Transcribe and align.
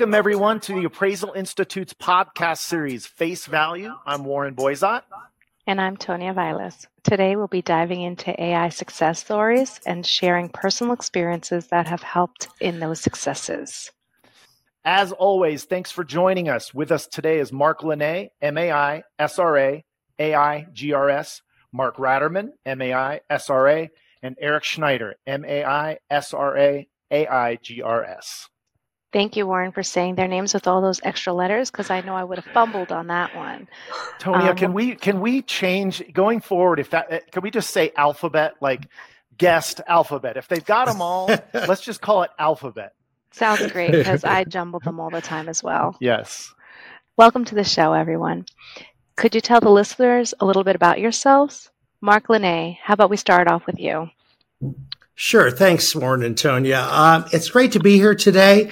Welcome, 0.00 0.14
everyone, 0.14 0.60
to 0.60 0.72
the 0.72 0.84
Appraisal 0.84 1.34
Institute's 1.34 1.92
podcast 1.92 2.60
series, 2.60 3.06
Face 3.06 3.44
Value. 3.44 3.92
I'm 4.06 4.24
Warren 4.24 4.54
Boizot. 4.54 5.02
And 5.66 5.78
I'm 5.78 5.98
Tonia 5.98 6.34
Vailas. 6.34 6.86
Today, 7.02 7.36
we'll 7.36 7.48
be 7.48 7.60
diving 7.60 8.00
into 8.00 8.42
AI 8.42 8.70
success 8.70 9.20
stories 9.20 9.78
and 9.84 10.06
sharing 10.06 10.48
personal 10.48 10.94
experiences 10.94 11.66
that 11.66 11.86
have 11.86 12.02
helped 12.02 12.48
in 12.62 12.80
those 12.80 12.98
successes. 12.98 13.90
As 14.86 15.12
always, 15.12 15.64
thanks 15.64 15.90
for 15.90 16.02
joining 16.02 16.48
us. 16.48 16.72
With 16.72 16.90
us 16.90 17.06
today 17.06 17.38
is 17.38 17.52
Mark 17.52 17.82
Linne, 17.82 18.30
MAI, 18.40 19.02
SRA, 19.20 19.82
AI, 20.18 20.66
GRS, 20.72 21.42
Mark 21.72 21.98
Ratterman, 21.98 22.52
MAI, 22.64 23.20
SRA, 23.30 23.90
and 24.22 24.34
Eric 24.40 24.64
Schneider, 24.64 25.16
MAI, 25.26 25.98
SRA, 26.10 26.86
AI, 27.10 27.58
GRS. 27.62 28.46
Thank 29.12 29.36
you, 29.36 29.46
Warren, 29.46 29.72
for 29.72 29.82
saying 29.82 30.14
their 30.14 30.28
names 30.28 30.54
with 30.54 30.68
all 30.68 30.80
those 30.80 31.00
extra 31.02 31.32
letters 31.32 31.70
because 31.70 31.90
I 31.90 32.00
know 32.02 32.14
I 32.14 32.22
would 32.22 32.38
have 32.38 32.52
fumbled 32.52 32.92
on 32.92 33.08
that 33.08 33.34
one. 33.34 33.66
Tonia, 34.20 34.50
um, 34.50 34.56
can 34.56 34.72
we 34.72 34.94
can 34.94 35.20
we 35.20 35.42
change 35.42 36.02
going 36.12 36.40
forward? 36.40 36.78
If 36.78 36.90
that 36.90 37.06
eh, 37.10 37.20
can 37.32 37.42
we 37.42 37.50
just 37.50 37.70
say 37.70 37.90
alphabet 37.96 38.54
like 38.60 38.86
guest 39.36 39.80
alphabet? 39.88 40.36
If 40.36 40.46
they've 40.46 40.64
got 40.64 40.86
them 40.86 41.02
all, 41.02 41.26
let's 41.54 41.80
just 41.80 42.00
call 42.00 42.22
it 42.22 42.30
alphabet. 42.38 42.94
Sounds 43.32 43.66
great 43.72 43.90
because 43.90 44.22
I 44.22 44.44
jumble 44.48 44.78
them 44.80 45.00
all 45.00 45.10
the 45.10 45.20
time 45.20 45.48
as 45.48 45.62
well. 45.62 45.96
Yes. 46.00 46.52
Welcome 47.16 47.44
to 47.46 47.56
the 47.56 47.64
show, 47.64 47.92
everyone. 47.92 48.46
Could 49.16 49.34
you 49.34 49.40
tell 49.40 49.60
the 49.60 49.70
listeners 49.70 50.34
a 50.38 50.46
little 50.46 50.64
bit 50.64 50.76
about 50.76 51.00
yourselves? 51.00 51.70
Mark 52.00 52.28
Linne, 52.28 52.76
how 52.82 52.94
about 52.94 53.10
we 53.10 53.16
start 53.16 53.48
off 53.48 53.66
with 53.66 53.78
you? 53.78 54.08
Sure. 55.22 55.50
Thanks, 55.50 55.94
Warren 55.94 56.22
and 56.22 56.34
Tonia. 56.34 56.82
Um, 56.82 57.26
it's 57.30 57.50
great 57.50 57.72
to 57.72 57.78
be 57.78 57.96
here 57.96 58.14
today. 58.14 58.70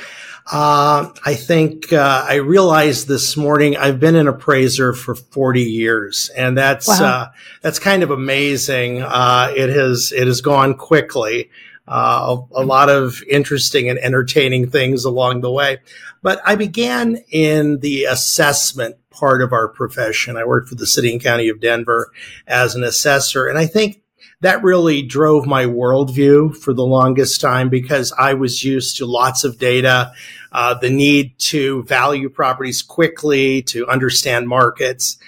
Uh, 0.51 1.11
I 1.27 1.35
think 1.35 1.93
uh, 1.93 2.25
I 2.27 2.37
realized 2.37 3.07
this 3.07 3.37
morning 3.37 3.77
I've 3.77 4.01
been 4.01 4.17
an 4.17 4.29
appraiser 4.29 4.95
for 4.95 5.15
40 5.15 5.63
years, 5.63 6.31
and 6.35 6.57
that's 6.57 6.89
wow. 6.89 7.05
uh, 7.05 7.27
that's 7.61 7.79
kind 7.79 8.03
of 8.03 8.11
amazing. 8.11 9.03
Uh, 9.03 9.53
it 9.55 9.69
has 9.69 10.11
it 10.11 10.27
has 10.27 10.41
gone 10.41 10.73
quickly. 10.73 11.51
Uh, 11.87 12.39
a, 12.55 12.63
a, 12.63 12.65
lot 12.65 12.89
of 12.89 13.23
interesting 13.29 13.91
and 13.91 13.99
entertaining 13.99 14.71
things 14.71 15.05
along 15.05 15.43
the 15.43 15.53
way. 15.53 15.79
But 16.23 16.41
I 16.47 16.55
began 16.55 17.17
in 17.31 17.81
the 17.81 18.05
assessment 18.05 18.97
part 19.11 19.43
of 19.43 19.53
our 19.53 19.69
profession. 19.69 20.39
I 20.39 20.45
worked 20.45 20.71
for 20.71 20.77
the 20.77 20.87
city 20.87 21.13
and 21.13 21.23
county 21.23 21.51
of 21.51 21.61
Denver 21.61 22.11
as 22.47 22.75
an 22.75 22.85
assessor, 22.85 23.47
and 23.49 23.59
I 23.59 23.67
think 23.67 24.01
that 24.41 24.63
really 24.63 25.03
drove 25.03 25.47
my 25.47 25.65
worldview 25.65 26.57
for 26.57 26.73
the 26.73 26.85
longest 26.85 27.41
time 27.41 27.69
because 27.69 28.13
I 28.17 28.35
was 28.35 28.63
used 28.63 28.99
to 28.99 29.07
lots 29.07 29.43
of 29.43 29.59
data, 29.59 30.13
uh, 30.53 30.75
the 30.75 30.91
need 30.91 31.37
to 31.39 31.83
value 31.85 32.29
properties 32.29 32.83
quickly, 32.83 33.63
to 33.63 33.87
understand 33.89 34.49
markets. 34.49 35.19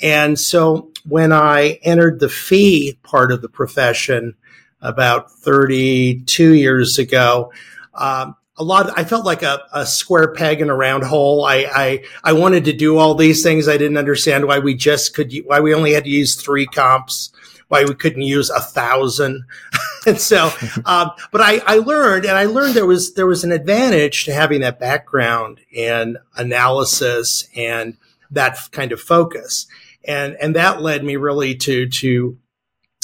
And 0.00 0.38
so 0.38 0.90
when 1.04 1.32
I 1.32 1.80
entered 1.82 2.20
the 2.20 2.28
fee 2.28 2.98
part 3.02 3.32
of 3.32 3.42
the 3.42 3.48
profession 3.48 4.36
about 4.80 5.32
32 5.32 6.54
years 6.54 6.98
ago, 6.98 7.52
um, 7.94 8.36
a 8.56 8.62
lot 8.62 8.88
of, 8.88 8.94
I 8.96 9.04
felt 9.04 9.24
like 9.24 9.42
a, 9.42 9.62
a, 9.72 9.86
square 9.86 10.32
peg 10.32 10.60
in 10.60 10.68
a 10.68 10.76
round 10.76 11.02
hole. 11.02 11.44
I, 11.44 11.66
I, 11.74 12.04
I 12.22 12.34
wanted 12.34 12.66
to 12.66 12.74
do 12.74 12.98
all 12.98 13.14
these 13.14 13.42
things. 13.42 13.68
I 13.68 13.78
didn't 13.78 13.96
understand 13.96 14.46
why 14.46 14.58
we 14.58 14.74
just 14.74 15.14
could, 15.14 15.32
why 15.46 15.60
we 15.60 15.74
only 15.74 15.92
had 15.92 16.04
to 16.04 16.10
use 16.10 16.34
three 16.34 16.66
comps 16.66 17.32
why 17.70 17.84
we 17.84 17.94
couldn't 17.94 18.22
use 18.22 18.50
a 18.50 18.60
thousand. 18.60 19.44
and 20.06 20.20
so, 20.20 20.50
um, 20.84 21.12
but 21.30 21.40
I, 21.40 21.62
I 21.64 21.76
learned, 21.76 22.24
and 22.24 22.36
I 22.36 22.44
learned 22.46 22.74
there 22.74 22.84
was 22.84 23.14
there 23.14 23.28
was 23.28 23.44
an 23.44 23.52
advantage 23.52 24.24
to 24.24 24.34
having 24.34 24.60
that 24.60 24.80
background 24.80 25.60
in 25.70 26.18
analysis 26.36 27.48
and 27.54 27.96
that 28.32 28.58
kind 28.72 28.90
of 28.90 29.00
focus, 29.00 29.68
and 30.04 30.36
and 30.42 30.56
that 30.56 30.82
led 30.82 31.04
me 31.04 31.14
really 31.14 31.54
to 31.54 31.88
to 31.88 32.36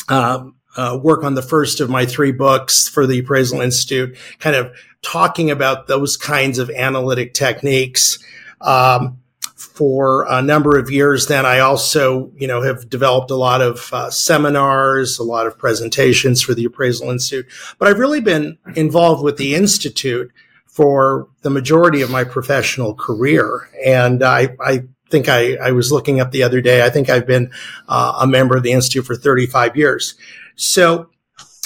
um, 0.09 0.56
uh, 0.77 0.98
work 1.00 1.22
on 1.22 1.37
the 1.37 1.43
first 1.43 1.81
of 1.81 1.88
my 1.88 2.04
three 2.04 2.33
books 2.33 2.88
for 2.88 3.06
the 3.06 3.21
Appraisal 3.21 3.60
Institute, 3.60 4.19
kind 4.41 4.56
of 4.56 4.77
talking 5.03 5.48
about 5.48 5.87
those 5.87 6.16
kinds 6.16 6.59
of 6.59 6.71
analytic 6.71 7.34
techniques. 7.34 8.19
Um, 8.60 9.19
for 9.56 10.27
a 10.28 10.43
number 10.43 10.78
of 10.78 10.91
years. 10.91 11.27
Then 11.27 11.47
I 11.47 11.61
also, 11.61 12.31
you 12.37 12.47
know, 12.47 12.62
have 12.62 12.89
developed 12.89 13.31
a 13.31 13.37
lot 13.37 13.62
of 13.62 13.93
uh, 13.93 14.11
seminars, 14.11 15.19
a 15.19 15.25
lot 15.25 15.47
of 15.47 15.59
presentations 15.59 16.43
for 16.43 16.55
the 16.55 16.67
Appraisal 16.67 17.11
Institute. 17.11 17.47
But 17.78 17.89
I've 17.89 17.99
really 17.99 18.21
been 18.21 18.59
involved 18.75 19.25
with 19.25 19.39
the 19.39 19.55
Institute 19.55 20.31
for 20.66 21.28
the 21.41 21.50
majority 21.50 22.03
of 22.03 22.11
my 22.11 22.22
professional 22.22 22.95
career. 22.95 23.71
And 23.84 24.22
I, 24.22 24.56
I 24.61 24.83
think 25.11 25.28
I, 25.28 25.55
I 25.55 25.72
was 25.72 25.91
looking 25.91 26.21
up 26.21 26.33
the 26.33 26.43
other 26.43 26.61
day. 26.61 26.84
I 26.84 26.91
think 26.91 27.09
I've 27.09 27.27
been 27.27 27.50
uh, 27.89 28.19
a 28.21 28.27
member 28.27 28.56
of 28.56 28.62
the 28.62 28.72
Institute 28.72 29.06
for 29.06 29.16
35 29.16 29.75
years. 29.75 30.16
So 30.56 31.09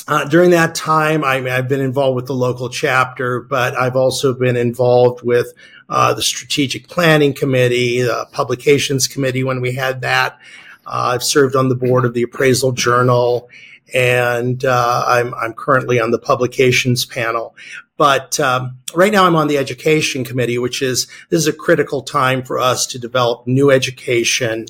uh, 0.06 0.24
during 0.24 0.50
that 0.50 0.74
time, 0.74 1.24
I, 1.24 1.40
have 1.40 1.68
been 1.68 1.80
involved 1.80 2.16
with 2.16 2.26
the 2.26 2.34
local 2.34 2.68
chapter, 2.68 3.40
but 3.40 3.76
I've 3.76 3.96
also 3.96 4.34
been 4.34 4.56
involved 4.56 5.22
with 5.22 5.52
uh, 5.90 6.14
the 6.14 6.22
strategic 6.22 6.88
planning 6.88 7.34
committee, 7.34 8.00
the 8.00 8.26
publications 8.32 9.06
committee 9.06 9.44
when 9.44 9.60
we 9.60 9.74
had 9.74 10.00
that. 10.00 10.38
Uh, 10.86 11.12
I've 11.12 11.22
served 11.22 11.56
on 11.56 11.68
the 11.68 11.74
board 11.74 12.04
of 12.04 12.14
the 12.14 12.22
appraisal 12.22 12.72
journal 12.72 13.50
and 13.92 14.64
uh, 14.64 15.04
I'm, 15.06 15.34
I'm 15.34 15.52
currently 15.52 16.00
on 16.00 16.12
the 16.12 16.18
publications 16.18 17.04
panel. 17.04 17.56
But 17.96 18.40
um, 18.40 18.78
right 18.94 19.12
now 19.12 19.26
I'm 19.26 19.36
on 19.36 19.48
the 19.48 19.58
education 19.58 20.24
committee, 20.24 20.58
which 20.58 20.80
is 20.80 21.06
this 21.28 21.40
is 21.40 21.46
a 21.48 21.52
critical 21.52 22.02
time 22.02 22.42
for 22.42 22.58
us 22.58 22.86
to 22.88 22.98
develop 22.98 23.46
new 23.46 23.70
education 23.70 24.66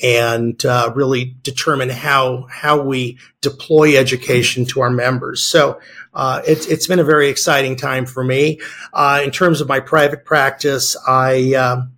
and 0.00 0.64
uh, 0.64 0.92
really 0.94 1.36
determine 1.42 1.88
how 1.88 2.46
how 2.48 2.80
we 2.80 3.18
deploy 3.40 3.96
education 3.96 4.64
to 4.66 4.80
our 4.80 4.90
members. 4.90 5.42
So 5.42 5.80
uh, 6.18 6.42
it's 6.44 6.66
it's 6.66 6.88
been 6.88 6.98
a 6.98 7.04
very 7.04 7.28
exciting 7.28 7.76
time 7.76 8.04
for 8.04 8.24
me. 8.24 8.60
Uh, 8.92 9.22
in 9.24 9.30
terms 9.30 9.60
of 9.60 9.68
my 9.68 9.78
private 9.78 10.24
practice, 10.24 10.96
I 11.06 11.54
um, 11.54 11.92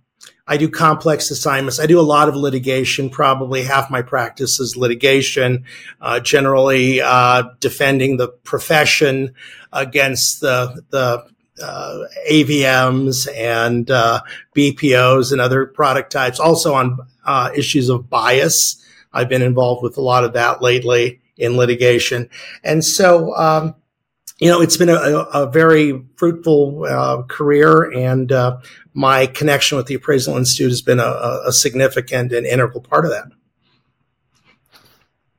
I 0.47 0.57
do 0.57 0.69
complex 0.69 1.31
assignments. 1.31 1.79
I 1.79 1.87
do 1.87 1.99
a 1.99 2.03
lot 2.03 2.29
of 2.29 2.35
litigation. 2.35 3.09
Probably 3.09 3.63
half 3.63 3.89
my 3.89 4.03
practice 4.03 4.59
is 4.59 4.77
litigation, 4.77 5.65
uh, 6.01 6.19
generally 6.19 7.01
uh, 7.01 7.45
defending 7.59 8.17
the 8.17 8.27
profession 8.27 9.33
against 9.73 10.39
the 10.41 10.83
the 10.91 11.25
uh, 11.59 12.03
AVMs 12.29 13.27
and 13.35 13.89
uh, 13.89 14.21
BPOs 14.55 15.31
and 15.31 15.41
other 15.41 15.65
product 15.65 16.11
types. 16.11 16.39
Also 16.39 16.75
on 16.75 16.99
uh, 17.25 17.49
issues 17.55 17.89
of 17.89 18.07
bias. 18.07 18.77
I've 19.13 19.29
been 19.29 19.41
involved 19.41 19.81
with 19.81 19.97
a 19.97 20.01
lot 20.01 20.23
of 20.23 20.33
that 20.33 20.61
lately 20.61 21.21
in 21.37 21.57
litigation. 21.57 22.29
And 22.63 22.85
so, 22.85 23.35
um, 23.35 23.75
you 24.41 24.49
know, 24.49 24.59
it's 24.59 24.75
been 24.75 24.89
a, 24.89 24.95
a 24.95 25.49
very 25.51 26.03
fruitful 26.15 26.85
uh, 26.85 27.21
career, 27.29 27.91
and 27.91 28.31
uh, 28.31 28.57
my 28.95 29.27
connection 29.27 29.77
with 29.77 29.85
the 29.85 29.93
Appraisal 29.93 30.35
Institute 30.35 30.71
has 30.71 30.81
been 30.81 30.99
a, 30.99 31.41
a 31.45 31.53
significant 31.53 32.33
and 32.33 32.47
integral 32.47 32.81
part 32.81 33.05
of 33.05 33.11
that. 33.11 33.25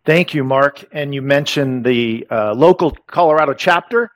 Thank 0.04 0.34
you, 0.34 0.44
Mark. 0.44 0.84
And 0.92 1.12
you 1.12 1.20
mentioned 1.20 1.84
the 1.84 2.26
uh, 2.30 2.54
local 2.54 2.92
Colorado 3.08 3.54
chapter. 3.54 4.12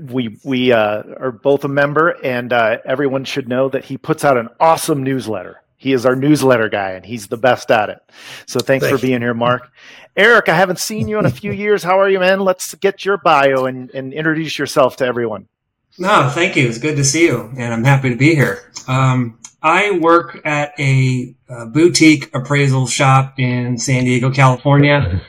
We 0.00 0.38
we 0.44 0.72
uh, 0.72 1.02
are 1.18 1.32
both 1.32 1.64
a 1.64 1.68
member, 1.68 2.16
and 2.24 2.54
uh, 2.54 2.78
everyone 2.86 3.24
should 3.24 3.48
know 3.48 3.68
that 3.68 3.84
he 3.84 3.98
puts 3.98 4.24
out 4.24 4.38
an 4.38 4.48
awesome 4.58 5.02
newsletter. 5.02 5.62
He 5.80 5.94
is 5.94 6.04
our 6.04 6.14
newsletter 6.14 6.68
guy, 6.68 6.90
and 6.90 7.06
he's 7.06 7.28
the 7.28 7.38
best 7.38 7.70
at 7.70 7.88
it. 7.88 8.02
So 8.44 8.60
thanks 8.60 8.84
Thank 8.84 8.98
for 8.98 9.00
being 9.00 9.22
here, 9.22 9.32
Mark. 9.32 9.72
Eric, 10.14 10.50
I 10.50 10.54
haven't 10.54 10.78
seen 10.78 11.08
you 11.08 11.18
in 11.18 11.24
a 11.24 11.30
few 11.40 11.52
years. 11.52 11.82
How 11.82 11.98
are 11.98 12.10
you, 12.10 12.20
man? 12.20 12.40
Let's 12.40 12.74
get 12.74 13.06
your 13.06 13.16
bio 13.16 13.64
and, 13.64 13.90
and 13.92 14.12
introduce 14.12 14.58
yourself 14.58 14.96
to 14.96 15.06
everyone. 15.06 15.48
No, 15.98 16.28
thank 16.34 16.54
you. 16.54 16.68
It's 16.68 16.76
good 16.76 16.96
to 16.96 17.04
see 17.04 17.24
you, 17.24 17.50
and 17.56 17.72
I'm 17.72 17.82
happy 17.82 18.10
to 18.10 18.16
be 18.16 18.34
here. 18.34 18.70
Um, 18.88 19.38
I 19.62 19.92
work 19.92 20.42
at 20.44 20.78
a, 20.78 21.34
a, 21.48 21.64
boutique 21.64 22.28
appraisal 22.34 22.86
shop 22.86 23.38
in 23.38 23.78
San 23.78 24.04
Diego, 24.04 24.30
California. 24.30 25.22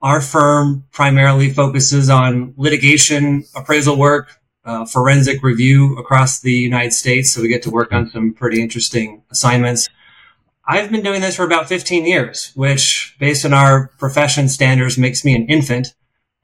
Our 0.00 0.22
firm 0.22 0.86
primarily 0.90 1.52
focuses 1.52 2.08
on 2.08 2.54
litigation 2.56 3.44
appraisal 3.54 3.98
work, 3.98 4.40
uh, 4.64 4.86
forensic 4.86 5.42
review 5.42 5.98
across 5.98 6.40
the 6.40 6.52
United 6.52 6.94
States. 6.94 7.30
So 7.30 7.42
we 7.42 7.48
get 7.48 7.62
to 7.64 7.70
work 7.70 7.92
on 7.92 8.08
some 8.08 8.32
pretty 8.32 8.62
interesting 8.62 9.22
assignments. 9.30 9.90
I've 10.70 10.90
been 10.90 11.02
doing 11.02 11.22
this 11.22 11.36
for 11.36 11.44
about 11.44 11.66
15 11.66 12.04
years, 12.04 12.52
which 12.54 13.16
based 13.18 13.46
on 13.46 13.54
our 13.54 13.88
profession 13.98 14.50
standards 14.50 14.98
makes 14.98 15.24
me 15.24 15.34
an 15.34 15.46
infant. 15.46 15.94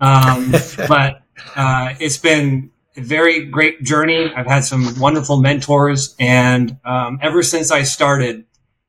Um, 0.01 0.51
but, 0.89 1.21
uh, 1.55 1.95
it's 2.01 2.17
been 2.17 2.71
a 2.97 3.03
very 3.03 3.45
great 3.45 3.83
journey. 3.83 4.33
I've 4.35 4.47
had 4.47 4.65
some 4.65 4.99
wonderful 4.99 5.37
mentors. 5.43 6.17
And, 6.19 6.79
um, 6.87 7.19
ever 7.21 7.43
since 7.43 7.71
I 7.71 7.83
started 7.83 8.47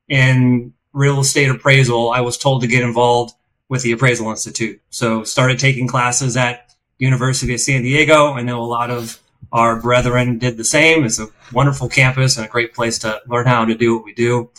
in 0.08 0.72
real 0.94 1.20
estate 1.20 1.50
appraisal, 1.50 2.10
I 2.10 2.22
was 2.22 2.38
told 2.38 2.62
to 2.62 2.66
get 2.66 2.82
involved 2.82 3.34
with 3.68 3.82
the 3.82 3.92
Appraisal 3.92 4.30
Institute. 4.30 4.80
So 4.88 5.22
started 5.22 5.58
taking 5.58 5.86
classes 5.86 6.38
at 6.38 6.74
University 6.98 7.52
of 7.52 7.60
San 7.60 7.82
Diego. 7.82 8.32
I 8.32 8.40
know 8.40 8.62
a 8.62 8.64
lot 8.64 8.90
of 8.90 9.20
our 9.52 9.78
brethren 9.78 10.38
did 10.38 10.56
the 10.56 10.64
same. 10.64 11.04
It's 11.04 11.20
a 11.20 11.28
wonderful 11.52 11.90
campus 11.90 12.38
and 12.38 12.46
a 12.46 12.48
great 12.48 12.72
place 12.74 12.98
to 13.00 13.20
learn 13.26 13.46
how 13.46 13.66
to 13.66 13.74
do 13.74 13.96
what 13.96 14.04
we 14.04 14.14
do. 14.14 14.50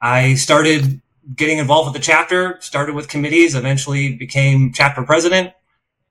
I 0.00 0.34
started 0.34 1.00
getting 1.34 1.58
involved 1.58 1.92
with 1.92 2.00
the 2.00 2.06
chapter, 2.06 2.58
started 2.60 2.94
with 2.94 3.08
committees, 3.08 3.54
eventually 3.54 4.14
became 4.14 4.72
chapter 4.72 5.02
president, 5.02 5.52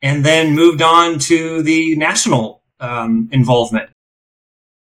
and 0.02 0.26
then 0.26 0.54
moved 0.54 0.82
on 0.82 1.20
to 1.20 1.62
the 1.62 1.96
national 1.96 2.62
um, 2.80 3.30
involvement. 3.32 3.90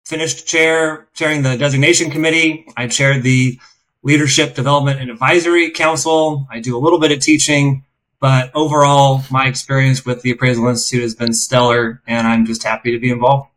Finished 0.05 0.47
chair, 0.47 1.07
chairing 1.13 1.43
the 1.43 1.57
designation 1.57 2.11
committee. 2.11 2.65
I 2.75 2.87
chaired 2.87 3.23
the 3.23 3.59
leadership 4.03 4.55
development 4.55 4.99
and 4.99 5.09
advisory 5.09 5.71
council. 5.71 6.47
I 6.49 6.59
do 6.59 6.77
a 6.77 6.79
little 6.79 6.99
bit 6.99 7.11
of 7.11 7.19
teaching, 7.19 7.83
but 8.19 8.51
overall, 8.55 9.23
my 9.29 9.47
experience 9.47 10.05
with 10.05 10.21
the 10.21 10.31
Appraisal 10.31 10.67
Institute 10.67 11.03
has 11.03 11.15
been 11.15 11.33
stellar, 11.33 12.01
and 12.07 12.27
I'm 12.27 12.45
just 12.45 12.63
happy 12.63 12.91
to 12.91 12.99
be 12.99 13.11
involved. 13.11 13.49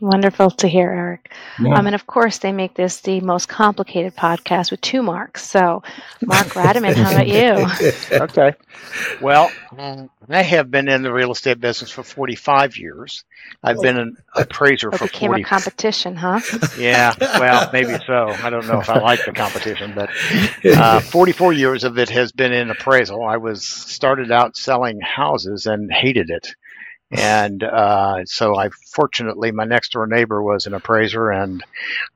Wonderful 0.00 0.50
to 0.52 0.68
hear, 0.68 0.90
Eric. 0.90 1.30
Yeah. 1.60 1.74
Um, 1.74 1.86
and 1.86 1.94
of 1.94 2.06
course, 2.06 2.38
they 2.38 2.52
make 2.52 2.74
this 2.74 3.00
the 3.00 3.20
most 3.20 3.48
complicated 3.48 4.16
podcast 4.16 4.70
with 4.70 4.80
two 4.80 5.02
marks. 5.02 5.44
So, 5.46 5.82
Mark 6.24 6.46
Ratterman, 6.54 6.94
how 6.94 7.10
about 7.10 7.28
you? 7.28 7.66
okay. 8.24 8.54
Well, 9.20 9.50
I 10.28 10.42
have 10.42 10.70
been 10.70 10.88
in 10.88 11.02
the 11.02 11.12
real 11.12 11.32
estate 11.32 11.60
business 11.60 11.90
for 11.90 12.02
45 12.02 12.78
years. 12.78 13.24
I've 13.62 13.80
been 13.80 13.98
an 13.98 14.16
appraiser 14.34 14.88
it 14.88 14.96
for 14.96 15.04
became 15.04 15.30
40. 15.30 15.42
a 15.42 15.44
competition, 15.44 16.16
huh? 16.16 16.40
Yeah, 16.78 17.14
well, 17.18 17.68
maybe 17.72 17.96
so. 18.06 18.28
I 18.42 18.48
don't 18.48 18.66
know 18.66 18.80
if 18.80 18.88
I 18.88 18.98
like 19.00 19.24
the 19.26 19.32
competition, 19.32 19.92
but 19.94 20.08
uh, 20.64 21.00
44 21.12 21.52
years 21.52 21.84
of 21.84 21.98
it 21.98 22.08
has 22.08 22.32
been 22.32 22.52
in 22.52 22.70
appraisal. 22.70 23.22
I 23.22 23.36
was 23.36 23.66
started 23.66 24.30
out 24.32 24.56
selling 24.56 25.00
houses 25.00 25.66
and 25.66 25.92
hated 25.92 26.30
it 26.30 26.54
and 27.10 27.62
uh, 27.62 28.24
so 28.24 28.56
I 28.56 28.70
fortunately 28.92 29.50
my 29.50 29.64
next 29.64 29.92
door 29.92 30.06
neighbor 30.06 30.42
was 30.42 30.66
an 30.66 30.74
appraiser, 30.74 31.30
and 31.30 31.62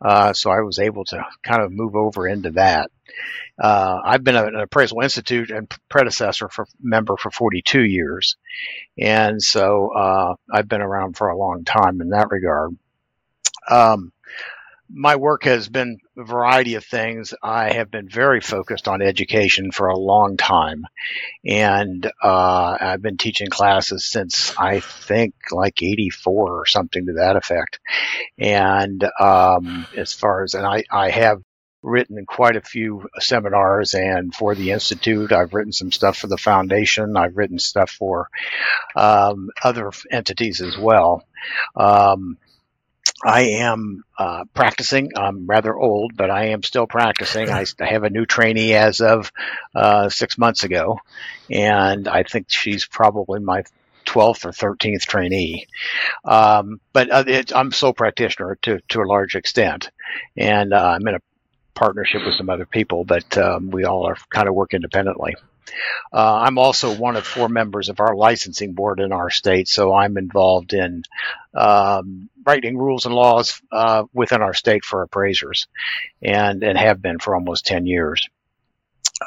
uh, 0.01 0.33
so 0.33 0.51
I 0.51 0.61
was 0.61 0.79
able 0.79 1.05
to 1.07 1.25
kind 1.43 1.63
of 1.63 1.73
move 1.73 1.97
over 1.97 2.29
into 2.29 2.53
that. 2.53 2.91
Uh, 3.59 4.01
I've 4.05 4.25
been 4.25 4.37
an 4.37 4.57
appraisal 4.57 5.01
institute 5.01 5.51
and 5.51 5.73
predecessor 5.89 6.49
for 6.49 6.67
member 6.81 7.17
for 7.17 7.31
42 7.31 7.85
years, 7.85 8.37
and 8.99 9.43
so 9.43 9.93
uh, 9.95 10.35
I've 10.53 10.69
been 10.69 10.83
around 10.83 11.17
for 11.17 11.29
a 11.29 11.37
long 11.37 11.65
time 11.65 12.01
in 12.01 12.11
that 12.11 12.31
regard. 12.31 12.77
Um, 13.69 14.13
my 14.95 15.17
work 15.17 15.45
has 15.45 15.69
been 15.69 15.99
a 16.17 16.25
variety 16.25 16.77
of 16.77 16.85
things. 16.85 17.35
I 17.43 17.73
have 17.73 17.91
been 17.91 18.09
very 18.09 18.41
focused 18.41 18.87
on 18.87 19.03
education 19.03 19.73
for 19.73 19.89
a 19.89 19.99
long 19.99 20.37
time, 20.37 20.85
and 21.45 22.11
uh, 22.23 22.77
I've 22.81 23.03
been 23.03 23.17
teaching 23.17 23.49
classes 23.49 24.05
since 24.07 24.57
I 24.57 24.81
think 24.81 25.35
like 25.51 25.83
'84 25.83 26.61
or 26.61 26.67
something 26.67 27.07
to 27.07 27.15
that 27.15 27.37
effect. 27.37 27.81
And 28.39 29.05
um, 29.19 29.87
as 29.97 30.13
far 30.13 30.45
as 30.45 30.55
and 30.55 30.65
I, 30.65 30.85
I 30.91 31.11
have 31.11 31.43
written 31.83 32.25
quite 32.25 32.57
a 32.57 32.63
few 32.63 33.07
seminars 33.19 33.93
and 33.93 34.35
for 34.35 34.55
the 34.55 34.71
institute 34.71 35.33
i've 35.33 35.53
written 35.53 35.71
some 35.71 35.93
stuff 35.93 36.17
for 36.17 36.29
the 36.29 36.39
foundation 36.39 37.15
i've 37.15 37.37
written 37.37 37.59
stuff 37.59 37.91
for 37.91 38.31
um, 38.97 39.51
other 39.63 39.91
entities 40.11 40.63
as 40.63 40.79
well 40.79 41.23
um, 41.77 42.39
I 43.25 43.43
am 43.43 44.05
uh, 44.19 44.45
practicing. 44.53 45.13
I'm 45.17 45.47
rather 45.47 45.75
old, 45.75 46.17
but 46.17 46.31
I 46.31 46.49
am 46.49 46.63
still 46.63 46.87
practicing. 46.87 47.51
I, 47.51 47.65
I 47.81 47.87
have 47.87 48.05
a 48.05 48.11
new 48.11 48.27
trainee 48.27 48.75
as 48.75 49.01
of 49.01 49.33
uh, 49.75 50.11
six 50.11 50.37
months 50.37 50.63
ago, 50.63 50.99
and 51.51 52.07
I 52.07 52.25
think 52.25 52.51
she's 52.51 52.87
probably 52.87 53.41
my 53.41 53.65
12th 54.05 54.45
or 54.45 54.75
13th 54.77 55.03
trainee. 55.03 55.67
Um, 56.25 56.81
but 56.93 57.11
uh, 57.11 57.25
it, 57.27 57.57
I'm 57.57 57.73
sole 57.73 57.95
practitioner 57.95 58.59
to, 58.63 58.81
to 58.91 59.01
a 59.01 59.09
large 59.09 59.37
extent, 59.37 59.91
and 60.37 60.75
uh, 60.75 60.97
I'm 61.01 61.09
in 61.09 61.15
a 61.15 61.21
partnership 61.75 62.25
with 62.27 62.35
some 62.35 62.51
other 62.51 62.67
people, 62.67 63.05
but 63.05 63.39
um, 63.39 63.71
we 63.71 63.85
all 63.85 64.07
are 64.07 64.17
kind 64.31 64.49
of 64.49 64.55
work 64.55 64.75
independently. 64.75 65.35
Uh, 66.13 66.43
I'm 66.43 66.59
also 66.59 66.95
one 66.95 67.17
of 67.17 67.27
four 67.27 67.49
members 67.49 67.89
of 67.89 68.01
our 68.01 68.15
licensing 68.15 68.73
board 68.73 69.01
in 69.01 69.13
our 69.13 69.31
state, 69.31 69.69
so 69.69 69.95
I'm 69.95 70.17
involved 70.17 70.73
in 70.73 71.03
um, 71.55 72.29
writing 72.45 72.79
rules 72.79 73.07
and 73.07 73.15
laws 73.15 73.61
uh, 73.73 74.05
within 74.13 74.43
our 74.43 74.55
state 74.55 74.85
for 74.85 75.03
appraisers, 75.03 75.67
and 76.23 76.63
and 76.63 76.79
have 76.79 77.03
been 77.03 77.19
for 77.19 77.35
almost 77.35 77.67
ten 77.67 77.87
years. 77.87 78.29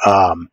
Um, 0.05 0.49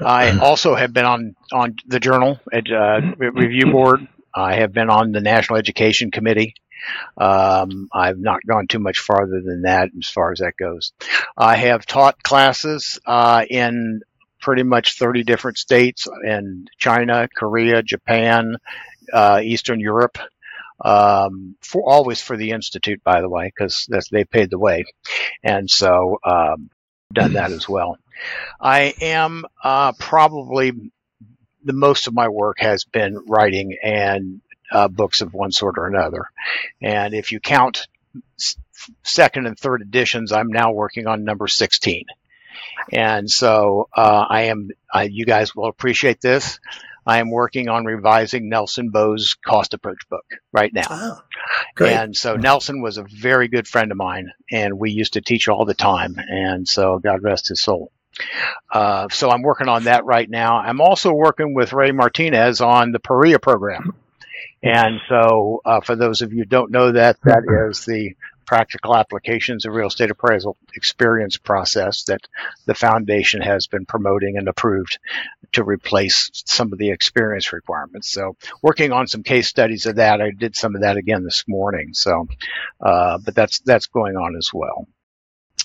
I 0.00 0.38
also 0.42 0.74
have 0.74 0.92
been 0.92 1.04
on 1.04 1.36
on 1.52 1.76
the 1.86 2.00
journal 2.00 2.40
uh, 2.52 3.00
review 3.18 3.70
board. 3.70 4.06
I 4.34 4.56
have 4.56 4.72
been 4.72 4.90
on 4.90 5.12
the 5.12 5.20
National 5.20 5.58
Education 5.58 6.10
Committee. 6.10 6.54
Um, 7.16 7.88
I've 7.92 8.18
not 8.18 8.44
gone 8.44 8.66
too 8.66 8.78
much 8.80 8.98
farther 8.98 9.40
than 9.40 9.62
that 9.62 9.90
as 9.96 10.08
far 10.08 10.32
as 10.32 10.40
that 10.40 10.56
goes. 10.56 10.92
I 11.36 11.56
have 11.56 11.86
taught 11.86 12.22
classes 12.22 12.98
uh, 13.06 13.44
in 13.48 14.00
pretty 14.42 14.64
much 14.64 14.98
30 14.98 15.22
different 15.22 15.56
states 15.56 16.06
in 16.24 16.66
China, 16.76 17.28
Korea, 17.34 17.82
Japan, 17.82 18.56
uh, 19.12 19.40
Eastern 19.42 19.80
Europe. 19.80 20.18
Um, 20.84 21.54
for 21.60 21.88
always 21.88 22.20
for 22.20 22.36
the 22.36 22.50
institute, 22.50 23.04
by 23.04 23.20
the 23.20 23.28
way, 23.28 23.46
because 23.46 23.88
they 24.10 24.24
paid 24.24 24.50
the 24.50 24.58
way, 24.58 24.84
and 25.44 25.70
so 25.70 26.18
um, 26.24 26.70
done 27.12 27.34
that 27.34 27.52
as 27.52 27.68
well. 27.68 27.98
I 28.60 28.92
am 29.00 29.44
uh, 29.62 29.92
probably 29.92 30.72
the 31.62 31.72
most 31.72 32.08
of 32.08 32.14
my 32.14 32.26
work 32.28 32.56
has 32.58 32.84
been 32.84 33.24
writing 33.28 33.76
and 33.80 34.40
uh, 34.72 34.88
books 34.88 35.20
of 35.20 35.34
one 35.34 35.52
sort 35.52 35.78
or 35.78 35.86
another, 35.86 36.24
and 36.80 37.14
if 37.14 37.30
you 37.30 37.38
count 37.38 37.86
second 39.04 39.46
and 39.46 39.56
third 39.56 39.82
editions, 39.82 40.32
I'm 40.32 40.48
now 40.48 40.72
working 40.72 41.06
on 41.06 41.22
number 41.22 41.46
16. 41.46 42.06
And 42.90 43.30
so 43.30 43.88
uh, 43.96 44.26
I 44.28 44.42
am, 44.42 44.70
uh, 44.94 45.06
you 45.10 45.24
guys 45.24 45.54
will 45.54 45.66
appreciate 45.68 46.20
this. 46.20 46.58
I 47.04 47.18
am 47.18 47.30
working 47.30 47.68
on 47.68 47.84
revising 47.84 48.48
Nelson 48.48 48.90
Bowes' 48.90 49.34
cost 49.44 49.74
approach 49.74 50.08
book 50.08 50.24
right 50.52 50.72
now. 50.72 50.86
Oh, 50.88 51.20
great. 51.74 51.92
And 51.94 52.16
so 52.16 52.36
Nelson 52.36 52.80
was 52.80 52.96
a 52.96 53.02
very 53.02 53.48
good 53.48 53.66
friend 53.66 53.90
of 53.90 53.98
mine, 53.98 54.30
and 54.50 54.78
we 54.78 54.92
used 54.92 55.14
to 55.14 55.20
teach 55.20 55.48
all 55.48 55.64
the 55.64 55.74
time. 55.74 56.16
And 56.18 56.68
so 56.68 57.00
God 57.00 57.22
rest 57.22 57.48
his 57.48 57.60
soul. 57.60 57.90
Uh, 58.70 59.08
so 59.10 59.30
I'm 59.30 59.42
working 59.42 59.68
on 59.68 59.84
that 59.84 60.04
right 60.04 60.28
now. 60.28 60.58
I'm 60.58 60.80
also 60.80 61.12
working 61.12 61.54
with 61.54 61.72
Ray 61.72 61.90
Martinez 61.90 62.60
on 62.60 62.92
the 62.92 63.00
PAREA 63.00 63.40
program. 63.40 63.96
And 64.62 65.00
so, 65.08 65.60
uh, 65.64 65.80
for 65.80 65.96
those 65.96 66.22
of 66.22 66.32
you 66.32 66.40
who 66.40 66.44
don't 66.44 66.70
know 66.70 66.92
that, 66.92 67.16
that 67.24 67.42
is 67.70 67.84
the 67.84 68.14
practical 68.52 68.94
applications 68.94 69.64
of 69.64 69.72
real 69.72 69.86
estate 69.86 70.10
appraisal 70.10 70.58
experience 70.74 71.38
process 71.38 72.04
that 72.04 72.20
the 72.66 72.74
foundation 72.74 73.40
has 73.40 73.66
been 73.66 73.86
promoting 73.86 74.36
and 74.36 74.46
approved 74.46 74.98
to 75.52 75.64
replace 75.64 76.30
some 76.44 76.70
of 76.70 76.78
the 76.78 76.90
experience 76.90 77.50
requirements. 77.54 78.10
So 78.10 78.36
working 78.60 78.92
on 78.92 79.06
some 79.06 79.22
case 79.22 79.48
studies 79.48 79.86
of 79.86 79.96
that. 79.96 80.20
I 80.20 80.32
did 80.32 80.54
some 80.54 80.74
of 80.74 80.82
that 80.82 80.98
again 80.98 81.24
this 81.24 81.44
morning. 81.48 81.94
So, 81.94 82.28
uh, 82.78 83.16
but 83.24 83.34
that's, 83.34 83.60
that's 83.60 83.86
going 83.86 84.16
on 84.16 84.36
as 84.36 84.50
well. 84.52 84.86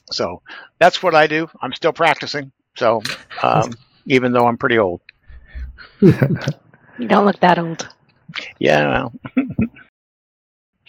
So 0.10 0.41
that's 0.79 1.03
what 1.03 1.13
I 1.13 1.27
do. 1.27 1.50
I'm 1.62 1.74
still 1.74 1.91
practicing. 1.91 2.53
So, 2.77 3.01
um, 3.44 3.74
even 4.06 4.32
though 4.32 4.48
I'm 4.48 4.58
pretty 4.58 4.79
old. 4.79 5.01
you 6.00 6.13
don't 7.06 7.25
look 7.25 7.41
that 7.41 7.60
old. 7.60 7.86
Yeah. 8.60 9.10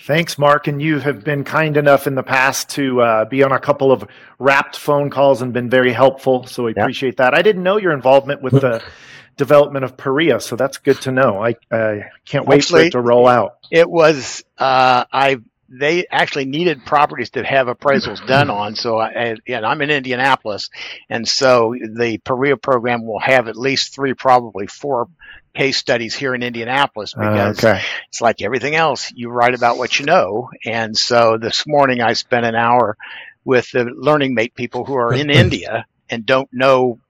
Thanks, 0.09 0.39
Mark. 0.39 0.69
And 0.69 0.81
you 0.81 1.01
have 1.01 1.23
been 1.23 1.45
kind 1.45 1.77
enough 1.77 2.07
in 2.07 2.15
the 2.15 2.23
past 2.23 2.71
to 2.71 3.03
uh, 3.03 3.25
be 3.27 3.43
on 3.43 3.53
a 3.53 3.61
couple 3.61 3.93
of 3.93 4.09
wrapped 4.39 4.79
phone 4.79 5.11
calls 5.11 5.43
and 5.43 5.53
been 5.53 5.69
very 5.69 5.93
helpful. 5.93 6.47
So 6.47 6.65
we 6.65 6.71
appreciate 6.73 7.19
that. 7.19 7.35
I 7.35 7.43
didn't 7.43 7.63
know 7.63 7.77
your 7.77 7.93
involvement 7.93 8.41
with 8.41 8.55
the 8.55 8.83
development 9.37 9.85
of 9.85 9.99
PAREA, 9.99 10.41
so 10.41 10.57
that's 10.57 10.79
good 10.79 10.99
to 11.03 11.13
know. 11.13 11.45
I 11.45 11.57
uh, 11.71 11.97
can't 12.25 12.47
wait 12.47 12.61
actually, 12.61 12.85
for 12.85 12.87
it 12.87 12.91
to 12.93 13.01
roll 13.03 13.29
out. 13.29 13.59
It 13.71 13.91
was 13.91 14.43
uh, 14.57 15.05
I. 15.13 15.41
They 15.69 16.07
actually 16.11 16.47
needed 16.47 16.87
properties 16.87 17.29
to 17.33 17.45
have 17.45 17.67
appraisals 17.67 18.27
done 18.27 18.49
on. 18.49 18.77
So, 18.77 18.97
I, 18.97 19.37
and 19.47 19.67
I'm 19.67 19.83
in 19.83 19.91
Indianapolis, 19.91 20.71
and 21.11 21.29
so 21.29 21.75
the 21.79 22.17
PAREA 22.17 22.57
program 22.57 23.05
will 23.05 23.21
have 23.21 23.49
at 23.49 23.57
least 23.59 23.95
three, 23.95 24.15
probably 24.15 24.69
four 24.69 25.11
case 25.59 25.77
studies 25.77 26.15
here 26.15 26.37
in 26.37 26.43
Indianapolis 26.45 27.15
uh, 27.17 27.19
because 27.19 27.65
uh, 27.65 27.69
okay. 27.69 27.83
it's 28.09 28.21
like 28.21 28.41
everything 28.43 28.77
else. 28.77 29.13
You 29.13 29.29
write 29.29 29.55
about 29.55 29.77
what 29.77 29.99
you 29.99 30.07
know. 30.07 30.51
And 30.65 30.97
so 30.97 31.37
this 31.37 31.67
morning 31.67 32.01
I 32.01 32.13
spent 32.13 32.47
an 32.47 32.55
hour 32.55 32.97
with 33.45 33.73
the 33.73 33.81
LearningMate 33.81 34.55
people 34.55 34.85
who 34.85 34.95
are 34.95 35.13
in 35.13 35.31
India 35.45 35.85
and 36.09 36.25
don't 36.25 36.49
know 36.53 37.01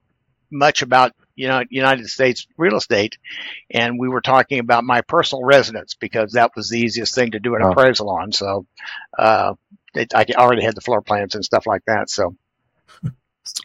much 0.51 0.81
about 0.81 1.13
you 1.35 1.47
know 1.47 1.63
United 1.69 2.09
States 2.09 2.47
real 2.57 2.75
estate, 2.75 3.19
and 3.69 3.99
we 3.99 4.09
were 4.09 4.21
talking 4.21 4.57
about 4.57 4.83
my 4.83 5.01
personal 5.01 5.45
residence 5.45 5.93
because 5.93 6.33
that 6.33 6.51
was 6.55 6.69
the 6.69 6.79
easiest 6.79 7.13
thing 7.13 7.31
to 7.31 7.39
do 7.39 7.55
an 7.55 7.61
oh. 7.61 7.69
appraisal 7.69 8.09
on. 8.09 8.31
So 8.31 8.65
uh, 9.17 9.53
it, 9.93 10.13
I 10.15 10.25
already 10.35 10.63
had 10.63 10.75
the 10.75 10.81
floor 10.81 11.01
plans 11.03 11.35
and 11.35 11.45
stuff 11.45 11.67
like 11.67 11.85
that. 11.85 12.09
So 12.09 12.35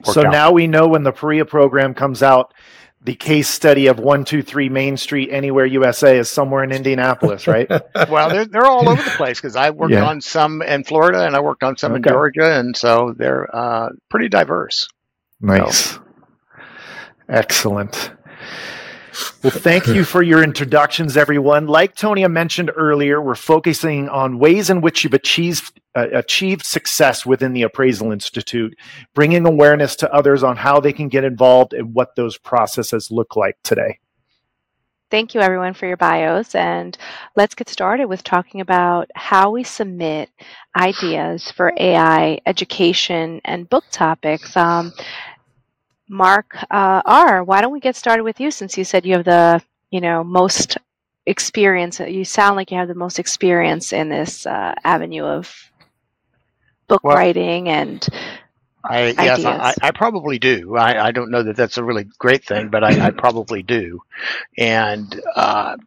so 0.04 0.26
out. 0.26 0.30
now 0.30 0.52
we 0.52 0.66
know 0.66 0.88
when 0.88 1.02
the 1.02 1.12
PAREA 1.12 1.48
program 1.48 1.94
comes 1.94 2.22
out 2.22 2.52
the 3.04 3.14
case 3.14 3.48
study 3.48 3.86
of 3.86 3.98
123 3.98 4.70
Main 4.70 4.96
Street 4.96 5.28
Anywhere 5.30 5.66
USA 5.66 6.18
is 6.18 6.30
somewhere 6.30 6.64
in 6.64 6.72
Indianapolis, 6.72 7.46
right? 7.46 7.68
well, 8.08 8.30
they're, 8.30 8.46
they're 8.46 8.66
all 8.66 8.88
over 8.88 9.02
the 9.02 9.10
place 9.10 9.38
because 9.38 9.56
I 9.56 9.70
worked 9.70 9.92
yeah. 9.92 10.06
on 10.06 10.22
some 10.22 10.62
in 10.62 10.84
Florida 10.84 11.26
and 11.26 11.36
I 11.36 11.40
worked 11.40 11.62
on 11.62 11.76
some 11.76 11.92
okay. 11.92 11.98
in 11.98 12.02
Georgia. 12.02 12.58
And 12.58 12.74
so 12.74 13.14
they're 13.16 13.54
uh, 13.54 13.90
pretty 14.08 14.30
diverse. 14.30 14.88
Nice. 15.38 15.92
So. 15.92 16.02
Excellent. 17.28 18.12
Well, 19.42 19.50
thank 19.50 19.86
you 19.86 20.04
for 20.04 20.22
your 20.22 20.42
introductions, 20.42 21.16
everyone. 21.16 21.66
Like 21.66 21.94
Tonia 21.94 22.30
mentioned 22.30 22.70
earlier, 22.74 23.20
we're 23.20 23.34
focusing 23.34 24.08
on 24.08 24.38
ways 24.38 24.70
in 24.70 24.80
which 24.80 25.04
you've 25.04 25.14
achieved 25.14 25.80
uh, 25.94 26.08
achieved 26.12 26.66
success 26.66 27.24
within 27.24 27.52
the 27.52 27.62
Appraisal 27.62 28.10
Institute, 28.10 28.76
bringing 29.14 29.46
awareness 29.46 29.94
to 29.96 30.12
others 30.12 30.42
on 30.42 30.56
how 30.56 30.80
they 30.80 30.92
can 30.92 31.08
get 31.08 31.22
involved 31.22 31.72
and 31.72 31.94
what 31.94 32.16
those 32.16 32.36
processes 32.36 33.10
look 33.12 33.36
like 33.36 33.56
today. 33.62 34.00
Thank 35.10 35.34
you, 35.34 35.40
everyone, 35.40 35.74
for 35.74 35.86
your 35.86 35.96
bios. 35.96 36.56
And 36.56 36.98
let's 37.36 37.54
get 37.54 37.68
started 37.68 38.06
with 38.06 38.24
talking 38.24 38.60
about 38.60 39.08
how 39.14 39.50
we 39.50 39.62
submit 39.62 40.30
ideas 40.76 41.52
for 41.52 41.72
AI 41.78 42.40
education 42.46 43.40
and 43.44 43.68
book 43.68 43.84
topics. 43.92 44.56
Um, 44.56 44.92
Mark 46.08 46.56
uh, 46.70 47.02
R, 47.04 47.44
why 47.44 47.60
don't 47.60 47.72
we 47.72 47.80
get 47.80 47.96
started 47.96 48.24
with 48.24 48.40
you 48.40 48.50
since 48.50 48.76
you 48.76 48.84
said 48.84 49.06
you 49.06 49.14
have 49.14 49.24
the 49.24 49.62
you 49.90 50.00
know 50.00 50.22
most 50.22 50.78
experience. 51.26 52.00
You 52.00 52.24
sound 52.24 52.56
like 52.56 52.70
you 52.70 52.78
have 52.78 52.88
the 52.88 52.94
most 52.94 53.18
experience 53.18 53.92
in 53.92 54.08
this 54.08 54.46
uh, 54.46 54.74
avenue 54.84 55.24
of 55.24 55.70
book 56.86 57.02
well, 57.02 57.16
writing 57.16 57.68
and 57.68 58.06
I, 58.84 59.14
yes, 59.18 59.44
I, 59.44 59.74
I, 59.80 59.90
probably 59.92 60.38
do. 60.38 60.76
I, 60.76 61.06
I, 61.06 61.12
don't 61.12 61.30
know 61.30 61.42
that 61.42 61.56
that's 61.56 61.78
a 61.78 61.84
really 61.84 62.04
great 62.18 62.44
thing, 62.44 62.68
but 62.68 62.84
I, 62.84 63.06
I 63.06 63.10
probably 63.16 63.62
do. 63.62 64.02
And 64.58 65.22
uh, 65.34 65.78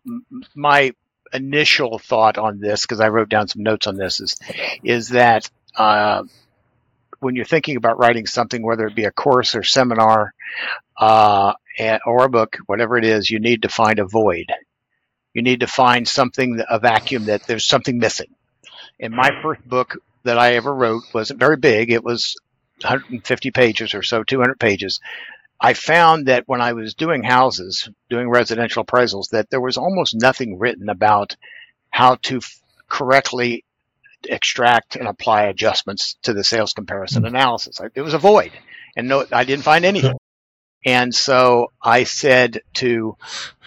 my 0.56 0.94
initial 1.32 2.00
thought 2.00 2.40
on 2.40 2.60
this, 2.60 2.82
because 2.82 3.00
I 3.00 3.10
wrote 3.10 3.30
down 3.30 3.50
some 3.50 3.62
notes 3.62 3.86
on 3.86 3.98
this, 3.98 4.20
is 4.20 4.36
is 4.84 5.10
that 5.10 5.48
uh, 5.76 6.24
when 7.20 7.36
you're 7.36 7.46
thinking 7.46 7.78
about 7.78 8.00
writing 8.00 8.26
something, 8.26 8.64
whether 8.64 8.88
it 8.88 8.96
be 8.96 9.06
a 9.06 9.12
course 9.12 9.56
or 9.56 9.64
seminar 9.64 10.34
uh, 10.98 11.54
or 12.06 12.26
a 12.26 12.30
book, 12.30 12.58
whatever 12.66 12.98
it 12.98 13.06
is, 13.06 13.30
you 13.30 13.40
need 13.40 13.64
to 13.64 13.70
find 13.70 14.00
a 14.00 14.06
void. 14.06 14.46
You 15.34 15.42
need 15.44 15.62
to 15.62 15.68
find 15.68 16.08
something, 16.08 16.62
a 16.70 16.80
vacuum 16.80 17.26
that 17.26 17.44
there's 17.44 17.66
something 17.66 17.98
missing. 18.00 18.34
In 19.00 19.16
my 19.16 19.30
first 19.42 19.68
book 19.68 19.98
that 20.24 20.40
I 20.40 20.56
ever 20.56 20.74
wrote 20.74 21.04
wasn't 21.14 21.40
very 21.40 21.58
big. 21.58 21.92
It 21.92 22.04
was 22.04 22.36
150 22.82 23.52
pages 23.52 23.94
or 23.94 24.04
so, 24.04 24.24
200 24.24 24.60
pages. 24.60 25.00
I 25.60 25.74
found 25.74 26.28
that 26.28 26.44
when 26.48 26.62
I 26.62 26.74
was 26.74 26.94
doing 26.94 27.24
houses, 27.24 27.90
doing 28.10 28.30
residential 28.30 28.86
appraisals, 28.86 29.30
that 29.32 29.50
there 29.50 29.62
was 29.62 29.78
almost 29.78 30.16
nothing 30.16 30.60
written 30.60 30.90
about 30.90 31.36
how 31.90 32.16
to 32.24 32.38
f- 32.38 32.60
correctly 32.88 33.64
extract 34.28 34.96
and 34.96 35.08
apply 35.08 35.44
adjustments 35.44 36.18
to 36.24 36.34
the 36.34 36.44
sales 36.44 36.74
comparison 36.74 37.24
mm-hmm. 37.24 37.36
analysis. 37.36 37.80
It 37.96 38.02
was 38.02 38.14
a 38.14 38.20
void, 38.20 38.52
and 38.96 39.08
no, 39.08 39.26
I 39.32 39.44
didn't 39.44 39.64
find 39.64 39.86
anything. 39.86 40.18
And 40.86 41.14
so 41.14 41.72
I 41.82 42.06
said 42.06 42.62
to 42.76 43.18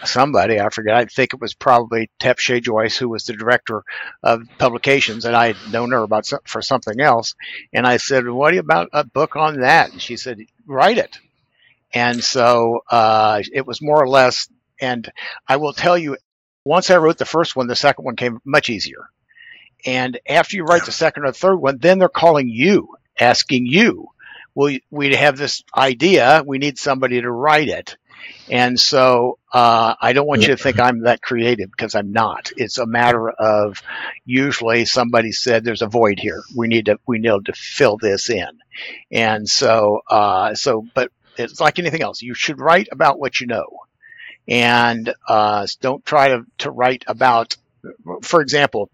somebody, 0.03 0.59
I 0.59 0.69
forget, 0.69 0.95
I 0.95 1.05
think 1.05 1.33
it 1.33 1.41
was 1.41 1.53
probably 1.53 2.09
Steph 2.19 2.39
Shea 2.39 2.61
Joyce, 2.61 2.97
who 2.97 3.09
was 3.09 3.25
the 3.25 3.33
director 3.33 3.83
of 4.23 4.47
publications, 4.57 5.25
and 5.25 5.35
I 5.35 5.53
had 5.53 5.71
known 5.71 5.91
her 5.91 6.01
about 6.01 6.31
for 6.45 6.61
something 6.61 6.99
else. 6.99 7.35
And 7.73 7.85
I 7.85 7.97
said, 7.97 8.27
"What 8.27 8.57
about 8.57 8.89
a 8.93 9.03
book 9.03 9.35
on 9.35 9.61
that?" 9.61 9.91
And 9.91 10.01
she 10.01 10.17
said, 10.17 10.39
"Write 10.65 10.97
it." 10.97 11.19
And 11.93 12.23
so 12.23 12.81
uh, 12.89 13.43
it 13.53 13.67
was 13.67 13.81
more 13.81 14.01
or 14.01 14.07
less. 14.07 14.47
And 14.79 15.11
I 15.47 15.57
will 15.57 15.73
tell 15.73 15.97
you, 15.97 16.17
once 16.65 16.89
I 16.89 16.97
wrote 16.97 17.19
the 17.19 17.25
first 17.25 17.55
one, 17.55 17.67
the 17.67 17.75
second 17.75 18.03
one 18.03 18.15
came 18.15 18.39
much 18.43 18.69
easier 18.69 19.09
and 19.85 20.19
after 20.27 20.55
you 20.57 20.63
write 20.63 20.85
the 20.85 20.91
second 20.91 21.25
or 21.25 21.31
third 21.31 21.57
one, 21.57 21.77
then 21.77 21.99
they're 21.99 22.09
calling 22.09 22.47
you, 22.47 22.95
asking 23.19 23.65
you, 23.65 24.07
well, 24.53 24.75
we 24.89 25.15
have 25.15 25.37
this 25.37 25.63
idea. 25.75 26.43
We 26.45 26.57
need 26.57 26.77
somebody 26.77 27.21
to 27.21 27.31
write 27.31 27.69
it. 27.69 27.95
And 28.49 28.79
so 28.79 29.37
uh, 29.53 29.95
I 29.99 30.13
don't 30.13 30.27
want 30.27 30.41
you 30.41 30.49
to 30.49 30.57
think 30.57 30.79
I'm 30.79 31.01
that 31.01 31.21
creative 31.21 31.71
because 31.71 31.95
I'm 31.95 32.11
not. 32.11 32.51
It's 32.57 32.77
a 32.77 32.85
matter 32.85 33.29
of 33.29 33.81
usually 34.25 34.85
somebody 34.85 35.31
said 35.31 35.63
there's 35.63 35.81
a 35.81 35.87
void 35.87 36.19
here. 36.19 36.41
We 36.55 36.67
need 36.67 36.87
to 36.87 36.99
we 37.07 37.19
need 37.19 37.45
to 37.45 37.53
fill 37.53 37.97
this 37.97 38.29
in. 38.29 38.49
And 39.11 39.47
so 39.47 40.01
uh, 40.09 40.55
so 40.55 40.85
but 40.93 41.11
it's 41.37 41.59
like 41.59 41.79
anything 41.79 42.01
else. 42.01 42.21
You 42.21 42.33
should 42.33 42.59
write 42.59 42.89
about 42.91 43.19
what 43.19 43.39
you 43.39 43.47
know, 43.47 43.67
and 44.47 45.13
uh, 45.27 45.65
don't 45.79 46.05
try 46.05 46.29
to 46.29 46.45
to 46.59 46.71
write 46.71 47.03
about. 47.07 47.55
For 48.21 48.41
example, 48.41 48.91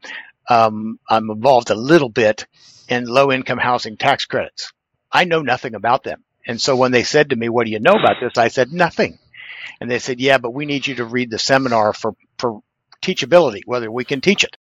um, 0.49 0.99
I'm 1.09 1.29
involved 1.29 1.69
a 1.69 1.75
little 1.75 2.09
bit 2.09 2.47
in 2.87 3.05
low 3.05 3.31
income 3.31 3.57
housing 3.57 3.97
tax 3.97 4.25
credits. 4.25 4.71
I 5.11 5.25
know 5.25 5.41
nothing 5.41 5.75
about 5.75 6.03
them. 6.03 6.23
And 6.45 6.61
so 6.61 6.75
when 6.75 6.91
they 6.91 7.03
said 7.03 7.29
to 7.29 7.35
me, 7.35 7.49
what 7.49 7.65
do 7.65 7.71
you 7.71 7.79
know 7.79 7.93
about 7.93 8.17
this? 8.21 8.37
I 8.37 8.47
said, 8.47 8.71
nothing. 8.71 9.19
And 9.81 9.91
they 9.91 9.99
said, 9.99 10.19
yeah, 10.19 10.37
but 10.37 10.53
we 10.53 10.65
need 10.65 10.87
you 10.87 10.95
to 10.95 11.05
read 11.05 11.29
the 11.29 11.39
seminar 11.39 11.93
for, 11.93 12.13
for 12.37 12.61
teachability, 13.01 13.61
whether 13.65 13.91
we 13.91 14.05
can 14.05 14.21
teach 14.21 14.43
it. 14.43 14.55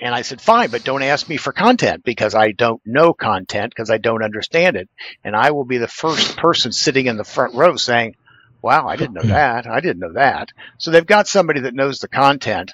And 0.00 0.14
I 0.14 0.22
said, 0.22 0.40
fine, 0.40 0.70
but 0.70 0.84
don't 0.84 1.02
ask 1.02 1.28
me 1.28 1.36
for 1.36 1.52
content 1.52 2.04
because 2.04 2.34
I 2.34 2.50
don't 2.52 2.82
know 2.84 3.14
content 3.14 3.70
because 3.70 3.90
I 3.90 3.98
don't 3.98 4.24
understand 4.24 4.76
it. 4.76 4.88
And 5.22 5.36
I 5.36 5.52
will 5.52 5.64
be 5.64 5.78
the 5.78 5.88
first 5.88 6.36
person 6.36 6.72
sitting 6.72 7.06
in 7.06 7.16
the 7.16 7.24
front 7.24 7.54
row 7.54 7.76
saying, 7.76 8.16
wow, 8.60 8.88
I 8.88 8.96
didn't 8.96 9.14
know 9.14 9.22
that. 9.22 9.66
I 9.66 9.80
didn't 9.80 10.00
know 10.00 10.14
that. 10.14 10.50
So 10.78 10.90
they've 10.90 11.06
got 11.06 11.28
somebody 11.28 11.60
that 11.60 11.74
knows 11.74 12.00
the 12.00 12.08
content 12.08 12.72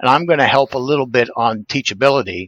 and 0.00 0.08
I'm 0.08 0.26
going 0.26 0.38
to 0.38 0.46
help 0.46 0.74
a 0.74 0.78
little 0.78 1.06
bit 1.06 1.28
on 1.36 1.64
teachability. 1.64 2.46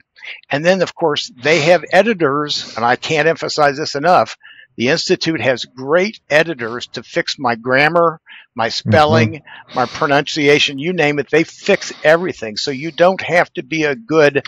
And 0.50 0.64
then, 0.64 0.82
of 0.82 0.94
course, 0.94 1.30
they 1.42 1.60
have 1.62 1.84
editors, 1.92 2.74
and 2.76 2.84
I 2.84 2.96
can't 2.96 3.28
emphasize 3.28 3.76
this 3.76 3.94
enough. 3.94 4.36
The 4.76 4.88
Institute 4.88 5.40
has 5.40 5.66
great 5.66 6.20
editors 6.30 6.86
to 6.88 7.02
fix 7.02 7.38
my 7.38 7.56
grammar, 7.56 8.20
my 8.54 8.70
spelling, 8.70 9.34
mm-hmm. 9.34 9.74
my 9.74 9.86
pronunciation, 9.86 10.78
you 10.78 10.94
name 10.94 11.18
it. 11.18 11.30
They 11.30 11.44
fix 11.44 11.92
everything. 12.02 12.56
So 12.56 12.70
you 12.70 12.90
don't 12.90 13.20
have 13.20 13.52
to 13.54 13.62
be 13.62 13.84
a 13.84 13.94
good 13.94 14.46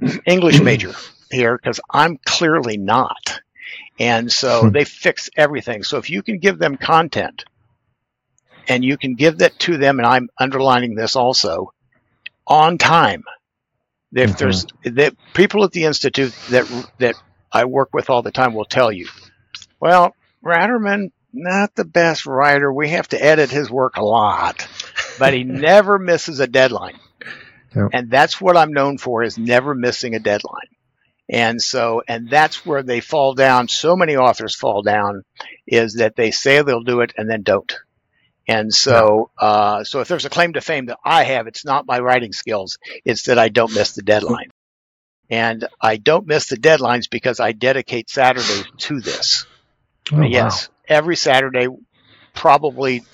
English 0.26 0.60
major 0.60 0.92
here 1.30 1.56
because 1.56 1.80
I'm 1.90 2.18
clearly 2.26 2.76
not. 2.76 3.40
And 3.98 4.30
so 4.30 4.68
they 4.72 4.84
fix 4.84 5.30
everything. 5.34 5.82
So 5.82 5.96
if 5.96 6.10
you 6.10 6.22
can 6.22 6.38
give 6.38 6.58
them 6.58 6.76
content 6.76 7.44
and 8.68 8.84
you 8.84 8.96
can 8.96 9.14
give 9.14 9.38
that 9.38 9.58
to 9.60 9.76
them, 9.76 9.98
and 9.98 10.06
I'm 10.06 10.28
underlining 10.38 10.94
this 10.94 11.16
also, 11.16 11.72
on 12.46 12.78
time. 12.78 13.24
If 14.12 14.30
mm-hmm. 14.30 14.38
there's 14.38 14.66
that 14.84 15.14
people 15.34 15.64
at 15.64 15.72
the 15.72 15.84
institute 15.84 16.34
that 16.50 16.66
that 16.98 17.14
I 17.52 17.64
work 17.64 17.90
with 17.92 18.10
all 18.10 18.22
the 18.22 18.32
time 18.32 18.54
will 18.54 18.64
tell 18.64 18.90
you, 18.90 19.08
well, 19.80 20.14
Ratterman 20.44 21.10
not 21.32 21.74
the 21.74 21.84
best 21.84 22.26
writer. 22.26 22.72
We 22.72 22.90
have 22.90 23.08
to 23.08 23.22
edit 23.22 23.50
his 23.50 23.70
work 23.70 23.96
a 23.96 24.04
lot, 24.04 24.66
but 25.18 25.34
he 25.34 25.44
never 25.44 25.98
misses 25.98 26.40
a 26.40 26.46
deadline. 26.46 26.98
Yep. 27.74 27.90
And 27.92 28.10
that's 28.10 28.40
what 28.40 28.56
I'm 28.56 28.72
known 28.72 28.98
for 28.98 29.22
is 29.22 29.38
never 29.38 29.74
missing 29.74 30.14
a 30.14 30.18
deadline. 30.18 30.68
And 31.28 31.62
so, 31.62 32.02
and 32.08 32.28
that's 32.28 32.66
where 32.66 32.82
they 32.82 33.00
fall 33.00 33.34
down. 33.34 33.68
So 33.68 33.94
many 33.94 34.16
authors 34.16 34.56
fall 34.56 34.82
down 34.82 35.22
is 35.66 35.94
that 35.94 36.16
they 36.16 36.32
say 36.32 36.62
they'll 36.62 36.82
do 36.82 37.00
it 37.00 37.12
and 37.16 37.30
then 37.30 37.42
don't. 37.42 37.72
And 38.50 38.74
so, 38.74 39.30
uh, 39.38 39.84
so 39.84 40.00
if 40.00 40.08
there's 40.08 40.24
a 40.24 40.30
claim 40.30 40.54
to 40.54 40.60
fame 40.60 40.86
that 40.86 40.98
I 41.04 41.22
have, 41.22 41.46
it's 41.46 41.64
not 41.64 41.86
my 41.86 42.00
writing 42.00 42.32
skills. 42.32 42.78
It's 43.04 43.24
that 43.26 43.38
I 43.38 43.48
don't 43.48 43.72
miss 43.72 43.92
the 43.92 44.02
deadline. 44.02 44.50
And 45.30 45.68
I 45.80 45.98
don't 45.98 46.26
miss 46.26 46.48
the 46.48 46.56
deadlines 46.56 47.08
because 47.08 47.38
I 47.38 47.52
dedicate 47.52 48.10
Saturdays 48.10 48.64
to 48.78 49.00
this. 49.00 49.46
Oh, 50.12 50.22
yes, 50.22 50.68
wow. 50.68 50.74
every 50.88 51.14
Saturday, 51.14 51.68
probably 52.34 53.04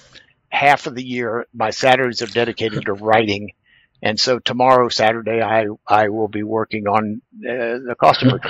half 0.49 0.87
of 0.87 0.95
the 0.95 1.05
year, 1.05 1.47
my 1.53 1.69
Saturdays 1.69 2.23
are 2.23 2.27
dedicated 2.27 2.87
to 2.87 2.95
writing. 2.95 3.53
And 4.01 4.19
so 4.19 4.39
tomorrow, 4.39 4.89
Saturday, 4.89 5.43
I, 5.43 5.67
I 5.87 6.09
will 6.09 6.29
be 6.29 6.45
working 6.45 6.89
on 6.89 7.21
uh, 7.37 7.85
the 7.87 7.97
cost 8.01 8.23
of 8.23 8.31
book. 8.31 8.47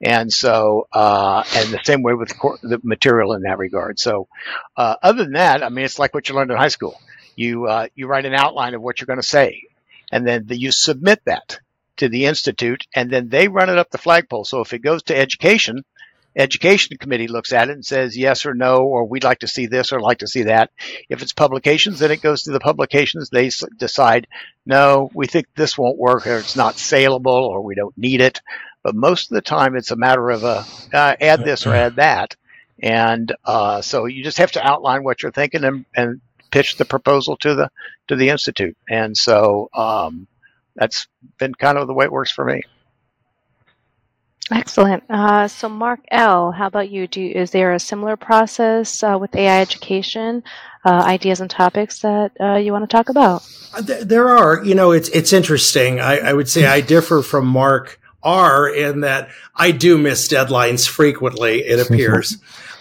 And 0.00 0.32
so, 0.32 0.86
uh, 0.92 1.42
and 1.56 1.70
the 1.72 1.80
same 1.82 2.02
way 2.02 2.14
with 2.14 2.28
the 2.62 2.80
material 2.82 3.32
in 3.32 3.42
that 3.42 3.58
regard. 3.58 3.98
So, 3.98 4.28
uh, 4.76 4.94
other 5.02 5.24
than 5.24 5.32
that, 5.32 5.64
I 5.64 5.70
mean, 5.70 5.84
it's 5.84 5.98
like 5.98 6.14
what 6.14 6.28
you 6.28 6.36
learned 6.36 6.52
in 6.52 6.56
high 6.56 6.68
school. 6.68 7.00
You, 7.34 7.66
uh, 7.66 7.88
you 7.94 8.06
write 8.06 8.24
an 8.24 8.34
outline 8.34 8.74
of 8.74 8.82
what 8.82 9.00
you're 9.00 9.06
going 9.06 9.20
to 9.20 9.26
say, 9.26 9.62
and 10.12 10.26
then 10.26 10.46
the, 10.46 10.56
you 10.56 10.70
submit 10.70 11.20
that 11.24 11.58
to 11.98 12.08
the 12.08 12.26
institute, 12.26 12.86
and 12.94 13.10
then 13.10 13.28
they 13.28 13.48
run 13.48 13.70
it 13.70 13.78
up 13.78 13.90
the 13.90 13.98
flagpole. 13.98 14.44
So 14.44 14.60
if 14.60 14.72
it 14.72 14.80
goes 14.80 15.02
to 15.04 15.16
education, 15.16 15.84
education 16.36 16.96
committee 16.96 17.26
looks 17.26 17.52
at 17.52 17.68
it 17.68 17.72
and 17.72 17.84
says 17.84 18.16
yes 18.16 18.46
or 18.46 18.54
no, 18.54 18.78
or 18.78 19.04
we'd 19.04 19.24
like 19.24 19.40
to 19.40 19.48
see 19.48 19.66
this 19.66 19.92
or 19.92 20.00
like 20.00 20.18
to 20.18 20.28
see 20.28 20.44
that. 20.44 20.70
If 21.08 21.22
it's 21.22 21.32
publications, 21.32 21.98
then 21.98 22.12
it 22.12 22.22
goes 22.22 22.44
to 22.44 22.52
the 22.52 22.60
publications. 22.60 23.30
They 23.30 23.50
decide, 23.76 24.28
no, 24.64 25.10
we 25.12 25.26
think 25.26 25.46
this 25.54 25.76
won't 25.76 25.98
work, 25.98 26.26
or 26.26 26.38
it's 26.38 26.56
not 26.56 26.78
saleable, 26.78 27.32
or 27.32 27.62
we 27.62 27.74
don't 27.74 27.96
need 27.98 28.20
it. 28.20 28.40
But 28.88 28.94
most 28.94 29.30
of 29.30 29.34
the 29.34 29.42
time, 29.42 29.76
it's 29.76 29.90
a 29.90 29.96
matter 29.96 30.30
of 30.30 30.44
a 30.44 30.64
uh, 30.94 31.14
add 31.20 31.44
this 31.44 31.66
or 31.66 31.74
add 31.74 31.96
that, 31.96 32.36
And 32.78 33.30
uh, 33.44 33.82
so 33.82 34.06
you 34.06 34.24
just 34.24 34.38
have 34.38 34.52
to 34.52 34.66
outline 34.66 35.04
what 35.04 35.22
you're 35.22 35.30
thinking 35.30 35.62
and, 35.62 35.84
and 35.94 36.22
pitch 36.50 36.78
the 36.78 36.86
proposal 36.86 37.36
to 37.36 37.54
the 37.54 37.70
to 38.06 38.16
the 38.16 38.30
institute. 38.30 38.78
And 38.88 39.14
so 39.14 39.68
um, 39.74 40.26
that's 40.74 41.06
been 41.36 41.52
kind 41.52 41.76
of 41.76 41.86
the 41.86 41.92
way 41.92 42.06
it 42.06 42.12
works 42.12 42.30
for 42.30 42.46
me. 42.46 42.62
Excellent. 44.50 45.04
Uh, 45.10 45.46
so, 45.46 45.68
Mark 45.68 46.00
L., 46.10 46.50
how 46.50 46.66
about 46.66 46.88
you? 46.88 47.06
Do 47.06 47.20
is 47.22 47.50
there 47.50 47.74
a 47.74 47.78
similar 47.78 48.16
process 48.16 49.02
uh, 49.02 49.18
with 49.20 49.36
AI 49.36 49.60
education, 49.60 50.42
uh, 50.86 51.02
ideas 51.04 51.42
and 51.42 51.50
topics 51.50 52.00
that 52.00 52.32
uh, 52.40 52.56
you 52.56 52.72
want 52.72 52.88
to 52.88 52.96
talk 52.96 53.10
about? 53.10 53.46
Uh, 53.74 53.82
there 53.82 54.30
are. 54.30 54.64
You 54.64 54.74
know, 54.74 54.92
it's 54.92 55.10
it's 55.10 55.34
interesting. 55.34 56.00
I, 56.00 56.30
I 56.30 56.32
would 56.32 56.48
say 56.48 56.64
I 56.64 56.80
differ 56.80 57.20
from 57.20 57.46
Mark 57.46 58.00
R. 58.22 58.68
in 58.68 59.00
that 59.00 59.30
I 59.54 59.70
do 59.70 59.98
miss 59.98 60.28
deadlines 60.28 60.88
frequently. 60.88 61.60
It 61.60 61.80
appears. 61.86 62.38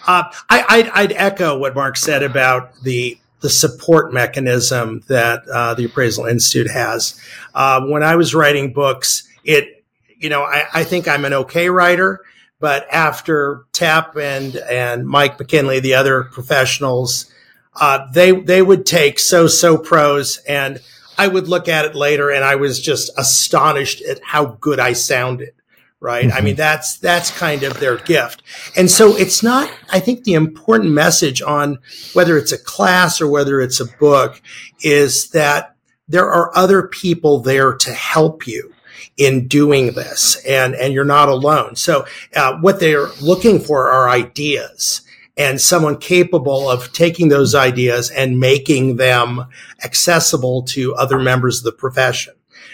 Uh, 0.07 0.23
I, 0.49 0.65
I'd, 0.69 0.89
I'd, 0.89 1.11
echo 1.11 1.57
what 1.57 1.75
Mark 1.75 1.97
said 1.97 2.23
about 2.23 2.75
the 2.83 3.17
the 3.41 3.49
support 3.49 4.13
mechanism 4.13 5.03
that 5.07 5.45
the 5.45 5.85
Appraisal 5.85 6.25
Institute 6.25 6.71
has. 6.71 7.21
when 7.53 8.03
I 8.03 8.15
was 8.15 8.33
writing 8.33 8.73
books, 8.73 9.27
it 9.43 9.77
you 10.19 10.29
know, 10.29 10.43
I, 10.43 10.63
I 10.73 10.83
think 10.83 11.07
I'm 11.07 11.25
an 11.25 11.33
okay 11.33 11.69
writer, 11.69 12.21
but 12.59 12.87
after 12.91 13.65
Tap 13.71 14.15
and 14.17 14.55
and 14.55 15.07
Mike 15.07 15.39
McKinley, 15.39 15.79
the 15.79 15.93
other 15.93 16.23
professionals, 16.23 17.31
uh, 17.79 18.07
they 18.11 18.31
they 18.31 18.61
would 18.61 18.85
take 18.85 19.19
so 19.19 19.47
so 19.47 19.77
prose, 19.77 20.37
and 20.47 20.81
I 21.17 21.27
would 21.27 21.47
look 21.47 21.67
at 21.67 21.85
it 21.85 21.95
later, 21.95 22.29
and 22.29 22.43
I 22.43 22.55
was 22.55 22.79
just 22.79 23.11
astonished 23.17 24.01
at 24.01 24.19
how 24.23 24.57
good 24.59 24.79
I 24.79 24.93
sounded. 24.93 25.53
Right? 25.99 26.27
Mm-hmm. 26.27 26.37
I 26.37 26.41
mean, 26.41 26.55
that's 26.55 26.97
that's 26.99 27.31
kind 27.31 27.63
of 27.63 27.79
their 27.79 27.97
gift, 27.97 28.43
and 28.75 28.89
so 28.89 29.15
it's 29.17 29.41
not. 29.41 29.71
I 29.91 29.99
think 29.99 30.23
the 30.23 30.35
important 30.35 30.91
message 30.91 31.41
on 31.41 31.79
whether 32.13 32.37
it's 32.37 32.51
a 32.51 32.57
class 32.57 33.19
or 33.19 33.27
whether 33.27 33.59
it's 33.59 33.79
a 33.79 33.97
book 33.97 34.39
is 34.81 35.31
that 35.31 35.75
there 36.07 36.29
are 36.29 36.55
other 36.55 36.87
people 36.87 37.39
there 37.39 37.73
to 37.73 37.93
help 37.93 38.45
you 38.45 38.73
in 39.17 39.47
doing 39.47 39.93
this 39.93 40.35
and, 40.45 40.75
and 40.75 40.93
you're 40.93 41.03
not 41.03 41.29
alone. 41.29 41.75
So, 41.75 42.05
uh, 42.35 42.57
what 42.59 42.79
they're 42.79 43.07
looking 43.19 43.59
for 43.59 43.89
are 43.89 44.09
ideas 44.09 45.01
and 45.37 45.61
someone 45.61 45.97
capable 45.97 46.69
of 46.69 46.91
taking 46.93 47.27
those 47.27 47.53
ideas 47.53 48.09
and 48.09 48.39
making 48.39 48.95
them 48.97 49.45
accessible 49.83 50.63
to 50.63 50.95
other 50.95 51.19
members 51.19 51.59
of 51.59 51.63
the 51.63 51.71
profession. 51.71 52.33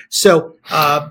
So, 0.10 0.56
uh, 0.70 1.10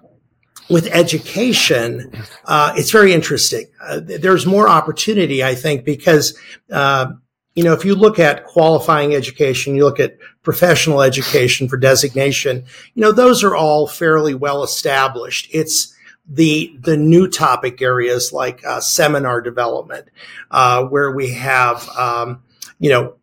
with 0.70 0.86
education, 0.86 2.10
uh, 2.46 2.72
it's 2.76 2.90
very 2.90 3.12
interesting. 3.12 3.66
Uh, 3.82 4.00
there's 4.02 4.46
more 4.46 4.68
opportunity, 4.68 5.44
I 5.44 5.54
think, 5.54 5.84
because 5.84 6.38
uh, 6.70 7.12
you 7.54 7.64
know, 7.64 7.74
if 7.74 7.84
you 7.84 7.94
look 7.94 8.18
at 8.18 8.46
qualifying 8.46 9.14
education, 9.14 9.74
you 9.74 9.84
look 9.84 10.00
at 10.00 10.16
professional 10.42 11.02
education 11.02 11.68
for 11.68 11.76
designation, 11.76 12.64
you 12.94 13.02
know, 13.02 13.12
those 13.12 13.44
are 13.44 13.54
all 13.54 13.86
fairly 13.86 14.34
well 14.34 14.62
established. 14.62 15.48
It's 15.52 15.94
the 16.26 16.76
the 16.80 16.96
new 16.96 17.28
topic 17.28 17.82
areas 17.82 18.32
like 18.32 18.64
uh, 18.64 18.80
seminar 18.80 19.40
development, 19.40 20.08
uh, 20.50 20.84
where 20.84 21.10
we 21.10 21.32
have 21.32 21.88
um, 21.90 22.42
you 22.78 22.90
know 22.90 23.14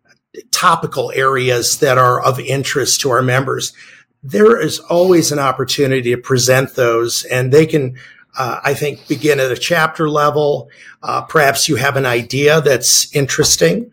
topical 0.52 1.12
areas 1.16 1.80
that 1.80 1.98
are 1.98 2.22
of 2.22 2.40
interest 2.40 3.02
to 3.02 3.10
our 3.10 3.22
members. 3.22 3.74
There 4.22 4.60
is 4.60 4.80
always 4.80 5.32
an 5.32 5.40
opportunity 5.40 6.14
to 6.14 6.22
present 6.22 6.76
those, 6.76 7.24
and 7.26 7.52
they 7.52 7.66
can 7.66 7.98
uh, 8.38 8.60
I 8.64 8.74
think 8.74 9.08
begin 9.08 9.40
at 9.40 9.52
a 9.52 9.58
chapter 9.58 10.10
level. 10.10 10.70
Uh, 11.02 11.22
perhaps 11.22 11.70
you 11.70 11.78
have 11.78 11.96
an 11.96 12.06
idea 12.06 12.62
that's 12.62 13.14
interesting 13.16 13.92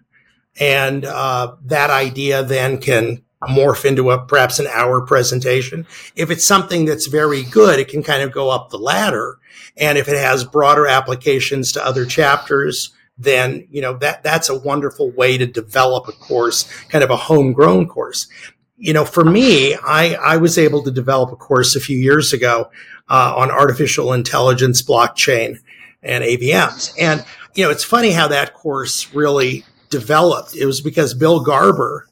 and 0.59 1.04
uh, 1.04 1.54
that 1.64 1.90
idea 1.90 2.42
then 2.42 2.78
can 2.78 3.22
morph 3.42 3.85
into 3.85 4.11
a 4.11 4.25
perhaps 4.25 4.59
an 4.59 4.66
hour 4.68 5.01
presentation. 5.01 5.87
If 6.14 6.31
it's 6.31 6.46
something 6.46 6.85
that's 6.85 7.07
very 7.07 7.42
good, 7.42 7.79
it 7.79 7.88
can 7.88 8.03
kind 8.03 8.22
of 8.22 8.33
go 8.33 8.51
up 8.51 8.70
the 8.70 8.79
ladder. 8.79 9.38
And 9.77 9.99
if 9.99 10.09
it 10.09 10.16
has 10.16 10.44
broader 10.44 10.87
applications 10.87 11.72
to 11.72 11.85
other 11.85 12.07
chapters, 12.07 12.94
then 13.18 13.66
you 13.70 13.81
know 13.81 13.96
that 13.99 14.22
that's 14.22 14.49
a 14.49 14.59
wonderful 14.59 15.11
way 15.11 15.38
to 15.38 15.46
develop 15.46 16.09
a 16.09 16.12
course, 16.12 16.64
kind 16.88 17.03
of 17.03 17.11
a 17.11 17.16
homegrown 17.16 17.88
course. 17.88 18.29
You 18.77 18.92
know, 18.92 19.05
for 19.05 19.25
me, 19.25 19.75
I 19.75 20.14
I 20.14 20.37
was 20.37 20.59
able 20.59 20.83
to 20.85 20.90
develop 20.90 21.33
a 21.33 21.37
course 21.37 21.77
a 21.77 21.81
few 21.81 21.99
years 21.99 22.33
ago 22.33 22.70
uh, 23.09 23.35
on 23.37 23.51
artificial 23.51 24.12
intelligence, 24.12 24.83
blockchain, 24.83 25.59
and 26.03 26.25
AVMs. 26.25 26.94
And 27.01 27.25
you 27.55 27.64
know, 27.64 27.70
it's 27.70 27.85
funny 27.85 28.11
how 28.11 28.29
that 28.29 28.53
course 28.55 29.14
really 29.14 29.64
developed. 29.88 30.55
It 30.55 30.66
was 30.66 30.81
because 30.81 31.14
Bill 31.14 31.40
Garber 31.40 32.06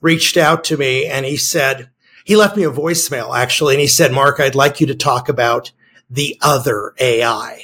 reached 0.00 0.36
out 0.36 0.64
to 0.64 0.76
me 0.76 1.06
and 1.06 1.26
he 1.26 1.36
said, 1.36 1.90
he 2.24 2.36
left 2.36 2.56
me 2.56 2.64
a 2.64 2.70
voicemail 2.70 3.36
actually. 3.36 3.74
And 3.74 3.80
he 3.80 3.86
said, 3.86 4.12
Mark, 4.12 4.40
I'd 4.40 4.54
like 4.54 4.80
you 4.80 4.86
to 4.88 4.94
talk 4.94 5.28
about 5.28 5.72
the 6.08 6.38
other 6.40 6.94
AI. 6.98 7.62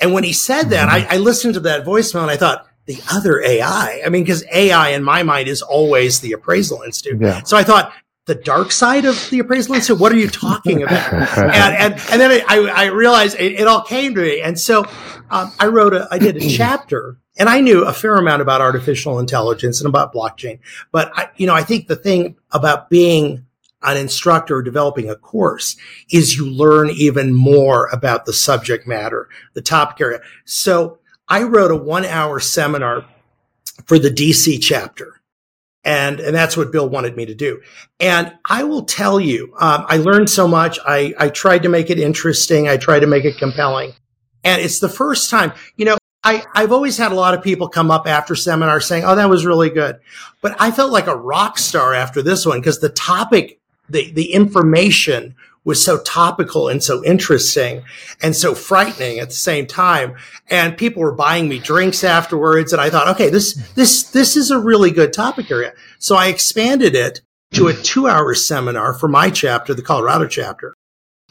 And 0.00 0.12
when 0.12 0.24
he 0.24 0.32
said 0.32 0.70
that. 0.70 0.88
I, 0.88 1.06
I 1.10 1.16
listened 1.18 1.54
to 1.54 1.60
that 1.60 1.84
voicemail 1.84 2.22
and 2.22 2.30
I 2.30 2.36
thought, 2.36 2.66
the 2.86 3.02
other 3.12 3.42
AI. 3.42 4.00
I 4.04 4.08
mean, 4.08 4.22
because 4.22 4.42
AI 4.50 4.90
in 4.90 5.04
my 5.04 5.22
mind 5.22 5.46
is 5.46 5.60
always 5.60 6.20
the 6.20 6.32
appraisal 6.32 6.80
institute. 6.82 7.20
Yeah. 7.20 7.42
So 7.42 7.54
I 7.54 7.62
thought, 7.62 7.92
the 8.28 8.34
dark 8.34 8.70
side 8.72 9.06
of 9.06 9.28
the 9.30 9.40
appraisal 9.40 9.74
institute. 9.74 9.98
What 9.98 10.12
are 10.12 10.16
you 10.16 10.28
talking 10.28 10.82
about? 10.82 11.12
and, 11.38 11.74
and, 11.74 11.92
and 12.10 12.20
then 12.20 12.42
I, 12.46 12.58
I 12.58 12.84
realized 12.86 13.36
it, 13.40 13.52
it, 13.52 13.66
all 13.66 13.82
came 13.82 14.14
to 14.14 14.20
me. 14.20 14.40
And 14.42 14.58
so 14.60 14.84
um, 15.30 15.50
I 15.58 15.66
wrote 15.66 15.94
a, 15.94 16.06
I 16.10 16.18
did 16.18 16.36
a 16.36 16.48
chapter 16.48 17.18
and 17.38 17.48
I 17.48 17.60
knew 17.60 17.84
a 17.84 17.92
fair 17.92 18.16
amount 18.16 18.42
about 18.42 18.60
artificial 18.60 19.18
intelligence 19.18 19.80
and 19.80 19.88
about 19.88 20.12
blockchain. 20.12 20.58
But 20.90 21.12
I, 21.14 21.30
you 21.36 21.46
know, 21.46 21.54
I 21.54 21.62
think 21.62 21.86
the 21.86 21.96
thing 21.96 22.36
about 22.50 22.90
being 22.90 23.46
an 23.82 23.96
instructor 23.96 24.60
developing 24.60 25.08
a 25.08 25.14
course 25.14 25.76
is 26.10 26.36
you 26.36 26.50
learn 26.50 26.90
even 26.90 27.32
more 27.32 27.86
about 27.92 28.26
the 28.26 28.32
subject 28.32 28.88
matter, 28.88 29.28
the 29.54 29.62
topic 29.62 30.00
area. 30.00 30.20
So 30.44 30.98
I 31.28 31.44
wrote 31.44 31.70
a 31.70 31.76
one 31.76 32.04
hour 32.04 32.40
seminar 32.40 33.04
for 33.86 33.98
the 33.98 34.10
DC 34.10 34.60
chapter. 34.60 35.14
And, 35.84 36.18
and 36.18 36.34
that's 36.34 36.56
what 36.56 36.72
Bill 36.72 36.88
wanted 36.88 37.16
me 37.16 37.24
to 37.26 37.34
do. 37.34 37.62
And 38.00 38.36
I 38.44 38.64
will 38.64 38.84
tell 38.84 39.20
you, 39.20 39.54
um, 39.58 39.86
I 39.88 39.98
learned 39.98 40.28
so 40.28 40.48
much. 40.48 40.78
I, 40.84 41.14
I 41.18 41.28
tried 41.28 41.62
to 41.62 41.68
make 41.68 41.88
it 41.88 42.00
interesting. 42.00 42.68
I 42.68 42.76
tried 42.76 43.00
to 43.00 43.06
make 43.06 43.24
it 43.24 43.38
compelling. 43.38 43.92
And 44.44 44.60
it's 44.60 44.80
the 44.80 44.88
first 44.88 45.30
time, 45.30 45.52
you 45.76 45.84
know, 45.84 45.97
I, 46.28 46.44
I've 46.54 46.72
always 46.72 46.98
had 46.98 47.10
a 47.10 47.14
lot 47.14 47.32
of 47.32 47.42
people 47.42 47.70
come 47.70 47.90
up 47.90 48.06
after 48.06 48.34
seminars 48.34 48.84
saying, 48.84 49.04
Oh, 49.06 49.14
that 49.14 49.30
was 49.30 49.46
really 49.46 49.70
good. 49.70 49.98
But 50.42 50.56
I 50.60 50.70
felt 50.70 50.92
like 50.92 51.06
a 51.06 51.16
rock 51.16 51.56
star 51.56 51.94
after 51.94 52.20
this 52.20 52.44
one 52.44 52.60
because 52.60 52.80
the 52.80 52.90
topic, 52.90 53.58
the, 53.88 54.10
the 54.12 54.34
information 54.34 55.36
was 55.64 55.82
so 55.82 55.98
topical 56.00 56.68
and 56.68 56.82
so 56.82 57.02
interesting 57.02 57.82
and 58.22 58.36
so 58.36 58.54
frightening 58.54 59.18
at 59.18 59.30
the 59.30 59.34
same 59.34 59.66
time. 59.66 60.16
And 60.50 60.76
people 60.76 61.02
were 61.02 61.12
buying 61.12 61.48
me 61.48 61.58
drinks 61.58 62.04
afterwards. 62.04 62.74
And 62.74 62.82
I 62.82 62.90
thought, 62.90 63.08
okay, 63.08 63.30
this, 63.30 63.54
this, 63.72 64.02
this 64.10 64.36
is 64.36 64.50
a 64.50 64.58
really 64.58 64.90
good 64.90 65.14
topic 65.14 65.50
area. 65.50 65.72
So 65.98 66.14
I 66.14 66.26
expanded 66.26 66.94
it 66.94 67.22
to 67.52 67.68
a 67.68 67.74
two 67.74 68.06
hour 68.06 68.34
seminar 68.34 68.92
for 68.92 69.08
my 69.08 69.30
chapter, 69.30 69.72
the 69.72 69.80
Colorado 69.80 70.26
chapter. 70.26 70.74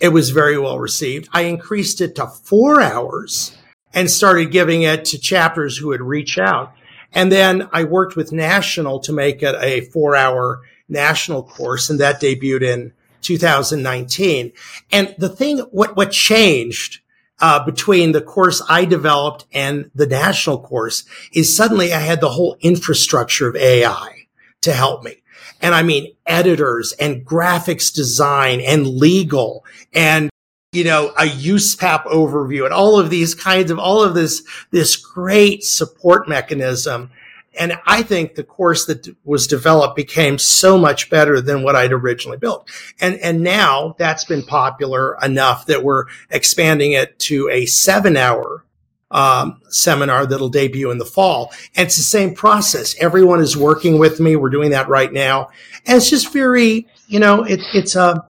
It 0.01 0.09
was 0.09 0.31
very 0.31 0.57
well 0.57 0.79
received. 0.79 1.29
I 1.33 1.41
increased 1.41 2.01
it 2.01 2.15
to 2.15 2.25
four 2.25 2.81
hours 2.81 3.56
and 3.97 4.11
started 4.11 4.51
giving 4.51 4.83
it 4.83 5.05
to 5.05 5.17
chapters 5.17 5.75
who 5.75 5.87
would 5.87 6.01
reach 6.01 6.37
out. 6.37 6.71
And 7.13 7.31
then 7.31 7.67
I 7.73 7.83
worked 7.83 8.15
with 8.15 8.31
National 8.31 8.99
to 8.99 9.11
make 9.11 9.41
it 9.41 9.55
a 9.59 9.81
four 9.81 10.15
hour 10.15 10.61
national 10.87 11.41
course 11.41 11.89
and 11.89 11.99
that 11.99 12.21
debuted 12.21 12.61
in 12.61 12.93
2019. 13.21 14.51
And 14.91 15.15
the 15.17 15.29
thing, 15.29 15.57
what, 15.71 15.95
what 15.95 16.11
changed 16.11 16.99
uh, 17.39 17.65
between 17.65 18.11
the 18.11 18.21
course 18.21 18.61
I 18.69 18.85
developed 18.85 19.47
and 19.51 19.89
the 19.95 20.05
national 20.05 20.61
course 20.61 21.03
is 21.33 21.57
suddenly 21.57 21.91
I 21.91 21.99
had 21.99 22.21
the 22.21 22.29
whole 22.29 22.55
infrastructure 22.61 23.49
of 23.49 23.55
AI 23.55 24.27
to 24.61 24.73
help 24.73 25.03
me. 25.03 25.23
And 25.59 25.73
I 25.73 25.81
mean, 25.81 26.13
editors 26.27 26.93
and 26.99 27.25
graphics 27.25 27.91
design 27.91 28.61
and 28.61 28.85
legal 28.85 29.65
and 29.91 30.29
you 30.71 30.83
know, 30.83 31.09
a 31.17 31.23
USPAP 31.23 32.05
overview 32.05 32.65
and 32.65 32.73
all 32.73 32.99
of 32.99 33.09
these 33.09 33.33
kinds 33.33 33.71
of 33.71 33.79
all 33.79 34.03
of 34.03 34.13
this, 34.13 34.43
this 34.71 34.95
great 34.95 35.63
support 35.63 36.27
mechanism. 36.27 37.09
And 37.57 37.79
I 37.87 38.03
think 38.03 38.35
the 38.35 38.43
course 38.43 38.85
that 38.85 39.07
was 39.23 39.47
developed 39.47 39.95
became 39.95 40.37
so 40.37 40.77
much 40.77 41.09
better 41.09 41.41
than 41.41 41.63
what 41.63 41.75
I'd 41.75 41.93
originally 41.93 42.37
built. 42.37 42.69
And, 42.99 43.15
and 43.15 43.41
now 43.41 43.95
that's 43.97 44.25
been 44.25 44.43
popular 44.43 45.17
enough 45.23 45.65
that 45.67 45.83
we're 45.83 46.05
expanding 46.29 46.91
it 46.91 47.17
to 47.19 47.49
a 47.49 47.65
seven 47.65 48.17
hour 48.17 48.63
um, 49.09 49.61
seminar 49.69 50.25
that'll 50.25 50.49
debut 50.49 50.91
in 50.91 50.97
the 50.97 51.05
fall. 51.05 51.53
And 51.75 51.87
it's 51.87 51.97
the 51.97 52.03
same 52.03 52.35
process. 52.35 52.93
Everyone 52.99 53.39
is 53.39 53.55
working 53.55 53.97
with 53.97 54.19
me. 54.19 54.35
We're 54.35 54.49
doing 54.49 54.71
that 54.71 54.89
right 54.89 55.11
now. 55.11 55.49
And 55.85 55.97
it's 55.97 56.09
just 56.09 56.33
very, 56.33 56.87
you 57.07 57.19
know, 57.19 57.43
it, 57.43 57.61
it's 57.73 57.95
a, 57.95 58.27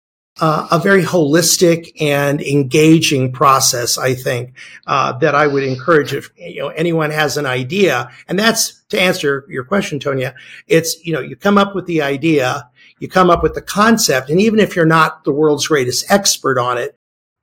uh, 0.41 0.67
a 0.71 0.79
very 0.79 1.03
holistic 1.03 1.93
and 2.01 2.41
engaging 2.41 3.31
process. 3.33 3.99
I 3.99 4.15
think 4.15 4.55
uh, 4.87 5.13
that 5.19 5.35
I 5.35 5.47
would 5.47 5.63
encourage 5.63 6.13
if 6.15 6.31
you 6.37 6.61
know 6.61 6.69
anyone 6.69 7.11
has 7.11 7.37
an 7.37 7.47
idea, 7.47 8.11
and 8.27 8.39
that's 8.39 8.83
to 8.89 9.01
answer 9.01 9.45
your 9.49 9.65
question, 9.65 10.01
Tonia. 10.01 10.35
It's 10.67 11.05
you 11.05 11.13
know 11.13 11.21
you 11.21 11.37
come 11.37 11.59
up 11.59 11.75
with 11.75 11.87
the 11.87 12.03
idea, 12.03 12.69
you 12.99 13.09
come 13.09 13.31
up 13.31 13.43
with 13.43 13.55
the 13.55 13.63
concept, 13.63 14.31
and 14.31 14.41
even 14.41 14.61
if 14.61 14.75
you're 14.75 14.87
not 14.87 15.25
the 15.25 15.33
world's 15.33 15.69
greatest 15.69 16.11
expert 16.11 16.59
on 16.59 16.79
it, 16.79 16.97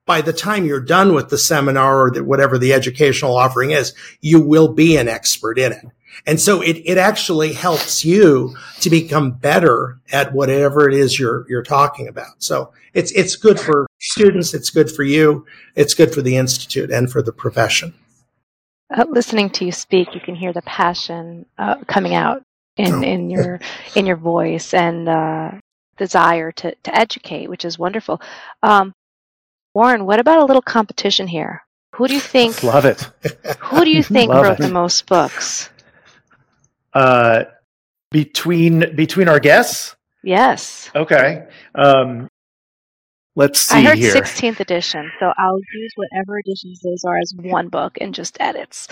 by 0.07 0.21
the 0.21 0.33
time 0.33 0.65
you're 0.65 0.79
done 0.79 1.13
with 1.13 1.29
the 1.29 1.37
seminar 1.37 2.01
or 2.01 2.11
the, 2.11 2.23
whatever 2.23 2.57
the 2.57 2.73
educational 2.73 3.35
offering 3.35 3.71
is, 3.71 3.93
you 4.21 4.41
will 4.41 4.69
be 4.69 4.97
an 4.97 5.07
expert 5.07 5.59
in 5.59 5.73
it. 5.73 5.85
And 6.25 6.39
so 6.39 6.61
it, 6.61 6.77
it 6.85 6.97
actually 6.97 7.53
helps 7.53 8.03
you 8.03 8.55
to 8.79 8.89
become 8.89 9.31
better 9.31 9.99
at 10.11 10.33
whatever 10.33 10.87
it 10.87 10.93
is 10.93 11.19
you're, 11.19 11.45
you're 11.49 11.63
talking 11.63 12.07
about. 12.07 12.41
So 12.43 12.71
it's, 12.93 13.11
it's 13.11 13.35
good 13.35 13.59
for 13.59 13.87
students. 13.99 14.53
It's 14.53 14.69
good 14.69 14.91
for 14.91 15.03
you. 15.03 15.45
It's 15.75 15.93
good 15.93 16.13
for 16.13 16.21
the 16.21 16.37
Institute 16.37 16.91
and 16.91 17.11
for 17.11 17.21
the 17.21 17.31
profession. 17.31 17.93
Uh, 18.95 19.05
listening 19.09 19.49
to 19.49 19.65
you 19.65 19.71
speak, 19.71 20.15
you 20.15 20.21
can 20.21 20.35
hear 20.35 20.53
the 20.53 20.61
passion 20.61 21.45
uh, 21.57 21.75
coming 21.87 22.15
out 22.15 22.41
in, 22.77 22.93
oh. 22.93 23.01
in 23.01 23.29
your 23.29 23.59
in 23.95 24.05
your 24.05 24.15
voice 24.15 24.73
and 24.73 25.09
uh, 25.09 25.51
desire 25.97 26.51
to, 26.53 26.73
to 26.83 26.95
educate, 26.95 27.49
which 27.49 27.65
is 27.65 27.77
wonderful. 27.77 28.21
Um, 28.63 28.93
Warren, 29.73 30.05
what 30.05 30.19
about 30.19 30.39
a 30.39 30.45
little 30.45 30.61
competition 30.61 31.27
here? 31.27 31.63
Who 31.95 32.07
do 32.07 32.13
you 32.13 32.19
think? 32.19 32.63
Love 32.63 32.85
it. 32.85 33.09
Who 33.59 33.83
do 33.83 33.91
you 33.91 34.03
think 34.15 34.31
wrote 34.31 34.59
it. 34.59 34.59
the 34.59 34.69
most 34.69 35.05
books? 35.05 35.69
Uh, 36.97 37.43
between 38.09 38.95
between 38.95 39.27
our 39.27 39.39
guests. 39.39 39.95
Yes. 40.23 40.89
Okay. 40.95 41.45
Um, 41.75 42.27
let's 43.35 43.61
see 43.61 43.77
I 43.77 43.81
heard 43.81 43.97
here. 43.99 44.13
16th 44.13 44.59
edition, 44.59 45.11
so 45.19 45.31
I'll 45.37 45.59
use 45.75 45.91
whatever 45.95 46.39
editions 46.39 46.79
those 46.81 47.03
are 47.05 47.19
as 47.19 47.33
one 47.35 47.69
book 47.69 47.99
and 48.01 48.15
just 48.15 48.37
edits. 48.39 48.87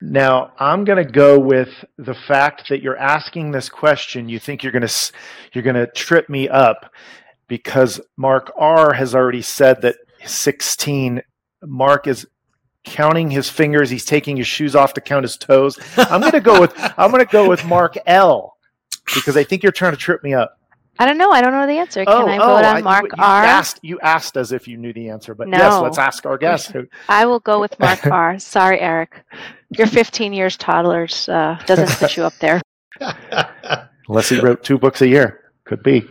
Now, 0.00 0.52
I'm 0.58 0.84
going 0.84 1.04
to 1.04 1.10
go 1.10 1.38
with 1.38 1.84
the 1.96 2.14
fact 2.14 2.68
that 2.70 2.82
you're 2.82 2.98
asking 2.98 3.52
this 3.52 3.68
question. 3.68 4.28
You 4.28 4.40
think 4.40 4.64
you're 4.64 4.72
going 4.72 4.86
to 4.86 5.12
you're 5.52 5.62
going 5.62 5.76
to 5.76 5.86
trip 5.86 6.28
me 6.28 6.48
up 6.48 6.92
because 7.46 8.00
Mark 8.16 8.52
R 8.56 8.94
has 8.94 9.14
already 9.14 9.42
said 9.42 9.80
that 9.82 9.94
16 10.24 11.22
Mark 11.62 12.08
is 12.08 12.26
counting 12.84 13.30
his 13.30 13.48
fingers. 13.48 13.90
He's 13.90 14.04
taking 14.04 14.36
his 14.36 14.46
shoes 14.46 14.76
off 14.76 14.94
to 14.94 15.00
count 15.00 15.24
his 15.24 15.36
toes. 15.36 15.78
I'm 15.96 16.20
going 16.20 16.32
to 16.32 16.40
go 16.40 16.60
with 16.60 16.72
I'm 16.98 17.10
going 17.10 17.24
to 17.24 17.30
go 17.30 17.48
with 17.48 17.64
Mark 17.64 17.96
L 18.06 18.56
because 19.14 19.36
I 19.36 19.44
think 19.44 19.62
you're 19.62 19.72
trying 19.72 19.92
to 19.92 19.98
trip 19.98 20.22
me 20.22 20.34
up. 20.34 20.58
I 20.98 21.06
don't 21.06 21.18
know. 21.18 21.32
I 21.32 21.40
don't 21.40 21.52
know 21.52 21.66
the 21.66 21.78
answer. 21.78 22.04
Can 22.04 22.14
oh, 22.14 22.26
I 22.26 22.38
vote 22.38 22.64
oh, 22.64 22.76
on 22.76 22.84
Mark 22.84 23.02
you, 23.02 23.10
you 23.16 23.22
R? 23.22 23.44
Asked, 23.44 23.80
you 23.82 23.98
asked 24.00 24.36
as 24.36 24.52
if 24.52 24.68
you 24.68 24.76
knew 24.76 24.92
the 24.92 25.08
answer, 25.08 25.34
but 25.34 25.48
no. 25.48 25.58
yes, 25.58 25.82
let's 25.82 25.98
ask 25.98 26.24
our 26.24 26.38
guest. 26.38 26.72
I 27.08 27.26
will 27.26 27.40
go 27.40 27.60
with 27.60 27.78
Mark 27.80 28.06
R. 28.10 28.38
Sorry, 28.38 28.78
Eric. 28.78 29.24
Your 29.70 29.88
15 29.88 30.32
years 30.32 30.56
toddlers 30.56 31.28
uh, 31.28 31.60
doesn't 31.66 31.90
put 31.98 32.16
you 32.16 32.22
up 32.22 32.34
there. 32.38 32.62
Unless 34.08 34.28
he 34.28 34.38
wrote 34.38 34.62
two 34.62 34.78
books 34.78 35.02
a 35.02 35.08
year, 35.08 35.50
could 35.64 35.82
be. 35.82 36.06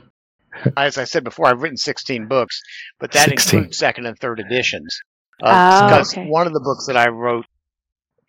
As 0.76 0.98
I 0.98 1.06
said 1.06 1.24
before, 1.24 1.48
I've 1.48 1.62
written 1.62 1.78
16 1.78 2.28
books, 2.28 2.62
but 3.00 3.12
that 3.14 3.30
16. 3.30 3.60
includes 3.60 3.78
second 3.78 4.06
and 4.06 4.20
third 4.20 4.42
editions. 4.42 5.00
Uh, 5.41 5.82
oh, 5.84 5.88
because 5.88 6.13
okay. 6.13 6.28
one 6.28 6.48
of 6.48 6.54
the 6.54 6.60
books 6.60 6.88
that 6.88 6.98
I 6.98 7.10
wrote 7.10 7.46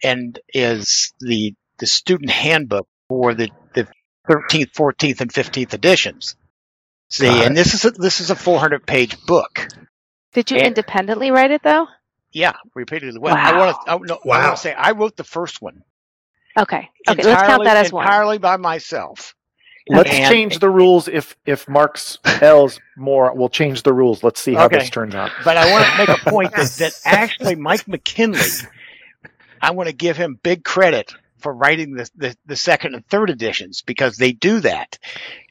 and 0.03 0.39
is 0.53 1.13
the 1.21 1.55
the 1.79 1.87
student 1.87 2.31
handbook 2.31 2.87
for 3.09 3.35
the, 3.35 3.51
the 3.75 3.89
13th, 4.29 4.73
14th, 4.73 5.21
and 5.21 5.33
15th 5.33 5.75
editions. 5.75 6.37
See, 7.11 7.27
and 7.27 7.57
this 7.57 7.75
is 7.75 7.85
a, 7.85 7.91
this 7.91 8.21
is 8.21 8.31
a 8.31 8.37
400 8.37 8.87
page 8.87 9.21
book. 9.27 9.69
Did 10.33 10.51
you 10.51 10.57
and, 10.57 10.69
independently 10.69 11.31
write 11.31 11.51
it 11.51 11.63
though? 11.63 11.87
Yeah, 12.33 12.55
repeatedly. 12.75 13.21
Well, 13.21 13.35
wow. 13.35 13.43
I 13.45 13.59
want 13.59 13.77
to. 13.87 14.07
No, 14.07 14.21
wow. 14.25 14.41
I 14.41 14.45
want 14.47 14.57
to 14.57 14.63
say 14.63 14.73
I 14.73 14.91
wrote 14.93 15.17
the 15.17 15.25
first 15.25 15.63
one. 15.63 15.83
Okay. 16.59 16.89
Okay. 17.09 17.23
let's 17.23 17.43
count 17.43 17.65
that 17.65 17.77
as 17.77 17.93
one. 17.93 18.05
Entirely 18.05 18.39
by 18.39 18.57
myself. 18.57 19.35
Let's 19.89 20.11
and, 20.11 20.33
change 20.33 20.59
the 20.61 20.71
rules 20.71 21.09
if 21.09 21.37
if 21.45 21.69
Mark's 21.69 22.19
L's 22.41 22.81
more. 22.97 23.35
We'll 23.35 23.51
change 23.51 23.83
the 23.83 23.93
rules. 23.93 24.23
Let's 24.23 24.41
see 24.41 24.55
how 24.55 24.67
okay. 24.67 24.79
this 24.79 24.91
turns 24.91 25.15
out. 25.15 25.31
But 25.45 25.57
I 25.57 25.71
want 25.71 25.87
to 25.87 25.99
make 25.99 26.09
a 26.09 26.25
point 26.31 26.53
that, 26.53 26.71
that 26.79 27.01
actually 27.05 27.57
Mike 27.57 27.87
McKinley, 27.87 28.41
I 29.61 29.73
want 29.73 29.89
to 29.89 29.95
give 29.95 30.17
him 30.17 30.39
big 30.43 30.65
credit 30.65 31.13
for 31.39 31.53
writing 31.53 31.95
the, 31.95 32.09
the, 32.17 32.37
the 32.47 32.57
second 32.57 32.95
and 32.95 33.07
third 33.07 33.29
editions 33.29 33.83
because 33.83 34.17
they 34.17 34.33
do 34.33 34.61
that. 34.61 34.99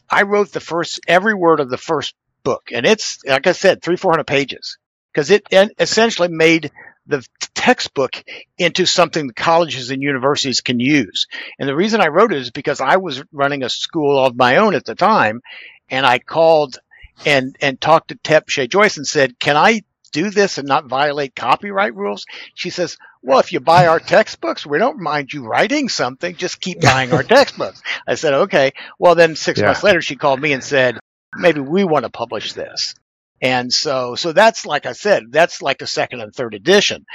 I 0.10 0.24
wrote 0.24 0.52
the 0.52 0.60
first 0.60 1.00
every 1.08 1.36
word 1.36 1.60
of 1.60 1.70
the 1.70 1.78
first 1.78 2.16
book, 2.44 2.72
and 2.74 2.88
it's 2.88 3.20
like 3.26 3.46
I 3.46 3.52
said, 3.52 3.82
three 3.84 3.98
four 3.98 4.12
hundred 4.12 4.28
pages 4.28 4.80
because 5.14 5.30
it 5.30 5.46
essentially 5.80 6.30
made 6.30 6.72
the 7.06 7.26
textbook 7.54 8.24
into 8.58 8.86
something 8.86 9.28
the 9.28 9.34
colleges 9.34 9.90
and 9.90 10.02
universities 10.02 10.62
can 10.62 10.80
use. 10.80 11.28
And 11.60 11.68
the 11.68 11.76
reason 11.76 12.02
I 12.02 12.08
wrote 12.08 12.34
it 12.34 12.40
is 12.40 12.52
because 12.52 12.82
I 12.82 12.98
was 12.98 13.24
running 13.32 13.64
a 13.64 13.70
school 13.70 14.24
of 14.24 14.36
my 14.36 14.58
own 14.58 14.76
at 14.76 14.86
the 14.86 14.96
time, 14.96 15.42
and 15.90 16.06
I 16.06 16.20
called 16.20 16.80
and 17.26 17.56
and 17.62 17.80
talked 17.80 18.10
to 18.10 18.20
Steph 18.24 18.44
Shea 18.48 18.68
Joyce 18.68 18.98
and 18.98 19.08
said, 19.08 19.40
"Can 19.40 19.56
I 19.56 19.84
do 20.12 20.30
this 20.30 20.58
and 20.58 20.68
not 20.68 20.86
violate 20.86 21.36
copyright 21.36 21.96
rules?" 21.96 22.26
She 22.56 22.70
says, 22.70 22.98
"Well, 23.22 23.40
if 23.40 23.54
you 23.54 23.60
buy 23.60 23.88
our 23.88 24.00
textbooks, 24.00 24.66
we 24.66 24.78
don't 24.78 25.00
mind 25.00 25.32
you 25.32 25.46
writing 25.46 25.90
something. 25.90 26.36
Just 26.36 26.62
keep 26.62 26.82
buying 26.82 27.14
our 27.14 27.24
textbooks." 27.24 27.82
I 28.08 28.16
said, 28.16 28.34
"Okay." 28.34 28.74
Well, 29.00 29.16
then 29.16 29.36
six 29.36 29.60
yeah. 29.60 29.68
months 29.68 29.84
later, 29.84 30.02
she 30.02 30.16
called 30.16 30.42
me 30.42 30.54
and 30.54 30.64
said, 30.64 31.00
"Maybe 31.36 31.60
we 31.60 31.84
want 31.84 32.06
to 32.06 32.10
publish 32.10 32.54
this." 32.54 32.96
And 33.42 33.72
so, 33.74 34.16
so 34.16 34.32
that's 34.32 34.66
like 34.66 34.86
I 34.86 34.94
said, 34.94 35.24
that's 35.30 35.62
like 35.62 35.82
a 35.82 35.88
second 35.88 36.22
and 36.22 36.34
third 36.34 36.54
edition. 36.54 37.06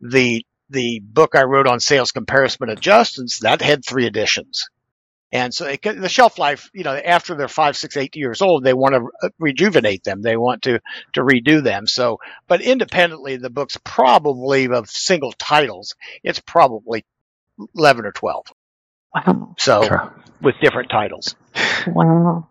The 0.00 0.44
the 0.68 1.00
book 1.00 1.36
I 1.36 1.44
wrote 1.44 1.68
on 1.68 1.78
sales 1.78 2.10
comparison 2.10 2.68
adjustments 2.68 3.40
that 3.40 3.62
had 3.62 3.84
three 3.84 4.06
editions. 4.06 4.64
And 5.32 5.52
so 5.52 5.66
it, 5.66 5.82
the 5.82 6.08
shelf 6.08 6.38
life, 6.38 6.70
you 6.72 6.84
know, 6.84 6.94
after 6.94 7.34
they're 7.34 7.48
five, 7.48 7.76
six, 7.76 7.96
eight 7.96 8.14
years 8.16 8.42
old, 8.42 8.62
they 8.62 8.74
want 8.74 8.94
to 8.94 9.26
uh, 9.26 9.30
rejuvenate 9.38 10.04
them. 10.04 10.22
They 10.22 10.36
want 10.36 10.62
to 10.62 10.80
to 11.14 11.20
redo 11.22 11.62
them. 11.62 11.86
So, 11.86 12.18
but 12.46 12.60
independently, 12.62 13.36
the 13.36 13.50
book's 13.50 13.76
probably 13.84 14.68
of 14.68 14.88
single 14.88 15.32
titles. 15.32 15.94
It's 16.22 16.40
probably 16.40 17.04
eleven 17.74 18.06
or 18.06 18.12
twelve. 18.12 18.46
Wow. 19.14 19.54
So 19.58 19.82
sure. 19.82 20.14
with 20.40 20.54
different 20.62 20.90
titles. 20.90 21.34
Wow. 21.88 22.48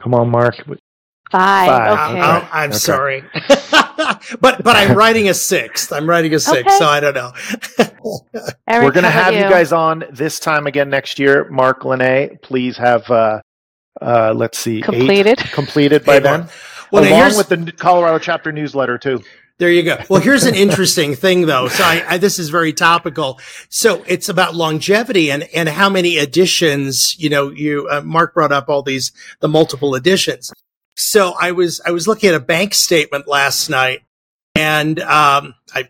Come 0.00 0.14
on, 0.14 0.30
Mark. 0.30 0.56
Five. 1.30 1.68
Five. 1.68 2.10
Okay. 2.10 2.20
I'm, 2.20 2.48
I'm 2.52 2.70
okay. 2.70 2.78
sorry, 2.78 3.24
but 4.40 4.62
but 4.62 4.76
I'm 4.76 4.96
writing 4.96 5.28
a 5.28 5.34
sixth. 5.34 5.92
I'm 5.92 6.08
writing 6.08 6.32
a 6.34 6.38
sixth, 6.38 6.68
okay. 6.68 6.78
so 6.78 6.86
I 6.86 7.00
don't 7.00 7.14
know. 7.14 7.32
Eric, 8.68 8.84
We're 8.84 8.92
going 8.92 9.04
to 9.04 9.10
have 9.10 9.34
you? 9.34 9.40
you? 9.40 9.48
guys 9.48 9.72
on 9.72 10.04
this 10.12 10.38
time 10.38 10.68
again 10.68 10.88
next 10.88 11.18
year. 11.18 11.50
Mark 11.50 11.84
Linne, 11.84 12.38
please 12.42 12.76
have 12.76 13.10
uh, 13.10 13.40
uh, 14.00 14.34
let's 14.36 14.58
see, 14.58 14.82
completed 14.82 15.38
completed 15.52 16.04
by 16.04 16.20
then, 16.20 16.48
well, 16.92 17.02
along 17.02 17.36
with 17.36 17.48
the 17.48 17.72
Colorado 17.72 18.20
chapter 18.20 18.52
newsletter 18.52 18.96
too. 18.96 19.20
There 19.58 19.70
you 19.70 19.82
go. 19.82 19.96
Well, 20.10 20.20
here's 20.20 20.44
an 20.44 20.54
interesting 20.54 21.14
thing 21.14 21.46
though. 21.46 21.68
So 21.68 21.82
I, 21.82 22.04
I, 22.06 22.18
this 22.18 22.38
is 22.38 22.50
very 22.50 22.74
topical. 22.74 23.40
So 23.70 24.04
it's 24.06 24.28
about 24.28 24.54
longevity 24.54 25.30
and, 25.30 25.44
and 25.54 25.66
how 25.66 25.88
many 25.88 26.18
editions, 26.18 27.18
you 27.18 27.30
know, 27.30 27.48
you, 27.50 27.88
uh, 27.90 28.02
Mark 28.02 28.34
brought 28.34 28.52
up 28.52 28.68
all 28.68 28.82
these, 28.82 29.12
the 29.40 29.48
multiple 29.48 29.94
editions. 29.94 30.52
So 30.96 31.34
I 31.38 31.52
was, 31.52 31.80
I 31.86 31.90
was 31.90 32.08
looking 32.08 32.30
at 32.30 32.34
a 32.34 32.40
bank 32.40 32.74
statement 32.74 33.28
last 33.28 33.68
night 33.68 34.02
and, 34.54 34.98
um, 35.00 35.54
I, 35.74 35.88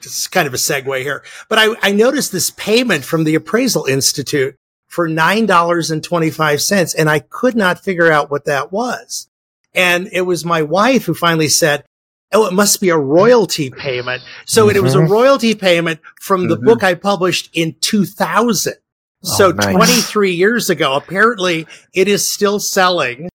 it's 0.00 0.28
kind 0.28 0.46
of 0.46 0.54
a 0.54 0.58
segue 0.58 1.02
here, 1.02 1.24
but 1.48 1.58
I, 1.58 1.74
I 1.82 1.92
noticed 1.92 2.30
this 2.32 2.50
payment 2.50 3.04
from 3.04 3.24
the 3.24 3.34
Appraisal 3.34 3.86
Institute 3.86 4.56
for 4.86 5.08
$9.25 5.08 6.94
and 6.96 7.10
I 7.10 7.18
could 7.18 7.56
not 7.56 7.82
figure 7.82 8.10
out 8.10 8.30
what 8.30 8.44
that 8.44 8.72
was. 8.72 9.28
And 9.74 10.08
it 10.12 10.22
was 10.22 10.44
my 10.44 10.62
wife 10.62 11.04
who 11.04 11.14
finally 11.14 11.48
said, 11.48 11.84
Oh, 12.32 12.46
it 12.46 12.52
must 12.52 12.80
be 12.80 12.88
a 12.88 12.98
royalty 12.98 13.70
payment. 13.70 14.22
So 14.46 14.66
mm-hmm. 14.66 14.76
it 14.76 14.82
was 14.82 14.94
a 14.94 15.02
royalty 15.02 15.54
payment 15.54 16.00
from 16.20 16.48
the 16.48 16.56
mm-hmm. 16.56 16.64
book 16.64 16.82
I 16.82 16.94
published 16.94 17.50
in 17.52 17.76
2000. 17.80 18.74
So 19.22 19.48
oh, 19.48 19.52
nice. 19.52 19.74
23 19.74 20.32
years 20.32 20.68
ago, 20.68 20.94
apparently 20.94 21.66
it 21.94 22.08
is 22.08 22.28
still 22.28 22.58
selling, 22.58 23.28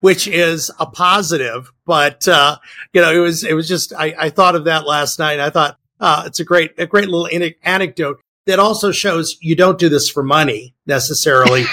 which 0.00 0.28
is 0.28 0.70
a 0.78 0.86
positive. 0.86 1.72
But, 1.84 2.26
uh, 2.28 2.58
you 2.92 3.00
know, 3.00 3.12
it 3.12 3.18
was, 3.18 3.44
it 3.44 3.54
was 3.54 3.68
just, 3.68 3.92
I, 3.92 4.14
I 4.18 4.30
thought 4.30 4.54
of 4.54 4.64
that 4.64 4.86
last 4.86 5.18
night. 5.18 5.34
and 5.34 5.42
I 5.42 5.50
thought, 5.50 5.78
uh, 6.00 6.24
it's 6.26 6.40
a 6.40 6.44
great, 6.44 6.72
a 6.78 6.86
great 6.86 7.08
little 7.08 7.26
in- 7.26 7.54
anecdote 7.62 8.20
that 8.46 8.58
also 8.58 8.92
shows 8.92 9.36
you 9.40 9.54
don't 9.54 9.78
do 9.78 9.88
this 9.88 10.08
for 10.08 10.22
money 10.22 10.74
necessarily. 10.86 11.64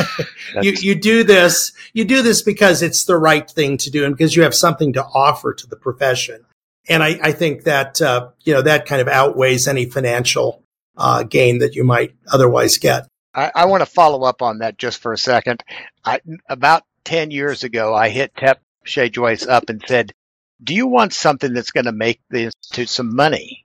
you, 0.62 0.72
you 0.80 0.94
do 0.94 1.24
this, 1.24 1.72
you 1.92 2.04
do 2.04 2.22
this 2.22 2.42
because 2.42 2.82
it's 2.82 3.04
the 3.04 3.16
right 3.16 3.50
thing 3.50 3.78
to 3.78 3.90
do 3.90 4.04
and 4.04 4.16
because 4.16 4.36
you 4.36 4.42
have 4.42 4.54
something 4.54 4.92
to 4.92 5.04
offer 5.04 5.54
to 5.54 5.66
the 5.66 5.76
profession. 5.76 6.44
And 6.88 7.02
I, 7.02 7.18
I 7.22 7.32
think 7.32 7.64
that, 7.64 8.00
uh, 8.02 8.30
you 8.44 8.52
know, 8.52 8.62
that 8.62 8.86
kind 8.86 9.00
of 9.00 9.08
outweighs 9.08 9.68
any 9.68 9.86
financial, 9.86 10.62
uh, 10.96 11.22
gain 11.22 11.58
that 11.58 11.74
you 11.74 11.84
might 11.84 12.14
otherwise 12.30 12.76
get. 12.76 13.06
I, 13.34 13.52
I 13.54 13.64
want 13.66 13.82
to 13.82 13.86
follow 13.86 14.24
up 14.24 14.42
on 14.42 14.58
that 14.58 14.78
just 14.78 15.00
for 15.00 15.12
a 15.12 15.18
second. 15.18 15.62
I, 16.04 16.20
about 16.48 16.82
10 17.08 17.30
years 17.30 17.64
ago, 17.64 17.94
I 17.94 18.10
hit 18.10 18.32
Steph 18.36 18.58
Shea 18.84 19.08
Joyce 19.08 19.46
up 19.46 19.70
and 19.70 19.82
said, 19.88 20.12
do 20.62 20.74
you 20.74 20.86
want 20.86 21.14
something 21.14 21.54
that's 21.54 21.70
going 21.70 21.86
to 21.86 21.92
make 21.92 22.20
the 22.28 22.44
institute 22.44 22.90
some 22.90 23.16
money? 23.16 23.64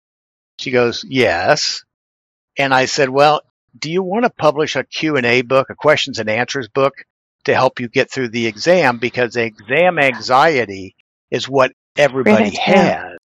She 0.58 0.72
goes, 0.72 1.06
yes. 1.08 1.84
And 2.58 2.74
I 2.74 2.86
said, 2.86 3.12
well, 3.12 3.42
do 3.78 3.92
you 3.92 4.02
want 4.02 4.24
to 4.24 4.32
publish 4.32 4.76
a 4.76 4.84
Q&A 4.84 5.44
book, 5.44 5.70
a 5.70 5.76
questions 5.76 6.18
and 6.18 6.32
answers 6.32 6.68
book 6.68 6.96
to 7.44 7.54
help 7.54 7.80
you 7.80 7.90
get 7.90 8.10
through 8.10 8.30
the 8.30 8.48
exam? 8.48 8.98
Because 8.98 9.36
exam 9.36 10.00
anxiety 10.00 10.96
is 11.30 11.48
what 11.48 11.74
everybody 11.96 12.56
has. 12.56 13.18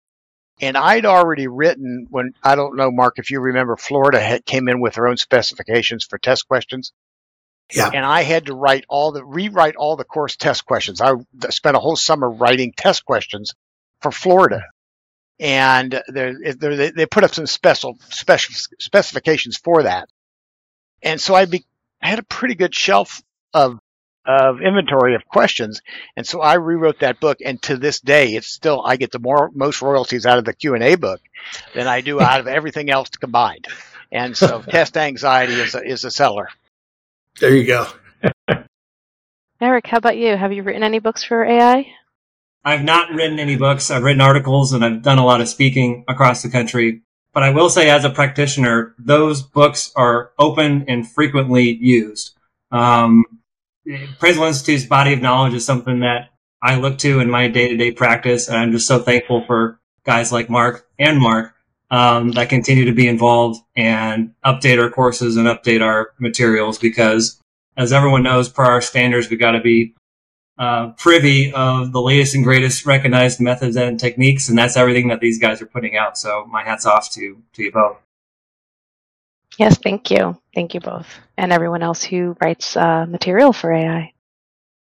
And 0.60 0.76
I'd 0.76 1.06
already 1.06 1.48
written 1.48 2.06
when, 2.10 2.34
I 2.42 2.54
don't 2.54 2.76
know, 2.76 2.90
Mark, 2.90 3.14
if 3.16 3.30
you 3.30 3.40
remember, 3.40 3.78
Florida 3.78 4.20
had, 4.20 4.44
came 4.44 4.68
in 4.68 4.78
with 4.78 4.94
their 4.94 5.08
own 5.08 5.16
specifications 5.16 6.04
for 6.04 6.18
test 6.18 6.46
questions. 6.46 6.92
Yeah. 7.74 7.90
And 7.92 8.04
I 8.04 8.22
had 8.22 8.46
to 8.46 8.54
write 8.54 8.84
all 8.88 9.12
the, 9.12 9.24
rewrite 9.24 9.76
all 9.76 9.96
the 9.96 10.04
course 10.04 10.36
test 10.36 10.66
questions. 10.66 11.00
I 11.00 11.14
spent 11.50 11.76
a 11.76 11.80
whole 11.80 11.96
summer 11.96 12.30
writing 12.30 12.72
test 12.76 13.04
questions 13.04 13.54
for 14.00 14.12
Florida. 14.12 14.62
And 15.40 16.00
they're, 16.08 16.34
they're, 16.54 16.92
they 16.92 17.06
put 17.06 17.24
up 17.24 17.34
some 17.34 17.46
special, 17.46 17.96
special 18.10 18.54
specifications 18.78 19.56
for 19.56 19.84
that. 19.84 20.08
And 21.02 21.20
so 21.20 21.34
I, 21.34 21.46
be, 21.46 21.64
I 22.00 22.08
had 22.08 22.18
a 22.18 22.24
pretty 22.24 22.54
good 22.54 22.74
shelf 22.74 23.22
of 23.52 23.78
of 24.24 24.60
inventory 24.60 25.14
of 25.14 25.26
questions. 25.26 25.82
And 26.16 26.26
so 26.26 26.40
I 26.40 26.54
rewrote 26.54 27.00
that 27.00 27.20
book. 27.20 27.38
And 27.44 27.60
to 27.62 27.76
this 27.76 28.00
day, 28.00 28.34
it's 28.34 28.46
still, 28.46 28.82
I 28.84 28.96
get 28.96 29.10
the 29.10 29.18
more, 29.18 29.50
most 29.52 29.82
royalties 29.82 30.26
out 30.26 30.38
of 30.38 30.44
the 30.44 30.52
Q 30.52 30.74
and 30.74 30.84
A 30.84 30.94
book 30.94 31.20
than 31.74 31.86
I 31.86 32.00
do 32.00 32.20
out 32.20 32.40
of 32.40 32.46
everything 32.46 32.90
else 32.90 33.08
combined. 33.10 33.66
And 34.10 34.36
so 34.36 34.62
test 34.68 34.96
anxiety 34.96 35.54
is 35.54 35.74
a, 35.74 35.84
is 35.84 36.04
a 36.04 36.10
seller. 36.10 36.48
There 37.40 37.54
you 37.54 37.66
go. 37.66 37.86
Eric, 39.60 39.86
how 39.86 39.98
about 39.98 40.16
you? 40.16 40.36
Have 40.36 40.52
you 40.52 40.62
written 40.62 40.82
any 40.82 40.98
books 40.98 41.22
for 41.22 41.44
AI? 41.44 41.86
I've 42.64 42.84
not 42.84 43.10
written 43.12 43.38
any 43.38 43.56
books. 43.56 43.90
I've 43.90 44.02
written 44.02 44.20
articles 44.20 44.72
and 44.72 44.84
I've 44.84 45.02
done 45.02 45.18
a 45.18 45.24
lot 45.24 45.40
of 45.40 45.48
speaking 45.48 46.04
across 46.08 46.42
the 46.42 46.50
country. 46.50 47.02
But 47.32 47.42
I 47.42 47.50
will 47.50 47.70
say 47.70 47.90
as 47.90 48.04
a 48.04 48.10
practitioner, 48.10 48.94
those 48.98 49.42
books 49.42 49.90
are 49.96 50.32
open 50.38 50.84
and 50.88 51.10
frequently 51.10 51.72
used. 51.72 52.36
Um, 52.70 53.24
Appraisal 53.86 54.44
Institute's 54.44 54.84
body 54.84 55.12
of 55.12 55.22
knowledge 55.22 55.54
is 55.54 55.64
something 55.64 56.00
that 56.00 56.30
I 56.62 56.76
look 56.76 56.98
to 56.98 57.20
in 57.20 57.30
my 57.30 57.48
day 57.48 57.68
to 57.68 57.76
day 57.76 57.90
practice. 57.90 58.48
And 58.48 58.56
I'm 58.56 58.72
just 58.72 58.86
so 58.86 58.98
thankful 59.00 59.44
for 59.46 59.80
guys 60.04 60.30
like 60.30 60.50
Mark 60.50 60.86
and 60.98 61.18
Mark 61.20 61.54
um, 61.92 62.30
that 62.32 62.48
continue 62.48 62.86
to 62.86 62.92
be 62.92 63.06
involved 63.06 63.60
and 63.76 64.34
update 64.44 64.82
our 64.82 64.90
courses 64.90 65.36
and 65.36 65.46
update 65.46 65.82
our 65.82 66.12
materials 66.18 66.78
because, 66.78 67.38
as 67.76 67.92
everyone 67.92 68.22
knows, 68.22 68.48
per 68.48 68.64
our 68.64 68.80
standards, 68.80 69.28
we 69.28 69.36
got 69.36 69.52
to 69.52 69.60
be 69.60 69.94
uh, 70.58 70.92
privy 70.92 71.52
of 71.52 71.92
the 71.92 72.00
latest 72.00 72.34
and 72.34 72.44
greatest 72.44 72.86
recognized 72.86 73.40
methods 73.40 73.76
and 73.76 74.00
techniques, 74.00 74.48
and 74.48 74.56
that's 74.56 74.76
everything 74.76 75.08
that 75.08 75.20
these 75.20 75.38
guys 75.38 75.60
are 75.60 75.66
putting 75.66 75.94
out. 75.96 76.16
So 76.16 76.46
my 76.46 76.64
hats 76.64 76.86
off 76.86 77.10
to 77.12 77.42
to 77.52 77.62
you 77.62 77.70
both. 77.70 77.98
Yes, 79.58 79.76
thank 79.76 80.10
you. 80.10 80.40
Thank 80.54 80.72
you 80.72 80.80
both. 80.80 81.06
And 81.36 81.52
everyone 81.52 81.82
else 81.82 82.02
who 82.02 82.34
writes 82.40 82.74
uh, 82.74 83.04
material 83.06 83.52
for 83.52 83.70
AI. 83.70 84.14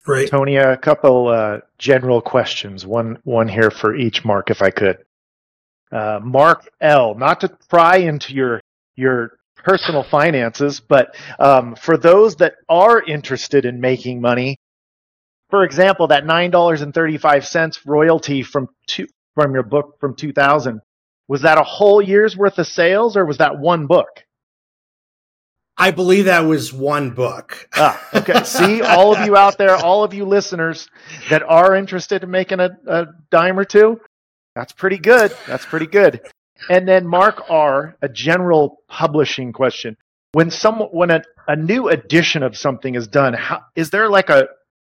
Great. 0.05 0.29
Tony, 0.31 0.57
a 0.57 0.77
couple 0.77 1.29
uh, 1.29 1.61
general 1.79 2.21
questions. 2.21 2.85
One, 2.85 3.19
one 3.25 3.49
here 3.49 3.71
for 3.71 3.95
each 3.95 4.23
Mark, 4.23 4.51
if 4.51 4.61
I 4.61 4.71
could. 4.71 4.99
Uh, 5.93 6.21
Mark 6.23 6.71
L. 6.81 7.15
Not 7.15 7.41
to 7.41 7.49
pry 7.69 7.99
into 7.99 8.35
your 8.35 8.61
your 8.97 9.33
personal 9.57 10.03
finances, 10.03 10.81
but 10.81 11.15
um, 11.39 11.75
for 11.75 11.97
those 11.97 12.37
that 12.37 12.55
are 12.69 13.03
interested 13.03 13.65
in 13.65 13.81
making 13.81 14.21
money, 14.21 14.57
for 15.51 15.65
example, 15.65 16.09
that 16.09 16.25
nine 16.25 16.51
dollars 16.51 16.81
and 16.83 16.95
thirty 16.95 17.19
five 17.19 17.47
cents 17.47 17.85
royalty 17.85 18.43
from 18.43 18.69
two, 18.87 19.07
from 19.35 19.53
your 19.55 19.65
book 19.65 19.99
from 20.01 20.15
two 20.15 20.33
thousand 20.33 20.81
was 21.29 21.43
that 21.43 21.59
a 21.59 21.63
whole 21.63 22.03
year's 22.03 22.37
worth 22.37 22.59
of 22.59 22.67
sales, 22.67 23.17
or 23.17 23.25
was 23.25 23.39
that 23.39 23.59
one 23.59 23.87
book? 23.87 24.25
I 25.77 25.93
believe 25.93 26.27
that 26.27 26.41
was 26.41 26.73
one 26.73 27.11
book. 27.11 27.69
ah, 27.75 27.99
okay. 28.13 28.43
See, 28.45 28.83
all 28.83 29.17
of 29.17 29.25
you 29.25 29.37
out 29.37 29.57
there, 29.57 29.77
all 29.77 30.05
of 30.05 30.13
you 30.13 30.25
listeners 30.25 30.89
that 31.31 31.43
are 31.43 31.75
interested 31.75 32.23
in 32.23 32.31
making 32.31 32.61
a, 32.61 32.71
a 32.87 33.07
dime 33.31 33.59
or 33.59 33.65
two, 33.65 34.01
that's 34.55 34.73
pretty 34.73 34.99
good. 34.99 35.33
That's 35.47 35.65
pretty 35.65 35.87
good. 35.87 36.21
And 36.69 36.87
then 36.87 37.07
Mark 37.07 37.49
R, 37.49 37.97
a 38.03 38.09
general 38.09 38.83
publishing 38.89 39.53
question. 39.53 39.97
When 40.33 40.51
some 40.51 40.81
when 40.93 41.11
a, 41.11 41.23
a 41.49 41.57
new 41.57 41.89
edition 41.89 42.43
of 42.43 42.57
something 42.57 42.95
is 42.95 43.09
done, 43.09 43.35
how, 43.35 43.63
is 43.75 43.91
there 43.91 44.09
like 44.09 44.31
a 44.31 44.49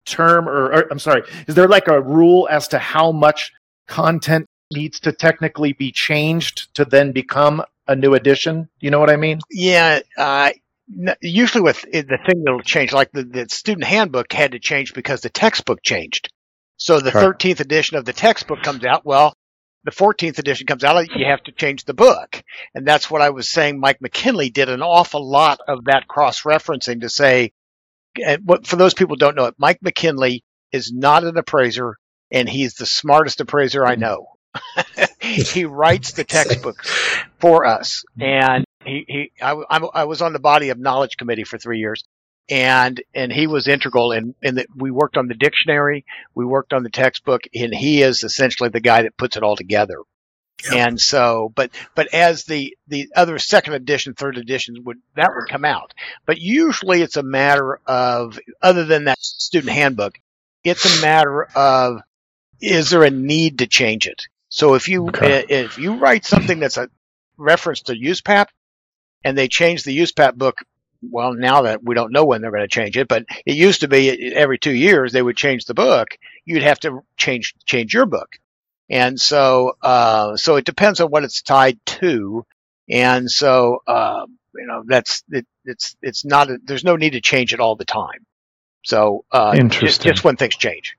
term 0.07 0.49
or, 0.49 0.73
or 0.73 0.91
I'm 0.91 0.99
sorry, 0.99 1.23
is 1.47 1.55
there 1.55 1.69
like 1.69 1.89
a 1.89 2.01
rule 2.01 2.49
as 2.51 2.69
to 2.69 2.79
how 2.79 3.13
much 3.13 3.53
content 3.87 4.47
needs 4.73 5.01
to 5.01 5.13
technically 5.13 5.73
be 5.73 5.93
changed 5.93 6.75
to 6.75 6.85
then 6.85 7.13
become 7.13 7.63
a 7.87 7.95
new 7.95 8.15
edition? 8.15 8.69
You 8.81 8.91
know 8.91 8.99
what 8.99 9.11
I 9.11 9.17
mean? 9.17 9.41
Yeah, 9.51 10.01
uh, 10.17 10.51
usually 11.21 11.63
with 11.63 11.83
the 11.83 12.19
thing 12.27 12.45
that'll 12.45 12.61
change, 12.63 12.93
like 12.93 13.13
the, 13.13 13.25
the 13.25 13.49
student 13.49 13.85
handbook 13.85 14.33
had 14.33 14.53
to 14.53 14.59
change 14.59 14.95
because 14.95 15.21
the 15.21 15.31
textbook 15.31 15.83
changed. 15.83 16.31
So 16.79 17.01
the 17.01 17.11
Correct. 17.11 17.43
13th 17.43 17.61
edition 17.61 17.97
of 17.97 18.05
the 18.05 18.13
textbook 18.13 18.63
comes 18.63 18.85
out. 18.85 19.05
Well, 19.05 19.35
the 19.85 19.91
14th 19.91 20.39
edition 20.39 20.67
comes 20.67 20.85
out, 20.85 21.07
you 21.15 21.27
have 21.27 21.43
to 21.45 21.53
change 21.53 21.85
the 21.85 21.95
book. 21.95 22.43
And 22.75 22.87
that's 22.87 23.11
what 23.11 23.23
I 23.23 23.31
was 23.31 23.49
saying. 23.49 23.81
Mike 23.81 24.01
McKinley 24.01 24.51
did 24.51 24.69
an 24.69 24.83
awful 24.83 25.29
lot 25.29 25.61
of 25.67 25.85
that 25.85 26.09
cross 26.09 26.43
referencing 26.43 27.01
to 27.03 27.09
say, 27.09 27.53
eh, 28.21 28.39
what, 28.45 28.67
for 28.67 28.77
those 28.77 28.95
people 28.95 29.17
don't 29.17 29.37
know 29.37 29.47
it, 29.47 29.55
Mike 29.59 29.79
McKinley 29.83 30.45
is 30.73 30.93
not 30.93 31.25
an 31.25 31.37
appraiser 31.37 31.97
and 32.31 32.49
he's 32.49 32.75
the 32.75 32.87
smartest 32.87 33.41
appraiser 33.41 33.87
I 33.87 33.95
know. 33.95 34.27
he 35.21 35.65
writes 35.65 36.13
the 36.13 36.25
textbooks 36.25 36.91
for 37.39 37.65
us 37.65 38.03
and 38.19 38.65
he, 38.85 39.05
he 39.07 39.33
I, 39.41 39.53
I 39.53 40.05
was 40.05 40.23
on 40.23 40.33
the 40.33 40.39
body 40.39 40.71
of 40.71 40.79
knowledge 40.79 41.17
committee 41.17 41.45
for 41.45 41.59
three 41.59 41.79
years 41.79 42.03
and 42.49 43.03
and 43.15 43.33
he 43.33 43.47
was 43.47 43.69
integral 43.69 44.13
in 44.13 44.35
in 44.43 44.57
that 44.57 44.67
we 44.75 44.91
worked 44.91 45.17
on 45.17 45.29
the 45.29 45.35
dictionary 45.35 46.05
we 46.35 46.45
worked 46.45 46.73
on 46.73 46.83
the 46.83 46.91
textbook 46.91 47.43
and 47.55 47.75
he 47.75 48.03
is 48.03 48.25
essentially 48.25 48.71
the 48.71 48.81
guy 48.81 49.03
that 49.03 49.17
puts 49.17 49.37
it 49.37 49.43
all 49.43 49.57
together 49.57 49.99
and 50.73 51.01
so 51.01 51.53
but 51.55 51.71
but 51.95 52.13
as 52.13 52.45
the 52.45 52.77
the 52.89 53.09
other 53.15 53.39
second 53.39 53.75
edition 53.75 54.15
third 54.15 54.37
edition 54.37 54.77
would 54.85 54.99
that 55.15 55.31
would 55.35 55.49
come 55.49 55.65
out 55.65 55.95
but 56.27 56.39
usually 56.39 57.01
it's 57.01 57.17
a 57.17 57.23
matter 57.23 57.79
of 57.87 58.41
other 58.61 58.85
than 58.85 59.05
that 59.05 59.19
student 59.21 59.73
handbook 59.73 60.19
it's 60.65 60.99
a 60.99 61.03
matter 61.03 61.45
of 61.55 62.01
is 62.61 62.91
there 62.91 63.05
a 63.05 63.11
need 63.11 63.59
to 63.59 63.67
change 63.67 64.07
it 64.07 64.23
so 64.49 64.75
if 64.75 64.89
you 64.89 65.09
okay. 65.09 65.45
Eh, 65.49 65.65
if 65.65 65.79
you 65.79 65.95
write 65.97 66.25
something 66.25 66.59
that's 66.59 66.79
a 66.79 66.89
reference 67.37 67.83
to 67.83 67.95
USPAP 67.95 68.47
and 69.25 69.37
they 69.37 69.49
change 69.49 69.83
the 69.83 69.97
USPAP 69.99 70.35
book. 70.35 70.59
Well, 71.03 71.35
now 71.35 71.63
that 71.63 71.83
we 71.83 71.95
don't 71.95 72.13
know 72.13 72.25
when 72.25 72.41
they're 72.41 72.51
going 72.51 72.63
to 72.63 72.69
change 72.69 72.97
it, 72.97 73.09
but 73.09 73.25
it 73.47 73.55
used 73.57 73.81
to 73.83 73.89
be 73.89 74.35
every 74.35 74.59
two 74.59 74.73
years 74.73 75.13
they 75.13 75.23
would 75.23 75.37
change 75.37 75.65
the 75.65 75.75
book. 75.75 76.09
You'd 76.45 76.63
have 76.63 76.81
to 76.81 77.01
change 77.17 77.55
change 77.65 77.95
your 77.95 78.07
book, 78.07 78.39
and 78.91 79.21
so 79.21 79.77
uh, 79.83 80.37
so 80.37 80.57
it 80.57 80.65
depends 80.65 81.01
on 81.01 81.11
what 81.11 81.25
it's 81.25 81.43
tied 81.43 81.79
to, 81.87 82.45
and 82.89 83.31
so 83.31 83.83
uh, 83.87 84.27
you 84.57 84.67
know 84.67 84.83
that's 84.87 85.23
it, 85.31 85.47
it's 85.65 85.97
it's 86.03 86.25
not 86.25 86.51
a, 86.51 86.59
there's 86.65 86.85
no 86.85 86.97
need 86.97 87.13
to 87.13 87.21
change 87.21 87.55
it 87.55 87.61
all 87.61 87.77
the 87.77 87.85
time. 87.85 88.27
So 88.85 89.25
uh, 89.31 89.55
interesting. 89.57 89.89
Just, 89.89 90.03
just 90.03 90.25
when 90.25 90.37
things 90.37 90.57
change. 90.57 90.97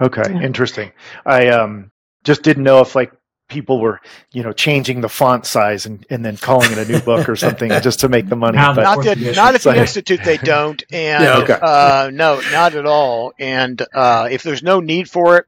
Okay, 0.00 0.24
yeah. 0.28 0.42
interesting. 0.42 0.92
I 1.24 1.48
um 1.48 1.90
just 2.24 2.42
didn't 2.42 2.64
know 2.64 2.80
if 2.82 2.94
like 2.94 3.12
people 3.48 3.80
were, 3.80 4.00
you 4.32 4.42
know, 4.42 4.52
changing 4.52 5.00
the 5.00 5.08
font 5.08 5.46
size 5.46 5.86
and, 5.86 6.04
and 6.10 6.24
then 6.24 6.36
calling 6.36 6.70
it 6.72 6.78
a 6.78 6.90
new 6.90 7.00
book 7.00 7.28
or 7.28 7.36
something 7.36 7.68
just 7.82 8.00
to 8.00 8.08
make 8.08 8.28
the 8.28 8.36
money. 8.36 8.58
But, 8.58 8.76
not, 8.82 9.04
that, 9.04 9.18
not 9.18 9.54
at 9.54 9.62
the 9.62 9.78
institute 9.78 10.20
they 10.24 10.36
don't, 10.36 10.82
and 10.90 11.24
yeah, 11.24 11.38
okay. 11.38 11.58
uh, 11.60 12.10
no, 12.12 12.40
not 12.52 12.74
at 12.74 12.86
all. 12.86 13.32
And 13.38 13.80
uh, 13.94 14.28
if 14.30 14.42
there's 14.42 14.62
no 14.62 14.80
need 14.80 15.08
for 15.08 15.38
it, 15.38 15.46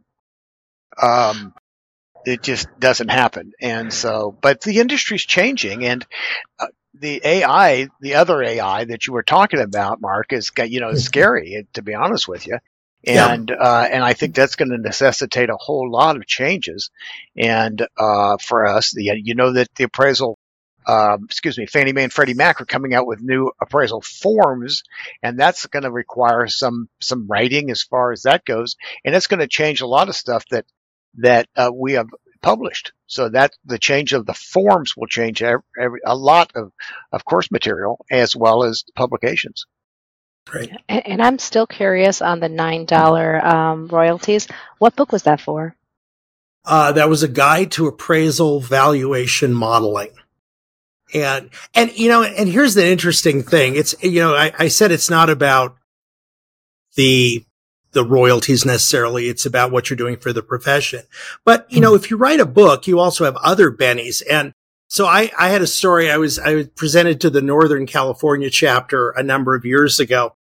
um, 1.01 1.55
it 2.25 2.43
just 2.43 2.69
doesn't 2.79 3.09
happen. 3.09 3.53
And 3.61 3.93
so, 3.93 4.37
but 4.41 4.61
the 4.61 4.81
industry's 4.81 5.25
changing, 5.25 5.85
and 5.85 6.07
uh, 6.59 6.67
the 6.95 7.21
AI, 7.25 7.89
the 8.01 8.17
other 8.17 8.43
AI 8.43 8.85
that 8.85 9.07
you 9.07 9.13
were 9.13 9.23
talking 9.23 9.61
about, 9.61 10.01
Mark, 10.01 10.33
is 10.33 10.51
you 10.67 10.81
know 10.81 10.95
scary. 10.95 11.67
To 11.75 11.83
be 11.83 11.95
honest 11.95 12.29
with 12.29 12.47
you, 12.47 12.59
and 13.05 13.51
yeah. 13.51 13.57
uh, 13.57 13.89
and 13.91 14.03
I 14.03 14.13
think 14.13 14.35
that's 14.35 14.57
going 14.57 14.71
to 14.71 14.79
necessitate 14.79 15.51
a 15.51 15.57
whole 15.57 15.91
lot 15.91 16.17
of 16.17 16.27
changes. 16.27 16.91
And 17.37 17.87
uh, 17.97 18.39
for 18.39 18.67
us, 18.67 18.93
the, 18.93 19.13
you 19.23 19.35
know 19.35 19.53
that 19.53 19.69
the 19.77 19.85
appraisal, 19.85 20.39
um, 20.87 21.25
excuse 21.25 21.57
me, 21.59 21.67
Fannie 21.67 21.93
Mae 21.93 22.05
and 22.05 22.13
Freddie 22.13 22.35
Mac 22.35 22.61
are 22.61 22.67
coming 22.67 22.95
out 22.95 23.07
with 23.07 23.21
new 23.23 23.53
appraisal 23.61 24.03
forms, 24.03 24.83
and 25.23 25.39
that's 25.39 25.67
going 25.67 25.85
to 25.85 25.91
require 25.91 26.49
some 26.49 26.89
some 27.01 27.27
writing 27.29 27.71
as 27.71 27.83
far 27.83 28.13
as 28.13 28.23
that 28.23 28.45
goes, 28.45 28.77
and 29.05 29.15
it's 29.15 29.29
going 29.29 29.41
to 29.41 29.49
change 29.49 29.81
a 29.81 29.87
lot 29.87 30.09
of 30.09 30.17
stuff 30.17 30.45
that 30.51 30.67
that 31.19 31.49
uh, 31.57 31.71
we 31.73 31.93
have 31.93 32.09
published. 32.43 32.93
So 33.07 33.29
that 33.31 33.53
the 33.65 33.79
change 33.79 34.13
of 34.13 34.27
the 34.27 34.35
forms 34.35 34.97
will 34.97 35.07
change 35.07 35.43
every, 35.43 35.63
every, 35.81 36.01
a 36.05 36.17
lot 36.17 36.53
of 36.55 36.73
of 37.13 37.25
course 37.25 37.51
material 37.51 38.05
as 38.11 38.37
well 38.37 38.65
as 38.65 38.85
publications. 38.95 39.67
Right. 40.53 40.71
And, 40.89 41.07
and, 41.07 41.23
I'm 41.23 41.39
still 41.39 41.67
curious 41.67 42.23
on 42.23 42.41
the 42.41 42.49
nine 42.49 42.87
dollar 42.87 43.45
um, 43.45 43.89
royalties. 43.89 44.49
What 44.79 44.97
book 44.97 45.13
was 45.13 45.25
that 45.25 45.41
for? 45.41 45.77
uh, 46.69 46.93
that 46.93 47.09
was 47.09 47.23
a 47.23 47.29
guide 47.29 47.73
to 47.73 47.87
appraisal 47.87 48.61
valuation 48.61 49.55
modeling. 49.55 50.11
And, 51.15 51.49
and, 51.75 51.97
you 51.97 52.11
know, 52.11 52.23
and 52.23 52.49
here's 52.49 52.75
the 52.75 52.87
interesting 52.87 53.43
thing. 53.43 53.75
It's, 53.75 53.95
you 54.03 54.21
know, 54.21 54.35
I, 54.35 54.53
I 54.59 54.69
said 54.69 54.93
it's 54.93 55.09
not 55.09 55.31
about 55.31 55.77
the, 56.97 57.43
the 57.93 58.05
royalties 58.05 58.67
necessarily. 58.67 59.29
It's 59.29 59.47
about 59.47 59.73
what 59.73 59.89
you're 59.89 59.97
doing 59.97 60.19
for 60.19 60.35
the 60.35 60.43
profession. 60.43 61.05
But, 61.47 61.67
you 61.73 61.81
know, 61.81 61.95
if 61.95 62.11
you 62.11 62.19
write 62.19 62.41
a 62.41 62.47
book, 62.47 62.87
you 62.87 63.01
also 63.01 63.25
have 63.25 63.37
other 63.37 63.71
bennies. 63.73 64.23
And 64.31 64.53
so 64.89 65.07
I, 65.07 65.31
I 65.39 65.49
had 65.49 65.63
a 65.63 65.67
story. 65.67 66.11
I 66.11 66.19
was, 66.19 66.39
I 66.39 66.55
was 66.55 66.69
presented 66.69 67.23
to 67.23 67.31
the 67.31 67.41
Northern 67.41 67.87
California 67.87 68.51
chapter 68.51 69.11
a 69.11 69.23
number 69.23 69.55
of 69.55 69.65
years 69.65 69.99
ago. 69.99 70.35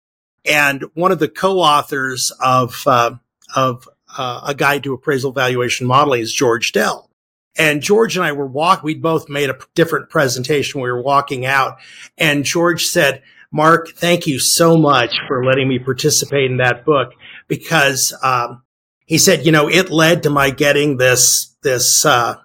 And 0.47 0.85
one 0.93 1.11
of 1.11 1.19
the 1.19 1.27
co-authors 1.27 2.31
of, 2.39 2.81
uh, 2.87 3.15
of, 3.55 3.87
uh, 4.17 4.41
a 4.47 4.55
guide 4.55 4.83
to 4.83 4.93
appraisal 4.93 5.31
valuation 5.31 5.85
modeling 5.85 6.21
is 6.21 6.33
George 6.33 6.71
Dell. 6.71 7.09
And 7.57 7.81
George 7.81 8.15
and 8.15 8.25
I 8.25 8.31
were 8.31 8.45
walk. 8.45 8.83
We'd 8.83 9.01
both 9.01 9.29
made 9.29 9.49
a 9.49 9.57
different 9.75 10.09
presentation. 10.09 10.81
We 10.81 10.91
were 10.91 11.01
walking 11.01 11.45
out 11.45 11.77
and 12.17 12.45
George 12.45 12.85
said, 12.85 13.23
Mark, 13.51 13.89
thank 13.89 14.27
you 14.27 14.39
so 14.39 14.77
much 14.77 15.15
for 15.27 15.45
letting 15.45 15.67
me 15.67 15.79
participate 15.79 16.51
in 16.51 16.57
that 16.57 16.85
book 16.85 17.13
because, 17.47 18.15
um, 18.21 18.63
he 19.05 19.17
said, 19.17 19.45
you 19.45 19.53
know, 19.53 19.69
it 19.69 19.89
led 19.89 20.23
to 20.23 20.29
my 20.29 20.49
getting 20.49 20.97
this, 20.97 21.55
this, 21.63 22.05
uh, 22.05 22.35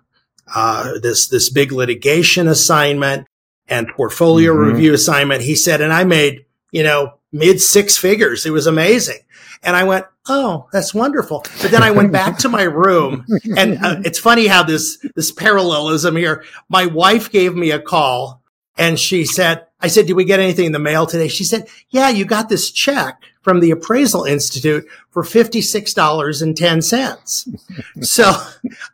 uh, 0.55 0.99
this, 1.01 1.27
this 1.27 1.51
big 1.51 1.73
litigation 1.73 2.47
assignment 2.47 3.27
and 3.67 3.89
portfolio 3.89 4.53
mm-hmm. 4.53 4.73
review 4.73 4.95
assignment. 4.95 5.43
He 5.43 5.57
said, 5.57 5.81
and 5.81 5.93
I 5.93 6.05
made, 6.05 6.47
you 6.71 6.85
know, 6.85 7.15
mid 7.33 7.61
six 7.61 7.97
figures. 7.97 8.47
It 8.47 8.51
was 8.51 8.67
amazing. 8.67 9.21
And 9.63 9.77
I 9.77 9.85
went, 9.85 10.07
Oh, 10.29 10.69
that's 10.73 10.95
wonderful. 10.95 11.45
But 11.61 11.73
then 11.73 11.83
I 11.83 11.91
went 11.91 12.13
back 12.13 12.39
to 12.39 12.49
my 12.49 12.63
room 12.63 13.27
and 13.57 13.85
uh, 13.85 14.01
it's 14.05 14.21
funny 14.21 14.47
how 14.47 14.63
this, 14.63 15.05
this 15.17 15.33
parallelism 15.33 16.15
here. 16.15 16.45
My 16.69 16.87
wife 16.87 17.31
gave 17.31 17.57
me 17.57 17.73
a 17.73 17.81
call 17.81 18.41
and 18.77 18.99
she 18.99 19.25
said, 19.25 19.67
I 19.81 19.89
said, 19.89 20.07
did 20.07 20.15
we 20.15 20.25
get 20.25 20.39
anything 20.39 20.67
in 20.67 20.73
the 20.73 20.79
mail 20.79 21.07
today? 21.07 21.27
She 21.27 21.45
said, 21.45 21.67
yeah, 21.91 22.09
you 22.09 22.25
got 22.25 22.49
this 22.49 22.71
check 22.71 23.23
from 23.43 23.61
the 23.61 23.71
Appraisal 23.71 24.25
Institute 24.25 24.87
for 25.11 25.23
$56.10. 25.23 28.01
so 28.05 28.33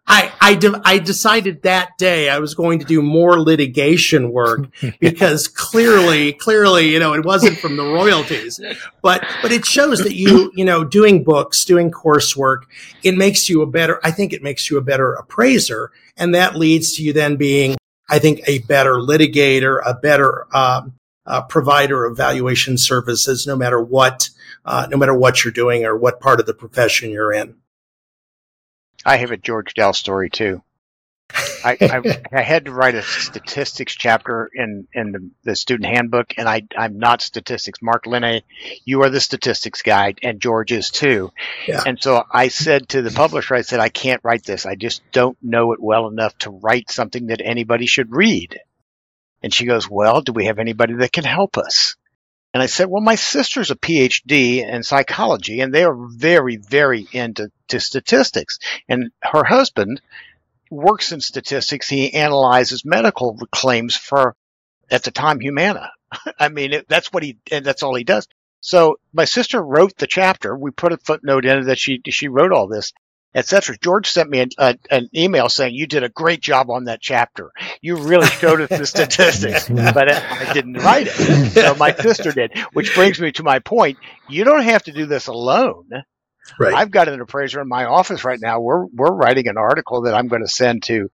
I, 0.07 0.33
I, 0.41 0.55
de- 0.55 0.81
I 0.85 0.99
decided 0.99 1.63
that 1.63 1.97
day 1.99 2.29
I 2.29 2.39
was 2.39 2.55
going 2.55 2.79
to 2.81 2.85
do 2.85 3.03
more 3.03 3.41
litigation 3.41 4.33
work 4.33 4.69
because 5.01 5.49
clearly, 5.49 6.33
clearly, 6.33 6.89
you 6.89 6.99
know, 6.99 7.15
it 7.15 7.25
wasn't 7.25 7.59
from 7.59 7.77
the 7.77 7.85
royalties, 7.85 8.61
but, 9.03 9.25
but 9.43 9.53
it 9.53 9.65
shows 9.65 10.01
that 10.01 10.17
you, 10.17 10.51
you 10.55 10.65
know, 10.65 10.83
doing 10.83 11.23
books, 11.23 11.65
doing 11.65 11.91
coursework, 11.91 12.63
it 13.03 13.17
makes 13.17 13.49
you 13.49 13.63
a 13.63 13.67
better, 13.67 14.01
I 14.03 14.11
think 14.11 14.33
it 14.33 14.43
makes 14.43 14.71
you 14.71 14.79
a 14.79 14.83
better 14.83 15.13
appraiser. 15.13 15.93
And 16.17 16.35
that 16.35 16.57
leads 16.57 16.97
to 16.97 17.05
you 17.05 17.13
then 17.13 17.37
being 17.37 17.77
I 18.09 18.19
think 18.19 18.41
a 18.47 18.61
better 18.61 18.95
litigator, 18.95 19.81
a 19.85 19.95
better 19.95 20.47
um, 20.57 20.95
uh, 21.27 21.43
provider 21.43 22.07
of 22.07 22.17
valuation 22.17 22.79
services, 22.79 23.47
no 23.47 23.55
matter 23.55 23.81
what, 23.81 24.31
uh, 24.69 24.87
no 24.91 24.99
matter 24.99 25.15
what 25.15 25.43
you're 25.43 25.53
doing 25.53 25.87
or 25.87 25.97
what 25.97 26.21
part 26.21 26.41
of 26.41 26.47
the 26.47 26.53
profession 26.53 27.11
you're 27.11 27.33
in. 27.33 27.57
I 29.05 29.17
have 29.17 29.31
a 29.31 29.37
George 29.39 29.73
Dell 29.73 29.95
story 29.95 30.29
too. 30.29 30.63
I, 31.65 31.77
I, 31.81 32.21
I, 32.39 32.43
had 32.43 32.67
to 32.67 32.73
write 32.73 32.95
a 32.95 33.03
statistics 33.03 33.95
chapter 33.95 34.51
in, 34.53 34.87
in 34.93 35.13
the, 35.13 35.31
the 35.43 35.57
student 35.57 35.89
handbook, 35.89 36.35
and 36.37 36.47
I, 36.47 36.63
I'm 36.77 36.99
not 36.99 37.23
statistics. 37.23 37.81
Mark 37.81 38.07
Linne, 38.07 38.43
you 38.85 39.03
are 39.03 39.11
the 39.11 39.21
statistics 39.21 39.81
guy, 39.81 40.15
and 40.23 40.41
George 40.41 40.71
is 40.71 40.91
too. 40.91 41.33
Yeah. 41.67 41.83
And 41.87 42.01
so 42.03 42.23
I 42.31 42.49
said 42.49 42.91
to 42.91 43.01
the 43.01 43.11
publisher, 43.11 43.55
I 43.55 43.63
said, 43.63 43.81
I 43.81 43.89
can't 43.89 44.21
write 44.23 44.45
this. 44.45 44.67
I 44.67 44.75
just 44.75 45.03
don't 45.13 45.39
know 45.43 45.73
it 45.73 45.81
well 45.81 46.09
enough 46.09 46.37
to 46.39 46.51
write 46.51 46.91
something 46.91 47.29
that 47.29 47.41
anybody 47.43 47.87
should 47.87 48.15
read. 48.15 48.61
And 49.43 49.55
she 49.55 49.65
goes, 49.65 49.89
Well, 49.89 50.21
do 50.21 50.33
we 50.33 50.47
have 50.47 50.59
anybody 50.59 50.95
that 50.95 51.13
can 51.13 51.25
help 51.25 51.57
us? 51.57 51.97
And 52.55 52.63
I 52.63 52.67
said, 52.67 52.89
Well, 52.89 53.03
my 53.03 53.15
sister's 53.15 53.71
a 53.71 53.77
PhD 53.77 54.67
in 54.67 54.83
psychology, 54.83 55.61
and 55.61 55.73
they 55.73 55.85
are 55.85 55.95
very, 55.95 56.57
very 56.57 57.07
into 57.13 57.51
statistics. 57.79 58.59
And 58.89 59.11
her 59.23 59.45
husband 59.45 60.01
works 60.71 61.13
in 61.13 61.21
statistics. 61.21 61.89
He 61.89 62.15
analyzes 62.15 62.85
medical 62.85 63.37
claims 63.53 63.97
for, 63.97 64.35
at 64.91 65.03
the 65.03 65.11
time, 65.11 65.41
Humana. 65.41 65.91
I 66.39 66.49
mean, 66.49 66.73
it, 66.73 66.89
that's 66.89 67.13
what 67.13 67.23
he, 67.23 67.39
and 67.51 67.65
that's 67.65 67.83
all 67.83 67.95
he 67.95 68.05
does. 68.05 68.27
So 68.61 68.99
my 69.13 69.25
sister 69.25 69.63
wrote 69.63 69.97
the 69.97 70.07
chapter. 70.07 70.57
We 70.57 70.71
put 70.71 70.93
a 70.93 70.99
footnote 70.99 71.45
in 71.45 71.59
it 71.59 71.65
that 71.65 71.79
she, 71.79 72.01
she 72.09 72.29
wrote 72.29 72.53
all 72.53 72.67
this, 72.67 72.93
etc. 73.35 73.77
George 73.81 74.09
sent 74.09 74.31
me 74.31 74.41
a, 74.41 74.47
a, 74.59 74.79
an 74.91 75.09
email 75.15 75.49
saying 75.49 75.75
you 75.75 75.87
did 75.87 76.03
a 76.03 76.09
great 76.09 76.41
job 76.41 76.71
on 76.71 76.85
that 76.85 77.01
chapter. 77.01 77.51
You 77.81 77.97
really 77.97 78.27
showed 78.27 78.61
us 78.61 78.69
the 78.69 78.87
statistics, 78.87 79.69
but 79.69 80.11
I 80.11 80.53
didn't 80.53 80.75
write 80.75 81.09
it. 81.11 81.53
So 81.53 81.75
my 81.75 81.95
sister 81.95 82.33
did, 82.33 82.57
which 82.73 82.95
brings 82.95 83.21
me 83.21 83.33
to 83.33 83.43
my 83.43 83.59
point. 83.59 83.99
You 84.29 84.45
don't 84.45 84.65
have 84.65 84.83
to 84.85 84.93
do 84.93 85.07
this 85.07 85.27
alone. 85.27 85.89
Right. 86.59 86.75
I've 86.75 86.91
got 86.91 87.09
an 87.09 87.21
appraiser 87.21 87.61
in 87.61 87.69
my 87.69 87.85
office 87.85 88.25
right 88.25 88.41
now. 88.41 88.61
We're 88.61 88.87
we're 88.87 89.13
writing 89.13 89.49
an 89.49 89.59
article 89.59 90.03
that 90.03 90.15
I'm 90.15 90.29
going 90.29 90.43
to 90.43 90.49
send 90.49 90.85
to 90.85 91.11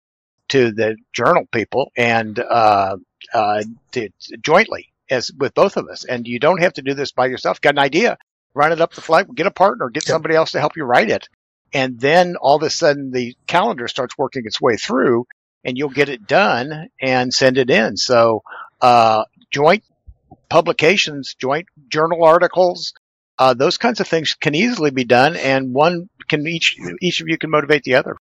to 0.49 0.73
the 0.73 0.97
journal 1.15 1.45
people 1.51 1.91
and 1.97 2.39
uh, 2.39 2.97
uh, 3.33 3.63
to, 3.93 4.11
jointly 4.41 4.93
as 5.11 5.31
with 5.39 5.55
both 5.55 5.77
of 5.77 5.89
us. 5.89 6.05
And 6.05 6.27
you 6.27 6.39
don't 6.39 6.61
have 6.61 6.75
to 6.75 6.83
do 6.83 6.95
this 6.95 7.13
by 7.13 7.27
yourself. 7.27 7.61
Got 7.61 7.75
an 7.75 7.79
idea? 7.79 8.19
Run 8.55 8.73
it 8.73 8.81
up 8.81 8.93
the 8.93 9.01
flight. 9.01 9.27
Get 9.35 9.47
a 9.47 9.51
partner. 9.51 9.89
Get 9.89 10.03
somebody 10.03 10.35
else 10.35 10.53
to 10.53 10.61
help 10.61 10.77
you 10.77 10.85
write 10.85 11.11
it. 11.11 11.29
And 11.73 11.99
then 11.99 12.37
all 12.37 12.57
of 12.57 12.63
a 12.63 12.71
sudden 12.71 13.11
the 13.11 13.35
calendar 13.47 13.89
starts 13.89 14.17
working 14.19 14.43
its 14.45 14.61
way 14.61 14.77
through, 14.77 15.27
and 15.65 15.79
you'll 15.79 15.91
get 15.91 16.09
it 16.09 16.27
done 16.27 16.89
and 17.01 17.33
send 17.33 17.59
it 17.59 17.71
in. 17.71 17.97
So 17.97 18.43
uh, 18.81 19.25
joint 19.51 19.85
publications, 20.49 21.35
joint 21.35 21.67
journal 21.89 22.25
articles, 22.25 22.93
uh, 23.39 23.55
those 23.55 23.79
kinds 23.79 24.01
of 24.01 24.09
things 24.09 24.35
can 24.35 24.55
easily 24.55 24.91
be 24.91 25.05
done, 25.05 25.37
and 25.37 25.73
one 25.73 26.09
can 26.29 26.47
each 26.47 26.77
each 27.01 27.21
of 27.21 27.29
you 27.29 27.39
can 27.39 27.51
motivate 27.51 27.83
the 27.83 27.95
other. 27.95 28.17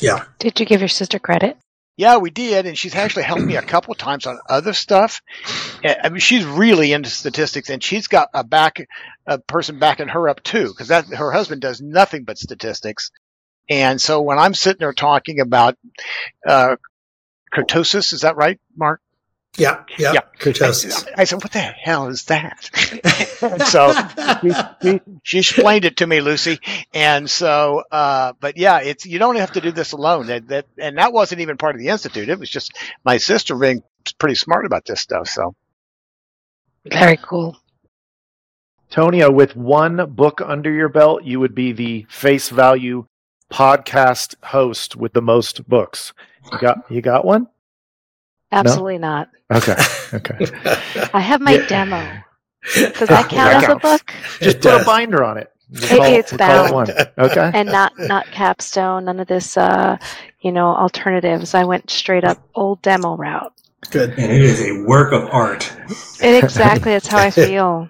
Yeah. 0.00 0.24
Did 0.38 0.58
you 0.58 0.66
give 0.66 0.80
your 0.80 0.88
sister 0.88 1.18
credit? 1.18 1.56
Yeah, 1.96 2.16
we 2.16 2.30
did, 2.30 2.66
and 2.66 2.76
she's 2.76 2.94
actually 2.94 3.24
helped 3.24 3.42
me 3.42 3.56
a 3.56 3.62
couple 3.62 3.94
times 3.94 4.26
on 4.26 4.38
other 4.48 4.72
stuff. 4.72 5.20
I 5.84 6.08
mean, 6.08 6.20
she's 6.20 6.44
really 6.44 6.92
into 6.92 7.10
statistics, 7.10 7.68
and 7.68 7.82
she's 7.82 8.08
got 8.08 8.28
a 8.32 8.42
back 8.42 8.86
a 9.26 9.38
person 9.38 9.78
backing 9.78 10.08
her 10.08 10.28
up 10.28 10.42
too, 10.42 10.68
because 10.68 10.88
that 10.88 11.06
her 11.06 11.30
husband 11.32 11.60
does 11.60 11.80
nothing 11.80 12.24
but 12.24 12.38
statistics. 12.38 13.10
And 13.68 14.00
so 14.00 14.22
when 14.22 14.38
I'm 14.38 14.54
sitting 14.54 14.80
there 14.80 14.92
talking 14.92 15.40
about 15.40 15.76
uh, 16.46 16.76
kurtosis, 17.54 18.12
is 18.12 18.22
that 18.22 18.36
right, 18.36 18.58
Mark? 18.76 19.00
Yeah, 19.58 19.84
yeah, 19.98 20.12
yeah. 20.14 20.20
Kurtosis. 20.38 21.06
I, 21.08 21.22
I, 21.22 21.24
said, 21.24 21.42
"What 21.42 21.52
the 21.52 21.58
hell 21.58 22.08
is 22.08 22.24
that?" 22.24 22.70
so 23.68 23.92
she, 24.82 25.00
she, 25.22 25.38
explained 25.38 25.84
it 25.84 25.98
to 25.98 26.06
me, 26.06 26.22
Lucy. 26.22 26.58
And 26.94 27.28
so, 27.28 27.82
uh, 27.90 28.32
but 28.40 28.56
yeah, 28.56 28.80
it's 28.80 29.04
you 29.04 29.18
don't 29.18 29.36
have 29.36 29.52
to 29.52 29.60
do 29.60 29.70
this 29.70 29.92
alone. 29.92 30.28
That, 30.28 30.48
that 30.48 30.66
and 30.78 30.96
that 30.96 31.12
wasn't 31.12 31.42
even 31.42 31.58
part 31.58 31.74
of 31.74 31.82
the 31.82 31.88
institute. 31.88 32.30
It 32.30 32.38
was 32.38 32.48
just 32.48 32.72
my 33.04 33.18
sister 33.18 33.54
being 33.54 33.82
pretty 34.18 34.36
smart 34.36 34.64
about 34.64 34.86
this 34.86 35.02
stuff. 35.02 35.28
So 35.28 35.54
very 36.86 37.18
cool. 37.18 37.58
Tonia, 38.90 39.32
with 39.32 39.54
one 39.54 40.14
book 40.14 40.40
under 40.40 40.70
your 40.70 40.88
belt, 40.88 41.24
you 41.24 41.40
would 41.40 41.54
be 41.54 41.72
the 41.72 42.06
face 42.08 42.48
value 42.48 43.06
podcast 43.50 44.34
host 44.44 44.96
with 44.96 45.12
the 45.12 45.22
most 45.22 45.68
books. 45.68 46.14
You 46.50 46.58
got 46.58 46.90
you 46.90 47.02
got 47.02 47.26
one? 47.26 47.48
Absolutely 48.52 48.98
no? 48.98 49.08
not. 49.08 49.28
Okay. 49.52 49.76
Okay. 50.14 50.46
I 51.14 51.20
have 51.20 51.40
my 51.40 51.52
yeah. 51.52 51.66
demo. 51.68 52.22
Does 52.74 53.08
that 53.08 53.30
count 53.30 53.64
as 53.64 53.70
a 53.70 53.76
book? 53.76 54.12
Just 54.40 54.58
it 54.58 54.62
put 54.62 54.62
does. 54.62 54.82
a 54.82 54.84
binder 54.84 55.24
on 55.24 55.38
it. 55.38 55.50
it 55.72 55.88
call, 55.88 56.04
it's 56.04 56.32
bound. 56.34 56.90
It 56.90 57.14
okay. 57.16 57.50
And 57.54 57.70
not 57.70 57.92
not 57.98 58.26
capstone. 58.26 59.06
None 59.06 59.20
of 59.20 59.28
this. 59.28 59.56
Uh, 59.56 59.96
you 60.42 60.52
know, 60.52 60.66
alternatives. 60.66 61.54
I 61.54 61.64
went 61.64 61.88
straight 61.88 62.24
up 62.24 62.46
old 62.54 62.82
demo 62.82 63.16
route. 63.16 63.54
Good. 63.90 64.10
And 64.10 64.30
it 64.30 64.42
is 64.42 64.60
a 64.60 64.84
work 64.86 65.12
of 65.12 65.28
art. 65.30 65.72
It, 66.22 66.44
exactly. 66.44 66.92
That's 66.92 67.06
how 67.06 67.18
I 67.18 67.30
feel. 67.30 67.88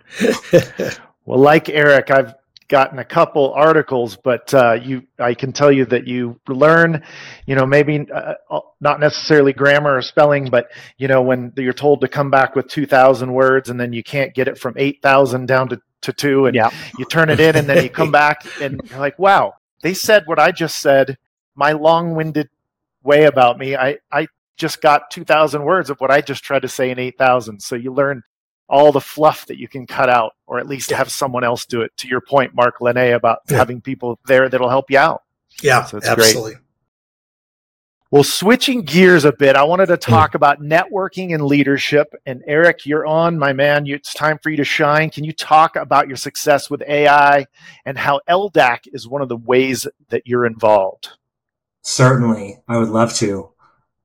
well, 1.26 1.40
like 1.40 1.68
Eric, 1.68 2.12
I've 2.12 2.34
gotten 2.72 2.98
a 2.98 3.04
couple 3.04 3.52
articles, 3.52 4.16
but 4.16 4.52
uh, 4.54 4.72
you, 4.82 5.02
I 5.18 5.34
can 5.34 5.52
tell 5.52 5.70
you 5.70 5.84
that 5.84 6.08
you 6.08 6.40
learn, 6.48 7.04
you 7.44 7.54
know, 7.54 7.66
maybe 7.66 8.06
uh, 8.10 8.32
uh 8.50 8.60
not 8.80 8.98
necessarily 8.98 9.52
grammar 9.52 9.94
or 9.94 10.00
spelling, 10.00 10.46
but 10.46 10.70
you 10.96 11.06
know, 11.06 11.20
when 11.20 11.52
you're 11.58 11.74
told 11.74 12.00
to 12.00 12.08
come 12.08 12.30
back 12.30 12.56
with 12.56 12.68
2,000 12.68 13.30
words 13.30 13.68
and 13.68 13.78
then 13.78 13.92
you 13.92 14.02
can't 14.02 14.34
get 14.34 14.48
it 14.48 14.56
from 14.56 14.72
8,000 14.78 15.44
down 15.44 15.68
to, 15.68 15.82
to 16.00 16.14
two, 16.14 16.46
and 16.46 16.56
yeah. 16.56 16.70
you 16.98 17.04
turn 17.04 17.28
it 17.28 17.40
in 17.40 17.56
and 17.56 17.68
then 17.68 17.84
you 17.84 17.90
come 17.90 18.10
back 18.24 18.46
and 18.58 18.80
you're 18.88 18.98
like, 18.98 19.18
wow, 19.18 19.52
they 19.82 19.92
said 19.92 20.22
what 20.24 20.38
I 20.38 20.50
just 20.50 20.80
said. 20.80 21.18
My 21.54 21.72
long-winded 21.72 22.48
way 23.02 23.24
about 23.24 23.58
me, 23.58 23.76
I, 23.76 23.98
I 24.10 24.28
just 24.56 24.80
got 24.80 25.10
2,000 25.10 25.62
words 25.62 25.90
of 25.90 26.00
what 26.00 26.10
I 26.10 26.22
just 26.22 26.42
tried 26.42 26.62
to 26.62 26.68
say 26.68 26.90
in 26.90 26.98
8,000. 26.98 27.60
So 27.60 27.76
you 27.76 27.92
learn 27.92 28.22
all 28.72 28.90
the 28.90 29.00
fluff 29.00 29.46
that 29.46 29.58
you 29.58 29.68
can 29.68 29.86
cut 29.86 30.08
out, 30.08 30.32
or 30.46 30.58
at 30.58 30.66
least 30.66 30.90
have 30.90 31.10
someone 31.10 31.44
else 31.44 31.66
do 31.66 31.82
it. 31.82 31.92
To 31.98 32.08
your 32.08 32.22
point, 32.22 32.54
Mark 32.54 32.80
Linne, 32.80 33.12
about 33.12 33.40
yeah. 33.48 33.58
having 33.58 33.80
people 33.80 34.18
there 34.26 34.48
that'll 34.48 34.70
help 34.70 34.90
you 34.90 34.98
out. 34.98 35.22
Yeah, 35.62 35.84
so 35.84 35.98
absolutely. 35.98 36.54
Great. 36.54 36.62
Well, 38.10 38.24
switching 38.24 38.82
gears 38.82 39.24
a 39.24 39.32
bit, 39.32 39.56
I 39.56 39.62
wanted 39.62 39.86
to 39.86 39.96
talk 39.96 40.34
about 40.34 40.60
networking 40.60 41.34
and 41.34 41.44
leadership. 41.44 42.14
And 42.26 42.42
Eric, 42.46 42.84
you're 42.84 43.06
on, 43.06 43.38
my 43.38 43.54
man. 43.54 43.86
It's 43.86 44.12
time 44.12 44.38
for 44.42 44.50
you 44.50 44.56
to 44.58 44.64
shine. 44.64 45.08
Can 45.08 45.24
you 45.24 45.32
talk 45.32 45.76
about 45.76 46.08
your 46.08 46.18
success 46.18 46.68
with 46.68 46.82
AI 46.82 47.46
and 47.86 47.96
how 47.96 48.20
LDAC 48.28 48.80
is 48.92 49.08
one 49.08 49.22
of 49.22 49.30
the 49.30 49.36
ways 49.38 49.86
that 50.10 50.26
you're 50.26 50.44
involved? 50.44 51.08
Certainly, 51.82 52.62
I 52.68 52.76
would 52.76 52.90
love 52.90 53.14
to. 53.14 53.50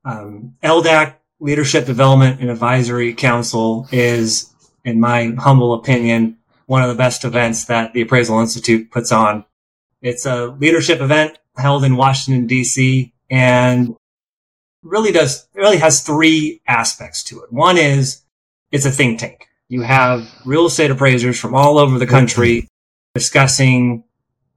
Um, 0.06 0.56
LDAC, 0.64 1.16
Leadership 1.42 1.86
Development 1.86 2.40
and 2.40 2.50
Advisory 2.50 3.14
Council, 3.14 3.90
is, 3.92 4.54
in 4.88 5.00
my 5.00 5.34
humble 5.38 5.74
opinion, 5.74 6.38
one 6.66 6.82
of 6.82 6.90
the 6.90 6.96
best 6.96 7.26
events 7.26 7.66
that 7.66 7.94
the 7.94 8.02
Appraisal 8.02 8.40
Institute 8.40 8.90
puts 8.92 9.12
on. 9.12 9.46
It's 10.02 10.26
a 10.26 10.48
leadership 10.48 11.02
event 11.02 11.38
held 11.56 11.84
in 11.84 11.96
Washington, 11.96 12.48
D.C 12.48 13.14
and 13.30 13.96
really 14.84 15.12
does 15.12 15.48
really 15.54 15.78
has 15.78 16.02
three 16.02 16.62
aspects 16.68 17.24
to 17.24 17.42
it. 17.42 17.52
One 17.52 17.78
is 17.78 18.24
it's 18.72 18.86
a 18.86 18.92
think 18.92 19.20
tank. 19.20 19.48
You 19.70 19.82
have 19.82 20.30
real 20.46 20.66
estate 20.66 20.92
appraisers 20.92 21.40
from 21.40 21.54
all 21.54 21.78
over 21.78 22.00
the 22.00 22.08
country 22.08 22.68
discussing 23.14 24.04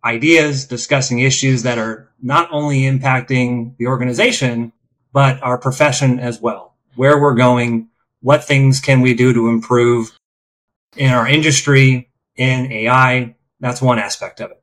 ideas, 0.04 0.66
discussing 0.66 1.18
issues 1.20 1.62
that 1.64 1.78
are 1.78 2.10
not 2.22 2.48
only 2.52 2.82
impacting 2.82 3.76
the 3.78 3.86
organization, 3.86 4.72
but 5.12 5.42
our 5.42 5.58
profession 5.58 6.20
as 6.20 6.40
well. 6.40 6.74
Where 6.94 7.20
we're 7.20 7.34
going, 7.34 7.88
what 8.20 8.44
things 8.44 8.80
can 8.80 9.00
we 9.00 9.14
do 9.14 9.32
to 9.32 9.48
improve 9.48 10.12
in 10.96 11.10
our 11.10 11.28
industry, 11.28 12.10
in 12.36 12.70
AI. 12.72 13.36
That's 13.60 13.82
one 13.82 13.98
aspect 13.98 14.40
of 14.40 14.50
it. 14.50 14.62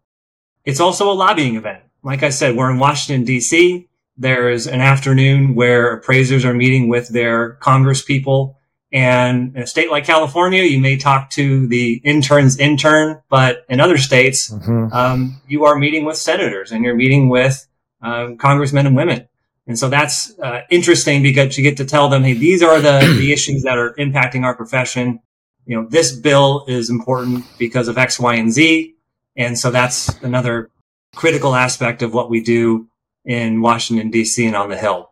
It's 0.65 0.80
also 0.80 1.11
a 1.11 1.13
lobbying 1.13 1.55
event. 1.55 1.84
Like 2.03 2.23
I 2.23 2.30
said, 2.30 2.55
we're 2.55 2.71
in 2.71 2.80
Washington, 2.80 3.25
DC. 3.25 3.88
There's 4.17 4.67
an 4.67 4.82
afternoon 4.82 5.55
where 5.55 5.93
appraisers 5.93 6.43
are 6.43 6.53
meeting 6.53 6.89
with 6.89 7.09
their 7.09 7.53
Congress 7.53 8.01
people. 8.01 8.57
And 8.91 9.55
in 9.55 9.63
a 9.63 9.67
state 9.67 9.91
like 9.91 10.05
California, 10.05 10.63
you 10.63 10.80
may 10.80 10.97
talk 10.97 11.30
to 11.32 11.67
the 11.67 12.01
intern's 12.03 12.57
intern, 12.57 13.21
but 13.30 13.65
in 13.69 13.80
other 13.80 13.97
states, 13.97 14.49
mm-hmm. 14.51 14.91
um, 14.93 15.41
you 15.47 15.65
are 15.65 15.78
meeting 15.78 16.05
with 16.05 16.17
senators 16.17 16.71
and 16.71 16.84
you're 16.84 16.95
meeting 16.95 17.30
with 17.30 17.67
um, 18.01 18.38
congressmen 18.38 18.88
and 18.88 18.95
women. 18.95 19.28
And 19.67 19.78
so 19.78 19.89
that's 19.89 20.38
uh, 20.39 20.61
interesting 20.69 21.21
because 21.21 21.57
you 21.57 21.63
get 21.63 21.78
to 21.78 21.86
tell 21.86 22.07
them, 22.07 22.23
hey, 22.23 22.34
these 22.34 22.63
are 22.63 22.80
the, 22.80 23.15
the 23.19 23.34
issues 23.34 23.63
that 23.63 23.78
are 23.78 23.93
impacting 23.95 24.43
our 24.43 24.55
profession. 24.55 25.19
You 25.68 25.76
know, 25.76 25.88
this 25.89 26.13
bill 26.13 26.63
is 26.68 26.89
important 26.89 27.45
because 27.59 27.89
of 27.89 27.97
X, 27.97 28.20
Y, 28.20 28.36
and 28.36 28.51
Z. 28.51 28.95
And 29.36 29.59
so 29.59 29.70
that's 29.70 30.07
another 30.24 30.72
critical 31.13 31.55
aspect 31.55 32.01
of 32.01 32.13
what 32.13 32.30
we 32.30 32.41
do 32.41 32.88
in 33.26 33.61
Washington, 33.61 34.09
DC 34.09 34.45
and 34.47 34.55
on 34.55 34.70
the 34.70 34.78
Hill. 34.78 35.11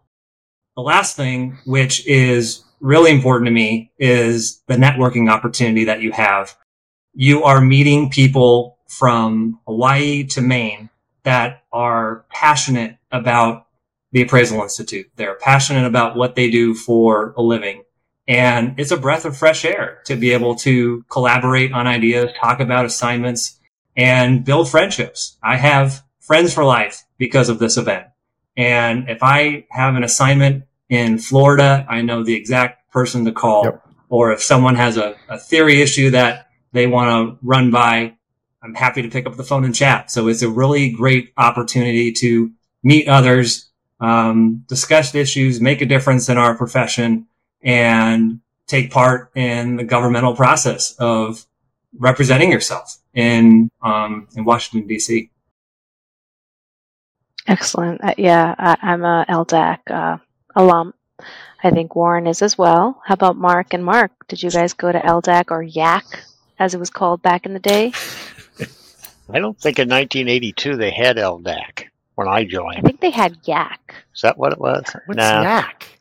The 0.77 0.81
last 0.81 1.17
thing, 1.17 1.57
which 1.65 2.07
is 2.07 2.63
really 2.79 3.11
important 3.11 3.47
to 3.47 3.51
me, 3.51 3.91
is 3.99 4.61
the 4.67 4.75
networking 4.75 5.29
opportunity 5.29 5.85
that 5.85 6.01
you 6.01 6.13
have. 6.13 6.55
You 7.13 7.43
are 7.43 7.59
meeting 7.59 8.09
people 8.09 8.77
from 8.87 9.59
Hawaii 9.67 10.23
to 10.27 10.41
Maine 10.41 10.89
that 11.23 11.63
are 11.73 12.25
passionate 12.29 12.97
about 13.11 13.67
the 14.11 14.21
Appraisal 14.21 14.61
Institute. 14.61 15.07
They're 15.17 15.35
passionate 15.35 15.85
about 15.85 16.15
what 16.15 16.35
they 16.35 16.49
do 16.49 16.75
for 16.75 17.33
a 17.35 17.41
living. 17.41 17.83
And 18.27 18.79
it's 18.79 18.91
a 18.91 18.97
breath 18.97 19.25
of 19.25 19.37
fresh 19.37 19.65
air 19.65 19.99
to 20.05 20.15
be 20.15 20.31
able 20.31 20.55
to 20.55 21.03
collaborate 21.09 21.71
on 21.71 21.85
ideas, 21.85 22.31
talk 22.39 22.59
about 22.59 22.85
assignments, 22.85 23.59
and 23.95 24.43
build 24.43 24.69
friendships. 24.69 25.37
I 25.43 25.57
have 25.57 26.03
friends 26.19 26.53
for 26.53 26.63
life 26.63 27.03
because 27.17 27.49
of 27.49 27.59
this 27.59 27.77
event. 27.77 28.07
And 28.57 29.09
if 29.09 29.21
I 29.21 29.67
have 29.69 29.95
an 29.95 30.03
assignment 30.03 30.63
in 30.89 31.17
Florida, 31.19 31.85
I 31.89 32.01
know 32.01 32.23
the 32.23 32.35
exact 32.35 32.91
person 32.91 33.25
to 33.25 33.31
call. 33.31 33.65
Yep. 33.65 33.87
Or 34.09 34.31
if 34.31 34.41
someone 34.41 34.75
has 34.75 34.97
a, 34.97 35.15
a 35.29 35.37
theory 35.37 35.81
issue 35.81 36.09
that 36.11 36.47
they 36.71 36.87
want 36.87 37.09
to 37.09 37.45
run 37.45 37.69
by, 37.69 38.15
I'm 38.63 38.73
happy 38.73 39.01
to 39.01 39.09
pick 39.09 39.27
up 39.27 39.35
the 39.35 39.43
phone 39.43 39.65
and 39.65 39.75
chat. 39.75 40.09
So 40.09 40.27
it's 40.27 40.41
a 40.41 40.49
really 40.49 40.89
great 40.89 41.31
opportunity 41.37 42.11
to 42.13 42.51
meet 42.81 43.07
others, 43.07 43.69
um, 43.99 44.63
discuss 44.67 45.13
issues, 45.13 45.61
make 45.61 45.81
a 45.81 45.85
difference 45.85 46.29
in 46.29 46.37
our 46.37 46.55
profession, 46.55 47.27
and 47.65 48.39
take 48.67 48.91
part 48.91 49.31
in 49.35 49.75
the 49.75 49.83
governmental 49.83 50.35
process 50.35 50.95
of 50.99 51.45
representing 51.97 52.51
yourself 52.51 52.97
in 53.13 53.69
um, 53.81 54.27
in 54.35 54.45
Washington 54.45 54.87
D.C. 54.87 55.31
Excellent. 57.47 58.03
Uh, 58.03 58.13
yeah, 58.17 58.55
I, 58.57 58.93
am 58.93 59.03
a 59.03 59.25
LDAC 59.29 59.79
uh, 59.89 60.17
alum. 60.55 60.93
I 61.63 61.71
think 61.71 61.95
Warren 61.95 62.27
is 62.27 62.41
as 62.41 62.57
well. 62.57 63.01
How 63.05 63.13
about 63.13 63.37
Mark 63.37 63.73
and 63.73 63.83
Mark? 63.83 64.11
Did 64.27 64.41
you 64.41 64.49
guys 64.49 64.73
go 64.73 64.91
to 64.91 64.99
LDAC 64.99 65.45
or 65.51 65.63
YAC, 65.63 66.03
as 66.59 66.73
it 66.73 66.79
was 66.79 66.89
called 66.89 67.21
back 67.21 67.45
in 67.45 67.53
the 67.53 67.59
day? 67.59 67.91
I 69.29 69.39
don't 69.39 69.59
think 69.59 69.79
in 69.79 69.89
1982 69.89 70.75
they 70.75 70.91
had 70.91 71.17
LDAC 71.17 71.85
when 72.15 72.27
I 72.27 72.45
joined. 72.45 72.77
I 72.77 72.81
think 72.81 72.99
they 72.99 73.09
had 73.09 73.41
YAC. 73.43 73.77
Is 74.13 74.21
that 74.21 74.37
what 74.37 74.51
it 74.51 74.59
was? 74.59 74.83
What's 75.05 75.17
nah. 75.17 75.43
YAC? 75.43 75.94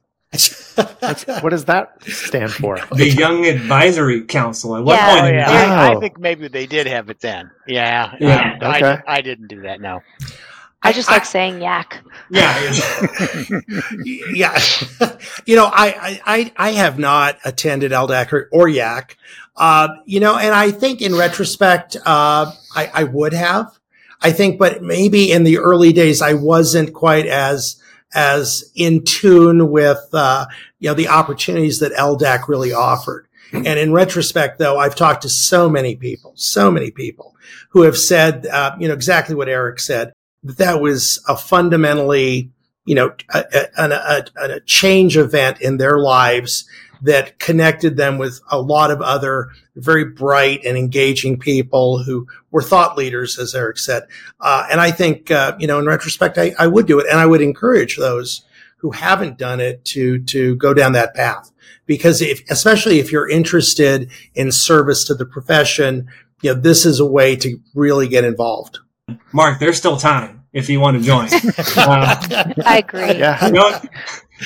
What 1.41 1.51
does 1.51 1.65
that 1.67 2.03
stand 2.05 2.53
for? 2.53 2.79
The 2.95 3.11
Young 3.11 3.47
Advisory 3.47 4.23
Council. 4.23 4.77
At 4.77 4.85
what 4.85 4.95
yeah, 4.95 5.21
point? 5.21 5.35
Oh, 5.35 5.37
yeah. 5.37 5.75
I, 5.75 5.97
I, 5.97 6.01
think 6.01 6.19
maybe 6.19 6.49
they 6.49 6.67
did 6.67 6.87
have 6.87 7.11
it 7.11 7.21
then. 7.21 7.51
Yeah. 7.67 8.15
yeah. 8.21 8.59
Uh, 8.61 8.77
okay. 8.77 9.03
I, 9.07 9.19
I, 9.19 9.21
didn't 9.21 9.49
do 9.49 9.63
that. 9.63 9.81
No. 9.81 10.01
I 10.83 10.93
just 10.93 11.09
I, 11.09 11.15
like 11.15 11.23
I, 11.23 11.27
saying 11.27 11.63
yak. 11.63 12.03
Yeah. 12.31 12.75
yeah. 14.33 14.59
you 15.47 15.57
know, 15.57 15.67
I, 15.67 16.21
I, 16.25 16.53
I 16.57 16.71
have 16.73 16.99
not 16.99 17.39
attended 17.45 17.93
LDAC 17.93 18.33
or, 18.33 18.49
or 18.53 18.67
YAC. 18.67 19.17
Uh, 19.57 19.89
you 20.05 20.21
know, 20.21 20.37
and 20.37 20.53
I 20.55 20.71
think 20.71 21.01
in 21.01 21.15
retrospect, 21.15 21.97
uh, 21.97 22.53
I, 22.75 22.91
I 22.93 23.05
would 23.05 23.33
have. 23.33 23.79
I 24.21 24.33
think, 24.33 24.59
but 24.59 24.83
maybe 24.83 25.31
in 25.31 25.45
the 25.45 25.59
early 25.59 25.93
days, 25.93 26.23
I 26.23 26.33
wasn't 26.33 26.95
quite 26.95 27.27
as, 27.27 27.77
as 28.15 28.71
in 28.75 29.05
tune 29.05 29.71
with, 29.71 30.09
uh, 30.13 30.47
you 30.79 30.89
know, 30.89 30.95
the 30.95 31.09
opportunities 31.09 31.81
that 31.81 31.93
LDAC 31.93 32.49
really 32.49 32.73
offered. 32.73 33.27
And 33.53 33.79
in 33.79 33.93
retrospect, 33.93 34.59
though, 34.59 34.79
I've 34.79 34.97
talked 34.97 35.23
to 35.23 35.29
so 35.29 35.69
many 35.69 35.95
people, 35.95 36.33
so 36.35 36.73
many 36.73 36.91
people 36.91 37.37
who 37.69 37.83
have 37.83 37.97
said, 37.97 38.47
uh, 38.47 38.75
you 38.81 38.89
know, 38.89 38.95
exactly 38.95 39.37
what 39.37 39.49
Eric 39.49 39.79
said 39.79 40.13
that 40.43 40.59
that 40.59 40.81
was 40.81 41.23
a 41.29 41.37
fundamentally, 41.37 42.51
you 42.85 42.95
know, 42.97 43.15
a, 43.33 43.45
a, 43.79 43.85
a, 43.85 44.25
a 44.55 44.61
change 44.61 45.17
event 45.17 45.61
in 45.61 45.77
their 45.77 45.99
lives 45.99 46.69
that 47.05 47.39
connected 47.39 47.97
them 47.97 48.19
with 48.19 48.41
a 48.51 48.61
lot 48.61 48.91
of 48.91 49.01
other 49.01 49.51
very 49.77 50.05
bright 50.05 50.65
and 50.65 50.77
engaging 50.77 51.39
people 51.39 52.03
who 52.03 52.27
were 52.51 52.63
thought 52.63 52.97
leaders, 52.97 53.39
as 53.39 53.55
Eric 53.55 53.79
said. 53.79 54.05
Uh, 54.41 54.67
and 54.71 54.81
I 54.81 54.91
think, 54.91 55.31
uh, 55.31 55.57
you 55.59 55.67
know, 55.67 55.79
in 55.79 55.87
retrospect, 55.87 56.39
I, 56.39 56.53
I, 56.59 56.67
would 56.67 56.87
do 56.87 56.99
it, 56.99 57.07
and 57.11 57.21
I 57.21 57.27
would 57.27 57.43
encourage 57.43 57.97
those 57.97 58.45
who 58.79 58.91
haven't 58.91 59.39
done 59.39 59.61
it 59.61 59.85
to 59.87 60.23
to 60.25 60.57
go 60.57 60.75
down 60.75 60.93
that 60.93 61.15
path 61.15 61.51
because 61.87 62.23
if, 62.23 62.43
especially 62.51 62.99
if 62.99 63.13
you're 63.13 63.29
interested 63.29 64.11
in 64.35 64.53
service 64.53 65.05
to 65.05 65.15
the 65.15 65.27
profession, 65.27 66.09
you 66.43 66.55
know, 66.55 66.61
this 66.61 66.87
is 66.87 67.01
a 67.01 67.07
way 67.07 67.37
to 67.37 67.59
really 67.75 68.09
get 68.09 68.25
involved. 68.25 68.79
Mark, 69.33 69.59
there's 69.59 69.77
still 69.77 69.97
time 69.97 70.45
if 70.53 70.69
you 70.69 70.81
want 70.81 70.99
to 70.99 71.03
join. 71.03 71.29
Uh, 71.77 72.53
I 72.65 72.79
agree. 72.79 73.19
Yeah. 73.19 73.47
You, 73.47 73.53
don't, 73.53 73.89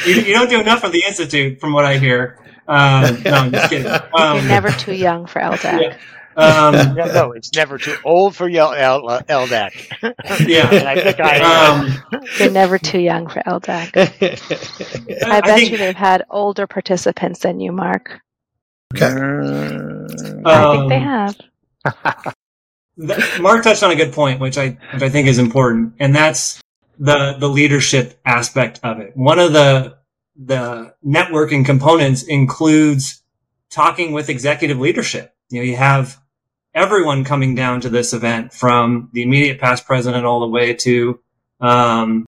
you, 0.06 0.14
you, 0.14 0.32
don't 0.32 0.48
do 0.48 0.60
enough 0.60 0.80
for 0.80 0.88
the 0.88 1.02
Institute, 1.06 1.60
from 1.60 1.72
what 1.72 1.84
I 1.84 1.98
hear. 1.98 2.38
Um, 2.68 3.22
no, 3.24 3.30
I'm 3.32 3.52
just 3.52 3.70
kidding. 3.70 3.86
Um, 3.86 4.36
You're 4.36 4.48
never 4.48 4.70
too 4.70 4.94
young 4.94 5.26
for 5.26 5.40
LDAC. 5.40 5.80
Yeah. 5.82 5.96
Um, 6.38 6.94
no, 6.94 7.04
no, 7.06 7.32
it's 7.32 7.52
never 7.56 7.78
too 7.78 7.96
old 8.04 8.36
for 8.36 8.48
L- 8.48 8.72
L- 8.72 9.08
uh, 9.08 9.22
LDAC. 9.22 10.46
yeah, 10.46 10.72
and 10.72 10.86
I 10.86 10.94
think 10.94 11.18
I 11.18 11.40
um, 11.40 12.20
You're 12.38 12.52
never 12.52 12.78
too 12.78 13.00
young 13.00 13.26
for 13.26 13.42
LDAC. 13.42 13.96
I 13.96 15.40
bet 15.40 15.48
I 15.48 15.56
think, 15.56 15.72
you 15.72 15.78
they've 15.78 15.96
had 15.96 16.24
older 16.30 16.68
participants 16.68 17.40
than 17.40 17.58
you, 17.58 17.72
Mark. 17.72 18.20
Okay. 18.94 19.06
I 20.44 20.76
think 20.76 20.88
they 20.90 21.00
have. 21.00 21.36
Mark 23.40 23.64
touched 23.64 23.82
on 23.82 23.90
a 23.90 23.96
good 23.96 24.12
point, 24.12 24.38
which 24.38 24.58
I 24.58 24.78
which 24.92 25.02
I 25.02 25.08
think 25.08 25.26
is 25.26 25.40
important, 25.40 25.94
and 25.98 26.14
that's 26.14 26.60
the 27.00 27.32
the 27.32 27.48
leadership 27.48 28.16
aspect 28.24 28.78
of 28.84 29.00
it. 29.00 29.16
One 29.16 29.40
of 29.40 29.52
the 29.52 29.98
the 30.38 30.94
networking 31.04 31.66
components 31.66 32.22
includes 32.22 33.22
talking 33.70 34.12
with 34.12 34.28
executive 34.28 34.78
leadership. 34.78 35.34
You 35.50 35.60
know, 35.60 35.64
you 35.64 35.76
have 35.76 36.20
everyone 36.74 37.24
coming 37.24 37.54
down 37.54 37.80
to 37.80 37.88
this 37.88 38.12
event 38.12 38.52
from 38.52 39.10
the 39.12 39.22
immediate 39.22 39.60
past 39.60 39.84
president 39.84 40.24
all 40.24 40.40
the 40.40 40.46
way 40.48 40.74
to 40.74 41.18
um, 41.60 42.24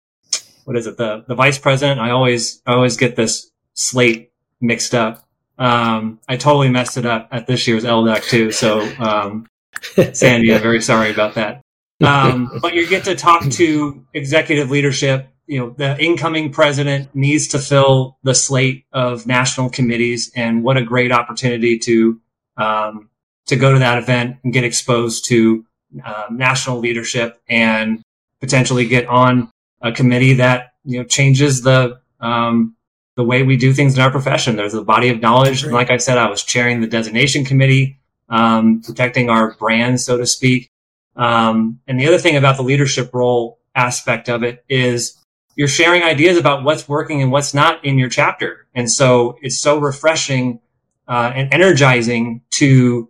what 0.64 0.78
is 0.78 0.88
it 0.88 0.97
the 0.97 1.26
the 1.28 1.36
vice 1.36 1.58
president. 1.58 1.99
I 1.99 2.12
always 2.12 2.62
I 2.66 2.74
always 2.74 2.97
get 2.97 3.16
this 3.16 3.51
slate 3.74 4.32
mixed 4.62 4.95
up. 4.95 5.26
Um, 5.60 6.20
I 6.28 6.38
totally 6.38 6.70
messed 6.70 6.97
it 6.97 7.05
up 7.05 7.30
at 7.32 7.47
this 7.47 7.68
year's 7.68 7.84
LDAC 7.84 8.30
too. 8.30 8.51
So 8.51 8.82
um, 8.99 9.47
Sandy, 10.14 10.53
I'm 10.53 10.62
very 10.62 10.82
sorry 10.82 11.12
about 11.12 11.36
that. 11.36 11.62
Um, 12.03 12.60
but 12.62 12.74
you 12.74 12.88
get 12.88 13.05
to 13.05 13.16
talk 13.16 13.49
to 13.49 14.05
executive 14.14 14.70
leadership. 14.70 15.30
You 15.48 15.60
know, 15.60 15.70
the 15.70 15.98
incoming 16.04 16.52
president 16.52 17.16
needs 17.16 17.48
to 17.50 17.60
fill 17.60 18.18
the 18.24 18.36
slate 18.36 18.86
of 18.91 19.26
national 19.26 19.70
committees, 19.70 20.32
and 20.36 20.64
what 20.64 20.78
a 20.78 20.84
great 20.84 21.12
opportunity 21.12 21.80
to 21.80 22.20
um, 22.58 23.10
to 23.48 23.56
go 23.56 23.74
to 23.74 23.80
that 23.80 23.98
event 23.98 24.38
and 24.43 24.54
get 24.54 24.64
exposed 24.64 25.26
to 25.26 25.66
uh, 26.06 26.26
national 26.30 26.80
leadership 26.80 27.41
and 27.48 28.02
potentially 28.41 28.88
get 28.88 29.08
on 29.08 29.50
a 29.82 29.91
committee 29.91 30.34
that 30.34 30.74
you 30.84 31.00
know 31.00 31.06
changes 31.06 31.62
the 31.62 32.00
um, 32.20 32.76
the 33.16 33.24
way 33.24 33.43
we 33.43 33.58
do 33.58 33.74
things 33.74 33.95
in 33.95 34.02
our 34.02 34.12
profession. 34.12 34.56
There's 34.56 34.74
a 34.74 34.84
body 34.84 35.10
of 35.10 35.22
knowledge. 35.22 35.64
And 35.64 35.74
like 35.74 35.89
I 35.89 35.98
said, 35.98 36.18
I 36.18 36.30
was 36.30 36.43
chairing 36.43 36.82
the 36.82 36.88
designation 36.88 37.45
committee, 37.45 38.00
um, 38.30 38.82
protecting 38.82 39.30
our 39.30 39.56
brand, 39.56 40.00
so 40.00 40.18
to 40.18 40.26
speak. 40.26 40.70
Um, 41.16 41.80
and 41.88 42.00
the 42.00 42.08
other 42.08 42.20
thing 42.20 42.36
about 42.36 42.58
the 42.58 42.64
leadership 42.64 43.12
role 43.14 43.60
aspect 43.74 44.30
of 44.30 44.43
it 44.43 44.64
is 44.70 45.18
you're 45.58 45.68
sharing 45.68 46.03
ideas 46.03 46.38
about 46.38 46.64
what's 46.64 46.88
working 46.88 47.22
and 47.22 47.32
what's 47.32 47.53
not 47.53 47.84
in 47.84 47.97
your 47.97 48.10
chapter. 48.10 48.68
And 48.76 48.89
so 48.89 49.38
it's 49.41 49.60
so 49.60 49.80
refreshing 49.80 50.60
uh, 51.08 51.32
and 51.34 51.51
energizing 51.51 52.41
to 52.51 53.10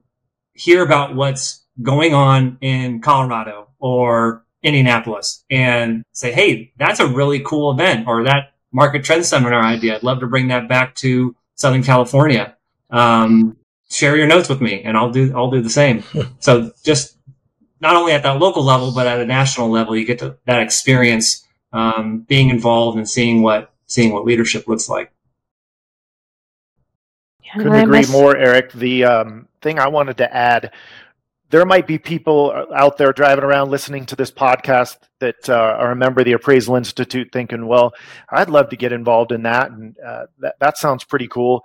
hear 0.53 0.81
about 0.81 1.13
what's 1.13 1.65
going 1.83 2.13
on 2.13 2.57
in 2.61 3.01
Colorado 3.01 3.67
or 3.79 4.45
Indianapolis 4.63 5.43
and 5.49 6.03
say, 6.13 6.31
Hey, 6.31 6.71
that's 6.77 7.01
a 7.01 7.07
really 7.07 7.41
cool 7.41 7.71
event 7.71 8.07
or 8.07 8.23
that 8.23 8.53
market 8.71 9.03
trend 9.03 9.25
seminar 9.25 9.61
idea. 9.61 9.95
I'd 9.95 10.03
love 10.03 10.21
to 10.21 10.27
bring 10.27 10.47
that 10.47 10.69
back 10.69 10.95
to 10.95 11.35
Southern 11.55 11.83
California. 11.83 12.55
Um, 12.89 13.57
share 13.89 14.15
your 14.15 14.27
notes 14.27 14.47
with 14.47 14.61
me 14.61 14.83
and 14.83 14.95
I'll 14.95 15.11
do, 15.11 15.33
I'll 15.35 15.51
do 15.51 15.61
the 15.61 15.69
same. 15.69 16.01
so 16.39 16.71
just 16.85 17.17
not 17.81 17.97
only 17.97 18.13
at 18.13 18.23
that 18.23 18.39
local 18.39 18.63
level, 18.63 18.93
but 18.93 19.05
at 19.05 19.19
a 19.19 19.25
national 19.25 19.69
level, 19.69 19.97
you 19.97 20.05
get 20.05 20.19
to, 20.19 20.37
that 20.45 20.61
experience, 20.61 21.46
um, 21.77 22.19
being 22.21 22.49
involved 22.49 22.97
and 22.97 23.09
seeing 23.09 23.41
what, 23.41 23.71
seeing 23.85 24.11
what 24.11 24.25
leadership 24.25 24.67
looks 24.67 24.89
like. 24.89 25.11
Couldn't 27.53 27.73
agree 27.73 28.05
more, 28.07 28.35
Eric. 28.35 28.73
The 28.73 29.05
um, 29.05 29.47
thing 29.61 29.79
I 29.79 29.87
wanted 29.87 30.17
to 30.17 30.35
add 30.35 30.73
there 31.49 31.65
might 31.65 31.87
be 31.87 31.97
people 31.97 32.51
out 32.75 32.97
there 32.97 33.13
driving 33.13 33.43
around 33.43 33.71
listening 33.71 34.05
to 34.07 34.15
this 34.15 34.31
podcast 34.31 34.97
that 35.19 35.49
uh, 35.49 35.53
are 35.53 35.91
a 35.91 35.95
member 35.95 36.21
of 36.21 36.25
the 36.25 36.33
Appraisal 36.33 36.75
Institute 36.75 37.29
thinking, 37.31 37.67
well, 37.67 37.93
I'd 38.29 38.49
love 38.49 38.69
to 38.69 38.75
get 38.75 38.91
involved 38.91 39.31
in 39.31 39.43
that. 39.43 39.71
And 39.71 39.95
uh, 39.99 40.25
that, 40.39 40.55
that 40.59 40.77
sounds 40.77 41.05
pretty 41.05 41.27
cool. 41.27 41.63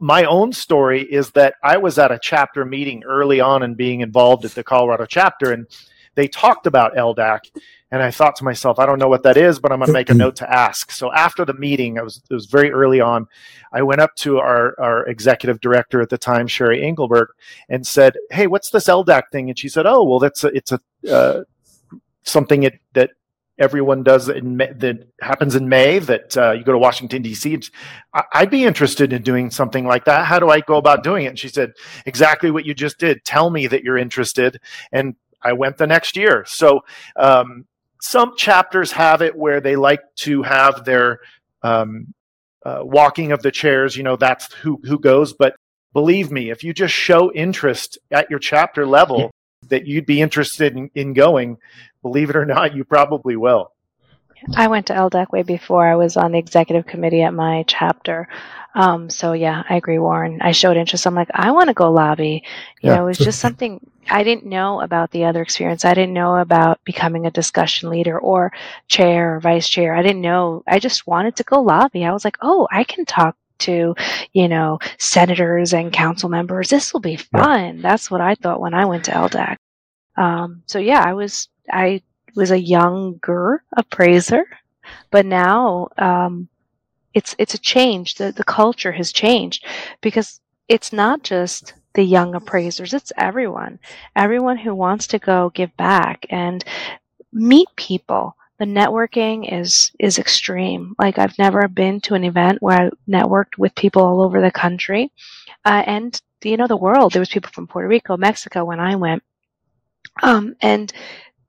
My 0.00 0.24
own 0.24 0.52
story 0.52 1.02
is 1.02 1.30
that 1.30 1.54
I 1.62 1.78
was 1.78 1.98
at 1.98 2.12
a 2.12 2.18
chapter 2.20 2.64
meeting 2.64 3.02
early 3.04 3.40
on 3.40 3.62
and 3.62 3.76
being 3.76 4.00
involved 4.00 4.44
at 4.44 4.54
the 4.54 4.64
Colorado 4.64 5.06
chapter, 5.06 5.52
and 5.52 5.66
they 6.14 6.28
talked 6.28 6.66
about 6.66 6.94
LDAC. 6.94 7.50
And 7.90 8.02
I 8.02 8.10
thought 8.10 8.34
to 8.36 8.44
myself, 8.44 8.80
I 8.80 8.86
don't 8.86 8.98
know 8.98 9.08
what 9.08 9.22
that 9.22 9.36
is, 9.36 9.60
but 9.60 9.70
I'm 9.70 9.78
going 9.78 9.86
to 9.86 9.92
make 9.92 10.10
a 10.10 10.14
note 10.24 10.34
to 10.36 10.52
ask. 10.52 10.90
So 10.90 11.12
after 11.12 11.44
the 11.44 11.54
meeting, 11.54 11.98
I 11.98 12.02
was 12.02 12.20
it 12.28 12.34
was 12.34 12.46
very 12.46 12.72
early 12.72 13.00
on. 13.00 13.28
I 13.72 13.82
went 13.82 14.00
up 14.00 14.14
to 14.16 14.38
our 14.38 14.74
our 14.80 15.06
executive 15.06 15.60
director 15.60 16.00
at 16.00 16.08
the 16.08 16.18
time, 16.18 16.48
Sherry 16.48 16.82
Engelberg, 16.82 17.28
and 17.68 17.86
said, 17.86 18.16
"Hey, 18.30 18.48
what's 18.48 18.70
this 18.70 18.88
LDAC 18.88 19.22
thing?" 19.30 19.48
And 19.48 19.58
she 19.58 19.68
said, 19.68 19.86
"Oh, 19.86 20.02
well, 20.02 20.18
that's 20.18 20.42
a, 20.42 20.48
it's 20.48 20.72
a 20.72 20.80
uh, 21.08 21.44
something 22.24 22.64
it, 22.64 22.80
that 22.94 23.10
everyone 23.58 24.02
does 24.02 24.28
in 24.28 24.56
May, 24.56 24.72
that 24.72 25.06
happens 25.20 25.54
in 25.54 25.68
May 25.68 25.98
that 26.00 26.36
uh, 26.36 26.52
you 26.52 26.64
go 26.64 26.72
to 26.72 26.78
Washington 26.78 27.22
D.C. 27.22 27.60
I'd 28.32 28.50
be 28.50 28.64
interested 28.64 29.12
in 29.12 29.22
doing 29.22 29.50
something 29.50 29.86
like 29.86 30.04
that. 30.06 30.26
How 30.26 30.38
do 30.38 30.50
I 30.50 30.60
go 30.60 30.76
about 30.76 31.04
doing 31.04 31.26
it? 31.26 31.28
And 31.28 31.38
she 31.38 31.48
said, 31.48 31.72
exactly 32.06 32.50
what 32.50 32.64
you 32.64 32.74
just 32.74 32.98
did. 32.98 33.24
Tell 33.24 33.50
me 33.50 33.66
that 33.68 33.84
you're 33.84 33.98
interested, 33.98 34.60
and 34.92 35.14
I 35.44 35.52
went 35.52 35.76
the 35.76 35.86
next 35.86 36.16
year. 36.16 36.44
So 36.46 36.80
um, 37.16 37.66
some 38.00 38.36
chapters 38.36 38.92
have 38.92 39.22
it 39.22 39.36
where 39.36 39.60
they 39.60 39.76
like 39.76 40.00
to 40.16 40.42
have 40.42 40.84
their 40.84 41.20
um, 41.62 42.14
uh, 42.64 42.80
walking 42.82 43.32
of 43.32 43.42
the 43.42 43.50
chairs. 43.50 43.96
You 43.96 44.02
know, 44.02 44.16
that's 44.16 44.52
who 44.54 44.80
who 44.84 44.98
goes. 44.98 45.34
But 45.34 45.56
believe 45.92 46.30
me, 46.30 46.50
if 46.50 46.64
you 46.64 46.72
just 46.72 46.94
show 46.94 47.32
interest 47.32 47.98
at 48.10 48.30
your 48.30 48.38
chapter 48.38 48.86
level 48.86 49.18
yeah. 49.18 49.28
that 49.68 49.86
you'd 49.86 50.06
be 50.06 50.20
interested 50.20 50.76
in, 50.76 50.90
in 50.94 51.12
going, 51.14 51.58
believe 52.02 52.30
it 52.30 52.36
or 52.36 52.46
not, 52.46 52.74
you 52.74 52.84
probably 52.84 53.36
will. 53.36 53.70
I 54.56 54.68
went 54.68 54.86
to 54.86 54.94
LDAC 54.94 55.30
way 55.30 55.42
before 55.42 55.86
I 55.86 55.96
was 55.96 56.16
on 56.16 56.32
the 56.32 56.38
executive 56.38 56.86
committee 56.86 57.22
at 57.22 57.34
my 57.34 57.64
chapter. 57.66 58.28
Um, 58.74 59.08
so 59.08 59.32
yeah, 59.32 59.62
I 59.68 59.76
agree, 59.76 59.98
Warren. 59.98 60.40
I 60.42 60.52
showed 60.52 60.76
interest. 60.76 61.06
I'm 61.06 61.14
like, 61.14 61.30
I 61.32 61.52
want 61.52 61.68
to 61.68 61.74
go 61.74 61.92
lobby. 61.92 62.42
You 62.80 62.90
yeah. 62.90 62.96
know, 62.96 63.02
it 63.04 63.06
was 63.06 63.18
just 63.18 63.38
something 63.38 63.80
I 64.10 64.24
didn't 64.24 64.46
know 64.46 64.80
about 64.80 65.12
the 65.12 65.24
other 65.24 65.42
experience. 65.42 65.84
I 65.84 65.94
didn't 65.94 66.12
know 66.12 66.36
about 66.36 66.84
becoming 66.84 67.26
a 67.26 67.30
discussion 67.30 67.88
leader 67.88 68.18
or 68.18 68.52
chair 68.88 69.36
or 69.36 69.40
vice 69.40 69.68
chair. 69.68 69.94
I 69.94 70.02
didn't 70.02 70.22
know. 70.22 70.64
I 70.66 70.80
just 70.80 71.06
wanted 71.06 71.36
to 71.36 71.44
go 71.44 71.60
lobby. 71.62 72.04
I 72.04 72.12
was 72.12 72.24
like, 72.24 72.38
oh, 72.42 72.66
I 72.70 72.82
can 72.84 73.04
talk 73.04 73.36
to, 73.60 73.94
you 74.32 74.48
know, 74.48 74.80
senators 74.98 75.72
and 75.72 75.92
council 75.92 76.28
members. 76.28 76.68
This 76.68 76.92
will 76.92 77.00
be 77.00 77.16
fun. 77.16 77.80
That's 77.80 78.10
what 78.10 78.20
I 78.20 78.34
thought 78.34 78.60
when 78.60 78.74
I 78.74 78.86
went 78.86 79.04
to 79.04 79.12
LDAC. 79.12 79.56
Um, 80.16 80.62
so 80.66 80.80
yeah, 80.80 81.02
I 81.04 81.14
was, 81.14 81.48
I 81.70 82.02
was 82.34 82.50
a 82.50 82.60
younger 82.60 83.62
appraiser, 83.76 84.44
but 85.10 85.26
now, 85.26 85.88
um, 85.98 86.48
it's 87.14 87.34
it's 87.38 87.54
a 87.54 87.58
change. 87.58 88.16
The 88.16 88.32
the 88.32 88.44
culture 88.44 88.92
has 88.92 89.12
changed 89.12 89.64
because 90.00 90.40
it's 90.68 90.92
not 90.92 91.22
just 91.22 91.74
the 91.94 92.02
young 92.02 92.34
appraisers, 92.34 92.92
it's 92.92 93.12
everyone. 93.16 93.78
Everyone 94.16 94.58
who 94.58 94.74
wants 94.74 95.06
to 95.08 95.18
go 95.18 95.50
give 95.54 95.74
back 95.76 96.26
and 96.28 96.64
meet 97.32 97.68
people. 97.76 98.36
The 98.58 98.64
networking 98.64 99.52
is 99.52 99.92
is 99.98 100.18
extreme. 100.18 100.94
Like 100.98 101.18
I've 101.18 101.38
never 101.38 101.68
been 101.68 102.00
to 102.02 102.14
an 102.14 102.24
event 102.24 102.62
where 102.62 102.86
I 102.86 102.90
networked 103.08 103.58
with 103.58 103.74
people 103.74 104.02
all 104.02 104.22
over 104.22 104.40
the 104.40 104.50
country, 104.50 105.12
uh, 105.64 105.82
and 105.86 106.20
you 106.42 106.56
know 106.56 106.66
the 106.66 106.76
world. 106.76 107.12
There 107.12 107.20
was 107.20 107.28
people 107.28 107.50
from 107.52 107.66
Puerto 107.66 107.88
Rico, 107.88 108.16
Mexico 108.16 108.64
when 108.64 108.80
I 108.80 108.96
went, 108.96 109.22
um, 110.22 110.56
and 110.60 110.92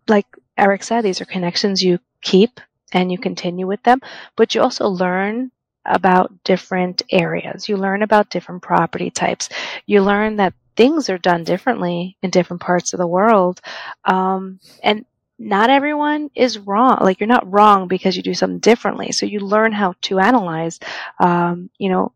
like 0.08 0.28
Eric 0.58 0.84
said, 0.84 1.02
these 1.02 1.22
are 1.22 1.26
connections 1.26 1.82
you 1.82 2.00
keep 2.22 2.60
and 2.94 3.12
you 3.12 3.18
continue 3.18 3.68
with 3.68 3.84
them, 3.84 4.00
but 4.36 4.56
you 4.56 4.62
also 4.62 4.88
learn 4.88 5.52
about 5.86 6.44
different 6.44 7.04
areas. 7.12 7.70
You 7.70 7.78
learn 7.78 8.02
about 8.02 8.30
different 8.30 8.62
property 8.62 9.12
types. 9.12 9.50
You 9.86 10.02
learn 10.02 10.38
that 10.38 10.54
things 10.76 11.10
are 11.10 11.18
done 11.18 11.44
differently 11.44 12.18
in 12.22 12.30
different 12.30 12.62
parts 12.62 12.94
of 12.94 13.00
the 13.00 13.08
world. 13.08 13.62
Um, 14.04 14.60
and 14.84 15.06
not 15.38 15.70
everyone 15.70 16.30
is 16.36 16.58
wrong. 16.58 16.98
Like 17.02 17.20
you're 17.20 17.28
not 17.28 17.52
wrong 17.52 17.88
because 17.88 18.16
you 18.16 18.24
do 18.24 18.34
something 18.34 18.60
differently. 18.60 19.12
So 19.12 19.26
you 19.26 19.40
learn 19.40 19.74
how 19.74 19.94
to 20.04 20.20
analyze, 20.20 20.80
um, 21.20 21.70
you 21.78 21.90
know, 21.90 22.14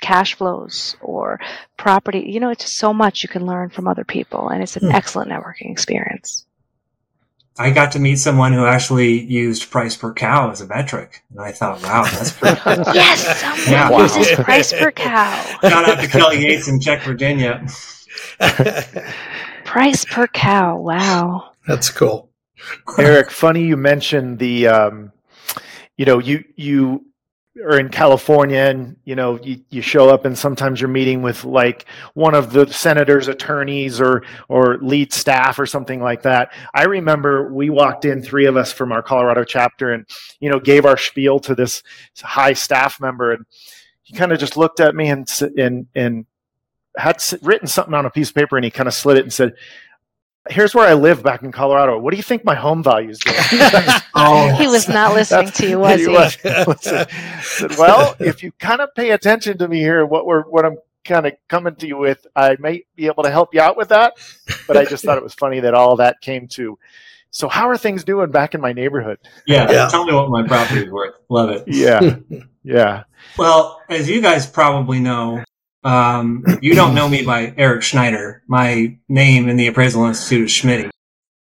cash 0.00 0.34
flows 0.34 0.96
or 1.00 1.40
property. 1.76 2.24
You 2.28 2.40
know, 2.40 2.50
it's 2.50 2.64
just 2.64 2.78
so 2.78 2.92
much 2.92 3.22
you 3.22 3.28
can 3.28 3.46
learn 3.46 3.70
from 3.70 3.86
other 3.86 4.04
people, 4.04 4.48
and 4.48 4.62
it's 4.62 4.76
an 4.76 4.88
hmm. 4.88 4.94
excellent 4.94 5.30
networking 5.30 5.70
experience. 5.70 6.46
I 7.58 7.70
got 7.70 7.92
to 7.92 7.98
meet 7.98 8.16
someone 8.16 8.52
who 8.52 8.64
actually 8.64 9.20
used 9.20 9.70
price 9.70 9.96
per 9.96 10.14
cow 10.14 10.50
as 10.50 10.60
a 10.60 10.66
metric, 10.66 11.22
and 11.30 11.40
I 11.40 11.52
thought, 11.52 11.82
wow, 11.82 12.04
that's 12.04 12.32
pretty 12.32 12.56
cool. 12.60 12.94
yes, 12.94 13.40
someone 13.40 13.70
yeah. 13.70 14.02
uses 14.02 14.30
price 14.44 14.72
per 14.72 14.90
cow. 14.90 15.58
Shout 15.62 15.88
out 15.88 16.00
to 16.00 16.08
Kelly 16.08 16.46
Yates 16.46 16.68
in 16.68 16.80
Czech 16.80 17.02
Virginia. 17.02 17.66
price 19.64 20.04
per 20.04 20.26
cow. 20.28 20.78
Wow, 20.78 21.50
that's 21.66 21.90
cool. 21.90 22.30
Eric, 22.98 23.30
funny 23.30 23.64
you 23.64 23.76
mentioned 23.76 24.38
the, 24.38 24.68
um, 24.68 25.12
you 25.96 26.04
know, 26.04 26.18
you 26.18 26.44
you 26.56 27.04
or 27.58 27.78
in 27.78 27.88
California 27.88 28.58
and 28.58 28.96
you 29.04 29.16
know 29.16 29.38
you, 29.42 29.60
you 29.70 29.82
show 29.82 30.08
up 30.08 30.24
and 30.24 30.38
sometimes 30.38 30.80
you're 30.80 30.88
meeting 30.88 31.20
with 31.20 31.44
like 31.44 31.84
one 32.14 32.34
of 32.34 32.52
the 32.52 32.66
senator's 32.72 33.26
attorneys 33.26 34.00
or 34.00 34.22
or 34.48 34.78
lead 34.78 35.12
staff 35.12 35.58
or 35.58 35.66
something 35.66 36.00
like 36.00 36.22
that. 36.22 36.52
I 36.74 36.84
remember 36.84 37.52
we 37.52 37.68
walked 37.68 38.04
in 38.04 38.22
three 38.22 38.46
of 38.46 38.56
us 38.56 38.72
from 38.72 38.92
our 38.92 39.02
Colorado 39.02 39.42
chapter 39.42 39.92
and 39.92 40.06
you 40.38 40.48
know 40.48 40.60
gave 40.60 40.86
our 40.86 40.96
spiel 40.96 41.40
to 41.40 41.54
this 41.54 41.82
high 42.22 42.52
staff 42.52 43.00
member 43.00 43.32
and 43.32 43.44
he 44.02 44.14
kind 44.14 44.32
of 44.32 44.38
just 44.38 44.56
looked 44.56 44.78
at 44.78 44.94
me 44.94 45.08
and 45.08 45.28
and 45.58 45.86
and 45.94 46.26
had 46.96 47.22
written 47.42 47.66
something 47.66 47.94
on 47.94 48.06
a 48.06 48.10
piece 48.10 48.30
of 48.30 48.34
paper 48.34 48.56
and 48.56 48.64
he 48.64 48.70
kind 48.70 48.88
of 48.88 48.94
slid 48.94 49.16
it 49.16 49.24
and 49.24 49.32
said 49.32 49.54
here's 50.48 50.74
where 50.74 50.86
I 50.86 50.94
live 50.94 51.22
back 51.22 51.42
in 51.42 51.52
Colorado. 51.52 51.98
What 51.98 52.12
do 52.12 52.16
you 52.16 52.22
think 52.22 52.44
my 52.44 52.54
home 52.54 52.82
value 52.82 53.10
is 53.10 53.18
doing? 53.18 53.36
oh, 54.14 54.54
he 54.56 54.66
was 54.66 54.88
not 54.88 55.14
listening 55.14 55.50
to 55.50 55.68
you, 55.68 55.78
was 55.78 56.00
he? 56.00 56.06
he? 56.06 56.12
Was. 56.12 56.34
said, 56.82 57.76
well, 57.76 58.16
if 58.18 58.42
you 58.42 58.52
kind 58.52 58.80
of 58.80 58.94
pay 58.94 59.10
attention 59.10 59.58
to 59.58 59.68
me 59.68 59.78
here, 59.78 60.06
what 60.06 60.26
we're 60.26 60.42
what 60.42 60.64
I'm 60.64 60.78
kind 61.04 61.26
of 61.26 61.34
coming 61.48 61.74
to 61.76 61.86
you 61.86 61.96
with, 61.96 62.26
I 62.34 62.56
might 62.58 62.86
be 62.96 63.06
able 63.06 63.24
to 63.24 63.30
help 63.30 63.54
you 63.54 63.60
out 63.60 63.76
with 63.76 63.88
that. 63.88 64.14
But 64.66 64.76
I 64.76 64.84
just 64.84 65.04
thought 65.04 65.18
it 65.18 65.24
was 65.24 65.34
funny 65.34 65.60
that 65.60 65.74
all 65.74 65.96
that 65.96 66.20
came 66.20 66.48
to. 66.48 66.78
So 67.32 67.48
how 67.48 67.68
are 67.68 67.76
things 67.76 68.02
doing 68.02 68.30
back 68.30 68.54
in 68.54 68.60
my 68.60 68.72
neighborhood? 68.72 69.18
Yeah, 69.46 69.70
yeah. 69.70 69.88
tell 69.88 70.04
me 70.04 70.12
what 70.12 70.30
my 70.30 70.46
property 70.46 70.84
is 70.84 70.90
worth. 70.90 71.14
Love 71.28 71.50
it. 71.50 71.64
Yeah, 71.68 72.16
yeah. 72.64 73.04
Well, 73.38 73.80
as 73.88 74.08
you 74.08 74.20
guys 74.20 74.46
probably 74.48 74.98
know, 74.98 75.44
um, 75.82 76.44
you 76.60 76.74
don't 76.74 76.94
know 76.94 77.08
me 77.08 77.24
by 77.24 77.54
Eric 77.56 77.82
Schneider. 77.82 78.42
My 78.46 78.98
name 79.08 79.48
in 79.48 79.56
the 79.56 79.66
Appraisal 79.66 80.04
Institute 80.04 80.46
is 80.46 80.50
Schmidt. 80.50 80.90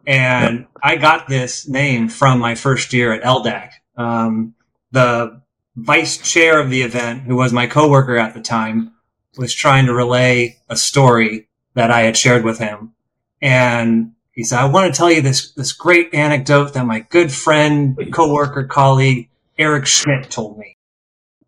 And 0.06 0.68
I 0.82 0.96
got 0.96 1.28
this 1.28 1.68
name 1.68 2.10
from 2.10 2.40
my 2.40 2.56
first 2.56 2.94
year 2.94 3.12
at 3.12 3.24
LDAC. 3.24 3.72
Um, 3.98 4.56
the 4.92 5.42
vice 5.76 6.18
chair 6.18 6.60
of 6.60 6.70
the 6.70 6.82
event, 6.82 7.24
who 7.24 7.36
was 7.36 7.54
my 7.54 7.68
coworker 7.68 8.18
at 8.18 8.34
the 8.34 8.42
time, 8.42 8.94
was 9.38 9.54
trying 9.54 9.86
to 9.86 9.94
relay 9.94 10.58
a 10.70 10.76
story 10.76 11.48
that 11.74 11.92
I 11.92 12.02
had 12.02 12.18
shared 12.18 12.44
with 12.44 12.58
him. 12.58 12.94
And 13.42 14.14
he 14.32 14.44
said, 14.44 14.60
I 14.60 14.66
want 14.66 14.94
to 14.94 14.98
tell 14.98 15.12
you 15.12 15.22
this, 15.22 15.52
this 15.52 15.74
great 15.74 16.14
anecdote 16.14 16.74
that 16.74 16.86
my 16.86 17.02
good 17.02 17.32
friend, 17.32 17.98
coworker, 18.12 18.64
colleague, 18.66 19.30
Eric 19.58 19.86
Schmidt 19.86 20.30
told 20.30 20.58
me. 20.58 20.78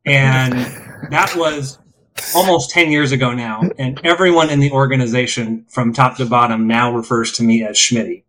And 0.06 0.54
that 1.12 1.34
was 1.36 1.78
almost 2.36 2.72
10 2.72 2.92
years 2.92 3.12
ago 3.12 3.34
now. 3.34 3.62
And 3.78 4.00
everyone 4.04 4.50
in 4.50 4.60
the 4.60 4.72
organization 4.72 5.66
from 5.70 5.94
top 5.94 6.18
to 6.18 6.26
bottom 6.26 6.68
now 6.68 6.94
refers 6.94 7.34
to 7.34 7.44
me 7.44 7.64
as 7.64 7.76
Schmitty. 7.76 8.24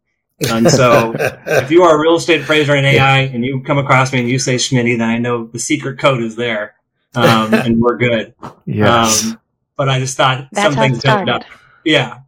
And 0.48 0.70
so 0.70 1.14
if 1.46 1.70
you 1.70 1.82
are 1.82 1.96
a 1.96 2.00
real 2.00 2.14
estate 2.14 2.42
appraiser 2.42 2.74
in 2.74 2.84
AI 2.84 3.20
and 3.20 3.44
you 3.44 3.62
come 3.62 3.78
across 3.78 4.12
me 4.12 4.20
and 4.20 4.28
you 4.28 4.38
say 4.38 4.56
Schmitty, 4.56 4.96
then 4.96 5.08
I 5.08 5.18
know 5.18 5.46
the 5.46 5.58
secret 5.58 5.98
code 5.98 6.22
is 6.22 6.36
there. 6.36 6.74
Um, 7.14 7.52
and 7.54 7.80
we're 7.80 7.96
good. 7.96 8.34
Yes. 8.64 9.26
Um, 9.26 9.40
but 9.76 9.88
I 9.88 9.98
just 9.98 10.16
thought 10.16 10.48
That's 10.52 10.74
something 10.74 10.98
jumped 10.98 11.30
up. 11.30 11.44
Yeah. 11.84 12.20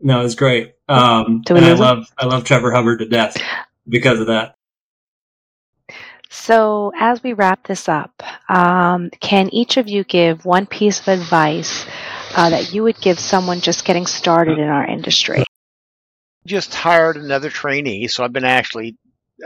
No, 0.00 0.24
it's 0.24 0.34
great. 0.34 0.74
Um, 0.88 1.42
and 1.48 1.64
I 1.64 1.72
love, 1.72 2.06
I 2.18 2.26
love 2.26 2.44
Trevor 2.44 2.72
Hubbard 2.72 3.00
to 3.00 3.06
death 3.06 3.36
because 3.88 4.20
of 4.20 4.26
that. 4.28 4.56
So, 6.28 6.92
as 6.98 7.22
we 7.22 7.32
wrap 7.32 7.66
this 7.66 7.88
up, 7.88 8.22
um, 8.48 9.10
can 9.20 9.48
each 9.54 9.76
of 9.76 9.88
you 9.88 10.04
give 10.04 10.44
one 10.44 10.66
piece 10.66 11.00
of 11.00 11.08
advice 11.08 11.86
uh, 12.34 12.50
that 12.50 12.72
you 12.72 12.82
would 12.82 13.00
give 13.00 13.18
someone 13.18 13.60
just 13.60 13.84
getting 13.84 14.06
started 14.06 14.58
in 14.58 14.68
our 14.68 14.86
industry? 14.86 15.44
just 16.46 16.74
hired 16.74 17.16
another 17.16 17.50
trainee, 17.50 18.08
so 18.08 18.24
I've 18.24 18.32
been 18.32 18.44
actually 18.44 18.96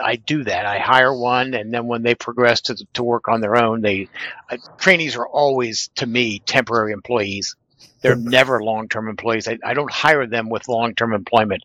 I 0.00 0.14
do 0.16 0.44
that. 0.44 0.66
I 0.66 0.78
hire 0.78 1.12
one, 1.12 1.54
and 1.54 1.74
then 1.74 1.86
when 1.86 2.02
they 2.02 2.14
progress 2.14 2.60
to 2.62 2.76
to 2.94 3.02
work 3.02 3.26
on 3.26 3.40
their 3.40 3.56
own, 3.56 3.80
they 3.80 4.08
uh, 4.48 4.58
trainees 4.78 5.16
are 5.16 5.26
always 5.26 5.90
to 5.96 6.06
me 6.06 6.40
temporary 6.40 6.92
employees. 6.92 7.56
They're 8.00 8.16
never 8.16 8.62
long 8.62 8.88
term 8.88 9.08
employees. 9.08 9.46
I, 9.48 9.58
I 9.64 9.74
don't 9.74 9.90
hire 9.90 10.26
them 10.26 10.48
with 10.48 10.68
long 10.68 10.94
term 10.94 11.12
employment 11.12 11.64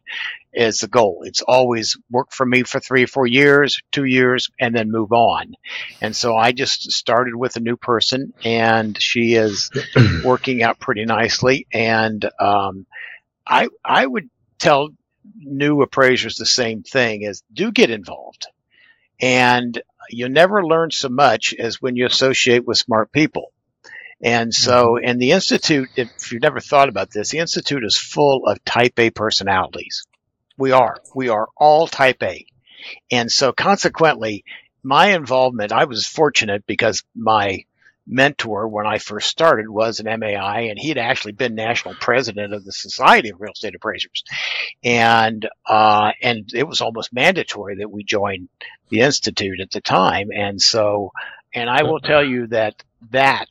as 0.56 0.80
the 0.80 0.88
goal. 0.88 1.24
It's 1.26 1.42
always 1.42 1.98
work 2.10 2.32
for 2.32 2.46
me 2.46 2.64
for 2.64 2.80
three 2.80 3.04
or 3.04 3.08
four 3.08 3.28
years, 3.28 3.82
two 3.92 4.04
years, 4.04 4.50
and 4.60 4.76
then 4.76 4.92
move 4.92 5.12
on. 5.12 5.56
And 6.02 6.16
so 6.16 6.36
I 6.36 6.52
just 6.52 6.92
started 6.92 7.36
with 7.36 7.56
a 7.56 7.62
new 7.62 7.78
person, 7.78 8.34
and 8.44 9.02
she 9.02 9.36
is 9.36 9.72
working 10.24 10.64
out 10.64 10.80
pretty 10.80 11.06
nicely. 11.06 11.68
And 11.72 12.24
um, 12.40 12.86
I 13.48 13.70
I 13.84 14.06
would 14.06 14.30
tell 14.60 14.90
new 15.38 15.82
appraisers 15.82 16.38
the 16.38 16.46
same 16.46 16.84
thing 16.84 17.24
is 17.24 17.44
do 17.52 17.72
get 17.72 17.90
involved 17.90 18.48
and 19.22 19.82
you 20.10 20.30
never 20.30 20.66
learn 20.66 20.92
so 20.92 21.10
much 21.10 21.54
as 21.54 21.82
when 21.82 21.96
you 21.96 22.06
associate 22.06 22.66
with 22.66 22.78
smart 22.78 23.12
people 23.12 23.52
and 24.22 24.54
so 24.54 24.98
in 24.98 25.18
the 25.18 25.32
institute 25.32 25.90
if 25.96 26.32
you've 26.32 26.42
never 26.42 26.60
thought 26.60 26.90
about 26.90 27.12
this 27.12 27.30
the 27.30 27.40
institute 27.40 27.84
is 27.84 27.98
full 27.98 28.46
of 28.48 28.64
type 28.64 28.98
a 29.00 29.10
personalities. 29.10 30.06
We 30.58 30.72
are. 30.72 30.98
We 31.14 31.30
are 31.30 31.50
all 31.58 31.88
type 31.88 32.24
a. 32.24 32.46
And 33.12 33.32
so 33.32 33.52
consequently 33.52 34.46
my 34.84 35.08
involvement 35.16 35.72
i 35.72 35.86
was 35.86 36.06
fortunate 36.06 36.66
because 36.66 37.04
my 37.16 37.66
mentor 38.08 38.68
when 38.68 38.86
I 38.86 39.00
first 39.00 39.30
started 39.30 39.70
was 39.70 40.00
an 40.00 40.20
MAI, 40.20 40.68
and 40.70 40.78
he 40.78 40.90
had 40.90 40.98
actually 40.98 41.34
been 41.34 41.56
national 41.56 41.96
president 41.96 42.54
of 42.54 42.64
the 42.64 42.72
Society 42.72 43.30
of 43.30 43.42
Real 43.42 43.54
Estate 43.54 43.76
Appraisers, 43.76 44.24
and 44.84 45.48
uh, 45.68 46.12
and 46.22 46.50
it 46.54 46.68
was 46.68 46.82
almost 46.82 47.14
mandatory 47.14 47.78
that 47.78 47.92
we 47.92 48.04
join 48.04 48.48
the 48.90 49.02
institute 49.02 49.60
at 49.60 49.72
the 49.72 49.82
time, 49.82 50.30
and 50.32 50.62
so, 50.62 51.12
and 51.54 51.70
I 51.70 51.84
will 51.84 52.00
tell 52.00 52.24
you 52.24 52.48
that 52.48 52.84
that 53.12 53.50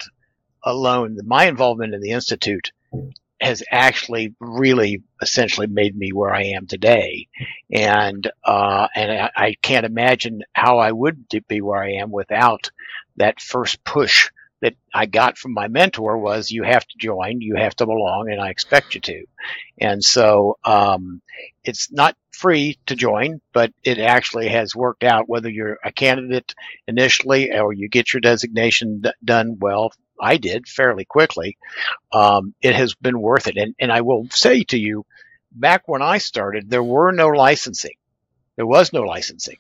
alone, 0.65 1.19
my 1.25 1.47
involvement 1.47 1.95
in 1.95 2.01
the 2.01 2.11
institute 2.11 2.73
has 3.41 3.63
actually 3.71 4.35
really 4.41 5.03
essentially 5.21 5.67
made 5.67 5.97
me 5.97 6.13
where 6.13 6.35
I 6.35 6.45
am 6.57 6.67
today, 6.67 7.29
and 7.71 8.31
uh, 8.45 8.89
and 8.95 9.13
I, 9.13 9.31
I 9.37 9.57
can't 9.61 9.87
imagine 9.87 10.43
how 10.53 10.79
I 10.79 10.93
would 10.93 11.27
be 11.49 11.61
where 11.61 11.83
I 11.83 11.95
am 11.95 12.11
without 12.11 12.71
that 13.17 13.41
first 13.41 13.85
push 13.85 14.31
that 14.65 14.75
I 14.95 15.05
got 15.05 15.37
from 15.37 15.53
my 15.53 15.69
mentor 15.69 16.17
was 16.17 16.51
you 16.51 16.63
have 16.63 16.87
to 16.87 16.99
join, 16.99 17.43
you 17.43 17.57
have 17.57 17.77
to 17.77 17.87
belong, 17.87 18.31
and 18.31 18.41
I 18.41 18.49
expect 18.49 18.95
you 18.95 19.01
to. 19.03 19.27
And 19.79 20.03
so 20.03 20.57
um, 20.65 21.21
it's 21.65 21.93
not 21.93 22.17
free 22.31 22.79
to 22.87 22.97
join, 22.97 23.43
but 23.53 23.73
it 23.83 23.99
actually 23.99 24.49
has 24.49 24.75
worked 24.75 25.05
out 25.05 25.29
whether 25.29 25.51
you're 25.51 25.79
a 25.85 25.93
candidate 25.93 26.55
initially 26.89 27.53
or 27.53 27.75
you 27.75 27.91
get 27.91 28.15
your 28.15 28.23
designation 28.23 29.03
d- 29.03 29.11
done 29.23 29.59
well. 29.61 29.93
I 30.21 30.37
did 30.37 30.69
fairly 30.69 31.05
quickly. 31.05 31.57
Um, 32.13 32.55
it 32.63 32.75
has 32.75 32.95
been 32.95 33.21
worth 33.21 33.47
it. 33.47 33.57
And, 33.57 33.75
and 33.79 33.93
I 33.93 34.03
will 34.03 34.29
say 34.31 34.65
to 34.65 34.79
you, 34.79 35.05
back 35.53 35.87
when 35.87 36.03
I 36.03 36.19
started, 36.19 36.71
there 36.71 36.83
were 36.83 37.13
no 37.13 37.29
licensing. 37.29 37.97
There 38.57 38.67
was 38.67 38.93
no 38.93 39.03
licensing 39.03 39.59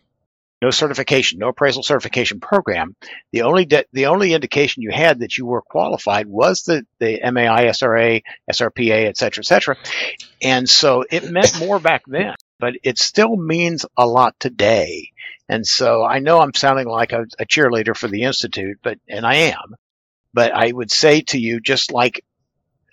no 0.64 0.70
certification, 0.70 1.38
no 1.38 1.48
appraisal 1.48 1.82
certification 1.82 2.40
program. 2.40 2.96
The 3.32 3.42
only 3.42 3.66
de- 3.66 3.84
the 3.92 4.06
only 4.06 4.32
indication 4.32 4.82
you 4.82 4.90
had 4.90 5.18
that 5.20 5.36
you 5.36 5.44
were 5.44 5.60
qualified 5.60 6.26
was 6.26 6.62
the 6.62 6.86
the 6.98 7.20
MAI, 7.22 7.66
SRA, 7.66 8.22
SRPA, 8.50 9.06
et 9.06 9.16
cetera, 9.18 9.42
et 9.42 9.46
cetera. 9.46 9.76
And 10.40 10.66
so 10.66 11.04
it 11.10 11.30
meant 11.30 11.58
more 11.58 11.78
back 11.78 12.04
then, 12.06 12.34
but 12.58 12.74
it 12.82 12.98
still 12.98 13.36
means 13.36 13.84
a 13.96 14.06
lot 14.06 14.40
today. 14.40 15.10
And 15.50 15.66
so 15.66 16.02
I 16.02 16.20
know 16.20 16.40
I'm 16.40 16.54
sounding 16.54 16.88
like 16.88 17.12
a, 17.12 17.26
a 17.38 17.44
cheerleader 17.44 17.94
for 17.94 18.08
the 18.08 18.22
institute, 18.22 18.78
but 18.82 18.98
and 19.06 19.26
I 19.26 19.34
am. 19.52 19.76
But 20.34 20.52
I 20.52 20.70
would 20.70 20.90
say 20.90 21.22
to 21.28 21.38
you, 21.38 21.60
just 21.60 21.92
like 21.92 22.24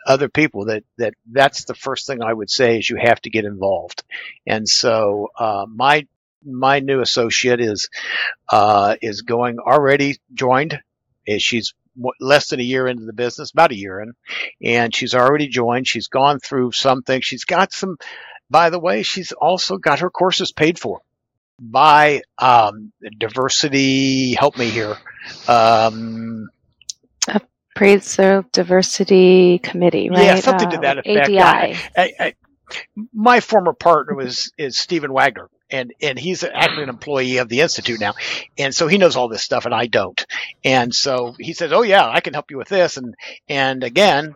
other 0.08 0.30
people 0.30 0.66
that 0.66 0.84
that 0.98 1.14
that's 1.32 1.66
the 1.66 1.76
first 1.76 2.08
thing 2.08 2.22
I 2.22 2.34
would 2.34 2.50
say 2.50 2.78
is 2.78 2.90
you 2.90 2.98
have 2.98 3.22
to 3.22 3.30
get 3.30 3.46
involved. 3.46 4.04
And 4.48 4.68
so 4.68 5.30
uh, 5.38 5.66
my 5.68 6.08
my 6.46 6.80
new 6.80 7.02
associate 7.02 7.60
is 7.60 7.90
uh, 8.50 8.96
is 9.02 9.22
going 9.22 9.60
already 9.60 10.18
joined. 10.34 10.80
She's 11.38 11.74
less 12.20 12.50
than 12.50 12.60
a 12.60 12.64
year 12.64 12.88
into 12.88 13.06
the 13.06 13.14
business, 13.14 13.52
about 13.52 13.72
a 13.72 13.78
year 13.78 14.02
in, 14.02 14.14
and 14.64 14.96
she's 14.96 15.14
already 15.14 15.48
joined. 15.48 15.88
She's 15.88 16.08
gone 16.08 16.40
through 16.40 16.72
something. 16.72 17.22
She's 17.22 17.46
got 17.46 17.74
some. 17.74 17.98
By 18.50 18.70
the 18.70 18.80
way, 18.80 19.04
she's 19.04 19.32
also 19.32 19.78
got 19.78 20.00
her 20.00 20.10
courses 20.10 20.52
paid 20.52 20.78
for 20.80 21.02
by 21.60 22.24
um, 22.38 22.92
diversity. 23.18 24.34
Help 24.34 24.58
me 24.58 24.70
here. 24.70 24.98
Um, 25.48 26.50
Appraisal 27.28 28.46
Diversity 28.52 29.60
Committee, 29.60 30.10
right? 30.10 30.26
Yeah, 30.26 30.36
something 30.36 30.70
to 30.72 30.78
Uh, 30.78 30.82
that 30.82 30.98
effect. 31.00 31.30
ADI. 31.30 31.40
I, 31.40 31.78
I, 31.98 32.14
I, 32.20 32.34
my 33.14 33.40
former 33.40 33.74
partner 33.74 34.16
was 34.16 34.52
is 34.58 34.78
Stephen 34.78 35.12
Wagner, 35.14 35.50
and 35.70 35.94
and 36.02 36.18
he's 36.18 36.44
actually 36.44 36.84
an 36.84 36.90
employee 36.90 37.38
of 37.38 37.50
the 37.50 37.62
institute 37.62 38.00
now, 38.00 38.14
and 38.58 38.74
so 38.74 38.88
he 38.88 38.98
knows 38.98 39.16
all 39.16 39.28
this 39.28 39.44
stuff, 39.44 39.66
and 39.66 39.74
I 39.74 39.88
don't. 39.88 40.26
And 40.64 40.94
so 40.94 41.36
he 41.40 41.54
says, 41.54 41.72
"Oh 41.74 41.82
yeah, 41.82 42.08
I 42.08 42.22
can 42.22 42.34
help 42.34 42.52
you 42.52 42.58
with 42.58 42.70
this," 42.70 42.98
and 42.98 43.16
and 43.50 43.84
again. 43.84 44.34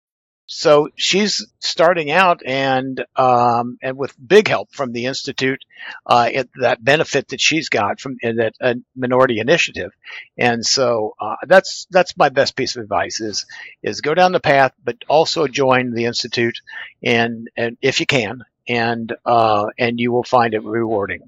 So 0.48 0.90
she's 0.96 1.46
starting 1.60 2.12
out 2.12 2.42
and 2.46 3.04
um, 3.16 3.80
and 3.82 3.98
with 3.98 4.14
big 4.28 4.48
help 4.48 4.72
from 4.72 4.92
the 4.92 5.06
institute, 5.06 5.66
uh, 6.06 6.30
it, 6.32 6.50
that 6.60 6.84
benefit 6.84 7.30
that 7.30 7.42
she's 7.42 7.70
got 7.70 8.00
from 8.00 8.18
that 8.22 8.54
uh, 8.62 8.76
minority 8.96 9.40
initiative, 9.40 9.92
and 10.38 10.64
so 10.64 11.16
uh, 11.20 11.38
that's 11.48 11.88
that's 11.90 12.16
my 12.16 12.30
best 12.30 12.56
piece 12.56 12.76
of 12.76 12.84
advice 12.84 13.22
is 13.22 13.48
is 13.82 14.02
go 14.02 14.14
down 14.14 14.34
the 14.34 14.40
path, 14.40 14.74
but 14.84 14.98
also 15.08 15.48
join 15.48 15.92
the 15.92 16.06
institute, 16.06 16.62
and 17.04 17.50
and 17.58 17.78
if 17.82 18.00
you 18.00 18.06
can, 18.06 18.46
and 18.68 19.16
uh, 19.26 19.66
and 19.80 20.00
you 20.00 20.12
will 20.12 20.24
find 20.24 20.54
it 20.54 20.64
rewarding. 20.64 21.28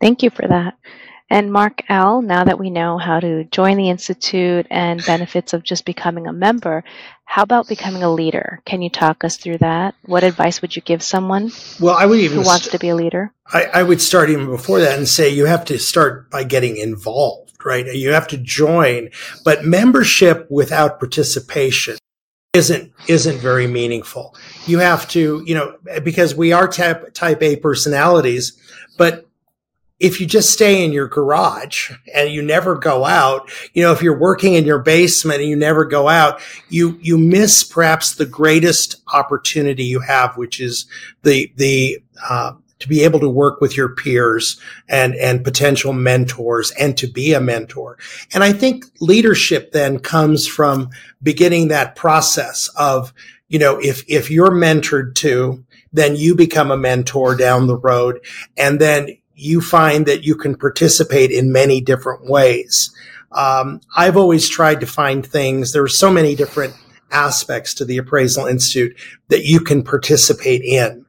Thank 0.00 0.22
you 0.22 0.30
for 0.30 0.46
that. 0.46 0.78
And 1.32 1.50
Mark 1.50 1.80
L., 1.88 2.20
now 2.20 2.44
that 2.44 2.58
we 2.58 2.68
know 2.68 2.98
how 2.98 3.18
to 3.18 3.44
join 3.44 3.78
the 3.78 3.88
Institute 3.88 4.66
and 4.68 5.02
benefits 5.06 5.54
of 5.54 5.62
just 5.62 5.86
becoming 5.86 6.26
a 6.26 6.32
member, 6.32 6.84
how 7.24 7.42
about 7.42 7.68
becoming 7.68 8.02
a 8.02 8.12
leader? 8.12 8.60
Can 8.66 8.82
you 8.82 8.90
talk 8.90 9.24
us 9.24 9.38
through 9.38 9.56
that? 9.58 9.94
What 10.04 10.24
advice 10.24 10.60
would 10.60 10.76
you 10.76 10.82
give 10.82 11.02
someone 11.02 11.50
Well, 11.80 11.96
I 11.96 12.04
would 12.04 12.18
even 12.18 12.40
who 12.40 12.44
wants 12.44 12.64
st- 12.64 12.72
to 12.72 12.78
be 12.78 12.90
a 12.90 12.94
leader? 12.94 13.32
I, 13.50 13.64
I 13.64 13.82
would 13.82 14.02
start 14.02 14.28
even 14.28 14.44
before 14.44 14.80
that 14.80 14.98
and 14.98 15.08
say 15.08 15.30
you 15.30 15.46
have 15.46 15.64
to 15.64 15.78
start 15.78 16.30
by 16.30 16.44
getting 16.44 16.76
involved, 16.76 17.64
right? 17.64 17.86
You 17.86 18.10
have 18.10 18.28
to 18.28 18.36
join, 18.36 19.08
but 19.42 19.64
membership 19.64 20.46
without 20.50 20.98
participation 20.98 21.96
isn't 22.52 22.92
isn't 23.08 23.38
very 23.38 23.66
meaningful. 23.66 24.36
You 24.66 24.80
have 24.80 25.08
to, 25.08 25.42
you 25.46 25.54
know, 25.54 25.78
because 26.04 26.34
we 26.34 26.52
are 26.52 26.68
type 26.68 27.14
type 27.14 27.42
A 27.42 27.56
personalities, 27.56 28.52
but 28.98 29.26
if 30.02 30.20
you 30.20 30.26
just 30.26 30.50
stay 30.50 30.84
in 30.84 30.92
your 30.92 31.06
garage 31.06 31.92
and 32.12 32.28
you 32.30 32.42
never 32.42 32.74
go 32.74 33.04
out, 33.04 33.48
you 33.72 33.82
know, 33.82 33.92
if 33.92 34.02
you're 34.02 34.18
working 34.18 34.54
in 34.54 34.64
your 34.64 34.80
basement 34.80 35.40
and 35.40 35.48
you 35.48 35.54
never 35.54 35.84
go 35.84 36.08
out, 36.08 36.40
you 36.68 36.98
you 37.00 37.16
miss 37.16 37.62
perhaps 37.62 38.16
the 38.16 38.26
greatest 38.26 38.96
opportunity 39.14 39.84
you 39.84 40.00
have, 40.00 40.36
which 40.36 40.60
is 40.60 40.86
the 41.22 41.52
the 41.56 42.02
uh, 42.28 42.52
to 42.80 42.88
be 42.88 43.04
able 43.04 43.20
to 43.20 43.28
work 43.28 43.60
with 43.60 43.76
your 43.76 43.90
peers 43.94 44.60
and, 44.88 45.14
and 45.14 45.44
potential 45.44 45.92
mentors 45.92 46.72
and 46.72 46.98
to 46.98 47.06
be 47.06 47.32
a 47.32 47.40
mentor. 47.40 47.96
And 48.34 48.42
I 48.42 48.52
think 48.52 48.84
leadership 48.98 49.70
then 49.70 50.00
comes 50.00 50.48
from 50.48 50.90
beginning 51.22 51.68
that 51.68 51.94
process 51.94 52.68
of, 52.76 53.14
you 53.48 53.60
know, 53.60 53.78
if, 53.78 54.02
if 54.08 54.32
you're 54.32 54.50
mentored 54.50 55.14
to, 55.16 55.64
then 55.92 56.16
you 56.16 56.34
become 56.34 56.72
a 56.72 56.76
mentor 56.76 57.36
down 57.36 57.68
the 57.68 57.76
road. 57.76 58.18
And 58.56 58.80
then 58.80 59.16
you 59.42 59.60
find 59.60 60.06
that 60.06 60.24
you 60.24 60.34
can 60.34 60.54
participate 60.54 61.30
in 61.30 61.52
many 61.52 61.80
different 61.80 62.24
ways. 62.26 62.94
Um, 63.32 63.80
I've 63.96 64.16
always 64.16 64.48
tried 64.48 64.80
to 64.80 64.86
find 64.86 65.24
things. 65.24 65.72
There 65.72 65.82
are 65.82 65.88
so 65.88 66.10
many 66.10 66.34
different 66.34 66.74
aspects 67.10 67.74
to 67.74 67.84
the 67.84 67.98
Appraisal 67.98 68.46
Institute 68.46 68.96
that 69.28 69.44
you 69.44 69.60
can 69.60 69.82
participate 69.82 70.62
in, 70.62 71.04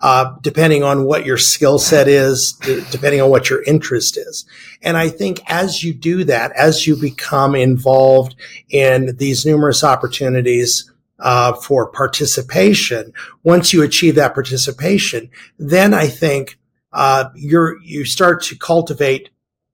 uh, 0.00 0.34
depending 0.42 0.82
on 0.82 1.04
what 1.04 1.26
your 1.26 1.38
skill 1.38 1.78
set 1.78 2.08
is, 2.08 2.52
d- 2.52 2.84
depending 2.90 3.20
on 3.20 3.30
what 3.30 3.50
your 3.50 3.62
interest 3.64 4.16
is. 4.16 4.44
And 4.82 4.96
I 4.96 5.08
think 5.08 5.40
as 5.46 5.82
you 5.82 5.94
do 5.94 6.24
that, 6.24 6.52
as 6.52 6.86
you 6.86 6.96
become 6.96 7.54
involved 7.54 8.34
in 8.70 9.16
these 9.16 9.46
numerous 9.46 9.82
opportunities, 9.82 10.90
uh, 11.20 11.52
for 11.52 11.90
participation, 11.90 13.12
once 13.42 13.72
you 13.72 13.82
achieve 13.82 14.14
that 14.14 14.34
participation, 14.34 15.30
then 15.58 15.92
I 15.92 16.06
think 16.06 16.58
uh, 16.92 17.26
you're 17.34 17.80
you 17.82 18.04
start 18.04 18.42
to 18.44 18.56
cultivate 18.56 19.30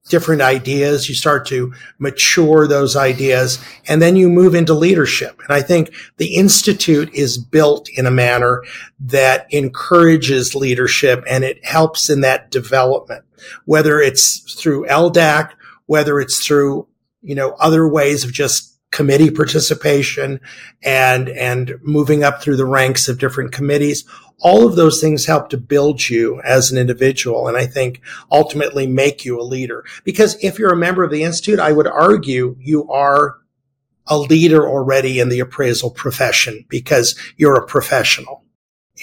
different 0.09 0.43
ideas. 0.43 1.09
You 1.09 1.15
start 1.15 1.47
to 1.47 1.73
mature 1.99 2.67
those 2.67 2.95
ideas 2.95 3.63
and 3.89 4.03
then 4.03 4.17
you 4.17 4.29
move 4.29 4.55
into 4.55 4.75
leadership. 4.75 5.41
And 5.43 5.53
I 5.53 5.63
think 5.63 5.95
the 6.19 6.37
Institute 6.37 7.13
is 7.15 7.39
built 7.39 7.89
in 7.89 8.07
a 8.07 8.11
manner 8.11 8.63
that 9.01 9.47
encourages 9.51 10.55
leadership 10.55 11.25
and 11.29 11.43
it 11.43 11.65
helps 11.65 12.11
in 12.11 12.21
that 12.21 12.51
development, 12.51 13.25
whether 13.65 13.99
it's 14.01 14.55
through 14.55 14.87
LDAC, 14.87 15.53
whether 15.87 16.21
it's 16.21 16.45
through, 16.45 16.87
you 17.23 17.35
know, 17.35 17.53
other 17.53 17.89
ways 17.89 18.25
of 18.25 18.33
just 18.33 18.79
committee 18.91 19.31
participation 19.31 20.39
and, 20.85 21.29
and 21.31 21.75
moving 21.83 22.23
up 22.23 22.43
through 22.43 22.57
the 22.57 22.67
ranks 22.67 23.09
of 23.09 23.19
different 23.19 23.53
committees 23.53 24.05
all 24.41 24.67
of 24.67 24.77
those 24.77 25.01
things 25.01 25.27
help 25.27 25.49
to 25.51 25.57
build 25.57 26.09
you 26.09 26.41
as 26.43 26.71
an 26.71 26.79
individual 26.79 27.49
and 27.49 27.57
I 27.57 27.67
think 27.67 28.01
ultimately 28.31 28.87
make 28.87 29.25
you 29.25 29.41
a 29.41 29.43
leader. 29.43 29.85
Because 30.05 30.37
if 30.43 30.59
you're 30.59 30.73
a 30.73 30.77
member 30.77 31.03
of 31.05 31.11
the 31.11 31.23
Institute, 31.23 31.59
I 31.59 31.73
would 31.73 31.87
argue 31.87 32.57
you 32.59 32.91
are 32.91 33.39
a 34.07 34.19
leader 34.19 34.69
already 34.69 35.19
in 35.19 35.29
the 35.29 35.41
appraisal 35.41 35.91
profession 35.91 36.65
because 36.69 37.19
you're 37.37 37.57
a 37.57 37.67
professional. 37.67 38.45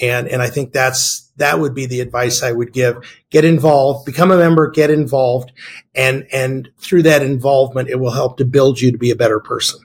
And, 0.02 0.28
and 0.28 0.42
I 0.42 0.50
think 0.50 0.72
that's, 0.72 1.32
that 1.38 1.60
would 1.60 1.74
be 1.74 1.86
the 1.86 2.02
advice 2.02 2.44
I 2.44 2.52
would 2.52 2.72
give. 2.72 2.98
Get 3.30 3.44
involved, 3.44 4.06
become 4.06 4.32
a 4.32 4.38
member, 4.38 4.70
get 4.70 4.90
involved. 4.90 5.52
And, 5.96 6.28
and 6.32 6.70
through 6.78 7.04
that 7.04 7.24
involvement, 7.24 7.90
it 7.90 8.00
will 8.00 8.12
help 8.12 8.38
to 8.38 8.46
build 8.46 8.80
you 8.80 8.92
to 8.92 8.98
be 8.98 9.12
a 9.12 9.16
better 9.16 9.40
person. 9.40 9.80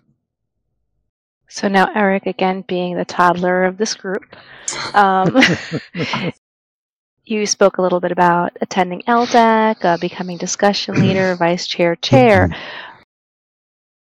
So 1.56 1.68
now, 1.68 1.88
Eric, 1.94 2.26
again 2.26 2.64
being 2.68 2.98
the 2.98 3.06
toddler 3.06 3.64
of 3.64 3.78
this 3.78 3.94
group, 3.94 4.36
um, 4.92 5.40
you 7.24 7.46
spoke 7.46 7.78
a 7.78 7.82
little 7.82 7.98
bit 7.98 8.12
about 8.12 8.54
attending 8.60 9.00
LDAC, 9.08 9.82
uh, 9.82 9.96
becoming 9.96 10.36
discussion 10.36 10.94
leader, 11.00 11.34
vice 11.34 11.66
chair, 11.66 11.96
chair. 11.96 12.54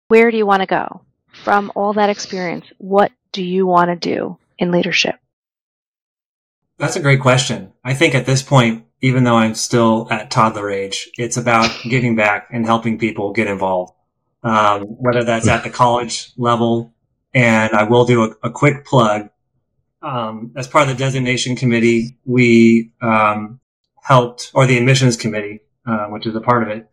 Where 0.08 0.32
do 0.32 0.38
you 0.38 0.48
want 0.48 0.62
to 0.62 0.66
go? 0.66 1.02
From 1.44 1.72
all 1.76 1.94
that 1.94 2.10
experience, 2.10 2.66
what 2.80 3.12
do 3.32 3.44
you 3.44 3.68
want 3.68 3.92
to 3.92 3.96
do 3.96 4.40
in 4.58 4.72
leadership? 4.72 5.14
That's 6.80 6.96
a 6.96 7.00
great 7.00 7.22
question. 7.22 7.74
I 7.84 7.94
think 7.94 8.16
at 8.16 8.26
this 8.26 8.42
point, 8.42 8.86
even 9.02 9.24
though 9.24 9.38
I'm 9.38 9.54
still 9.54 10.08
at 10.10 10.32
toddler 10.32 10.72
age, 10.72 11.12
it's 11.16 11.38
about 11.38 11.70
giving 11.84 12.16
back 12.16 12.48
and 12.52 12.66
helping 12.66 12.98
people 12.98 13.34
get 13.34 13.46
involved. 13.46 13.94
Um, 14.42 14.82
whether 14.82 15.24
that's 15.24 15.48
at 15.48 15.64
the 15.64 15.70
college 15.70 16.32
level, 16.38 16.95
and 17.36 17.74
I 17.74 17.84
will 17.84 18.06
do 18.06 18.24
a, 18.24 18.48
a 18.48 18.50
quick 18.50 18.86
plug. 18.86 19.30
Um, 20.02 20.54
as 20.56 20.68
part 20.68 20.88
of 20.88 20.98
the 20.98 21.04
designation 21.04 21.56
committee, 21.56 22.18
we 22.26 22.92
um, 23.02 23.60
helped, 24.02 24.52
or 24.54 24.66
the 24.66 24.78
admissions 24.78 25.18
committee, 25.18 25.62
uh, 25.86 26.06
which 26.06 26.26
is 26.26 26.36
a 26.36 26.42
part 26.42 26.64
of 26.64 26.70
it. 26.70 26.90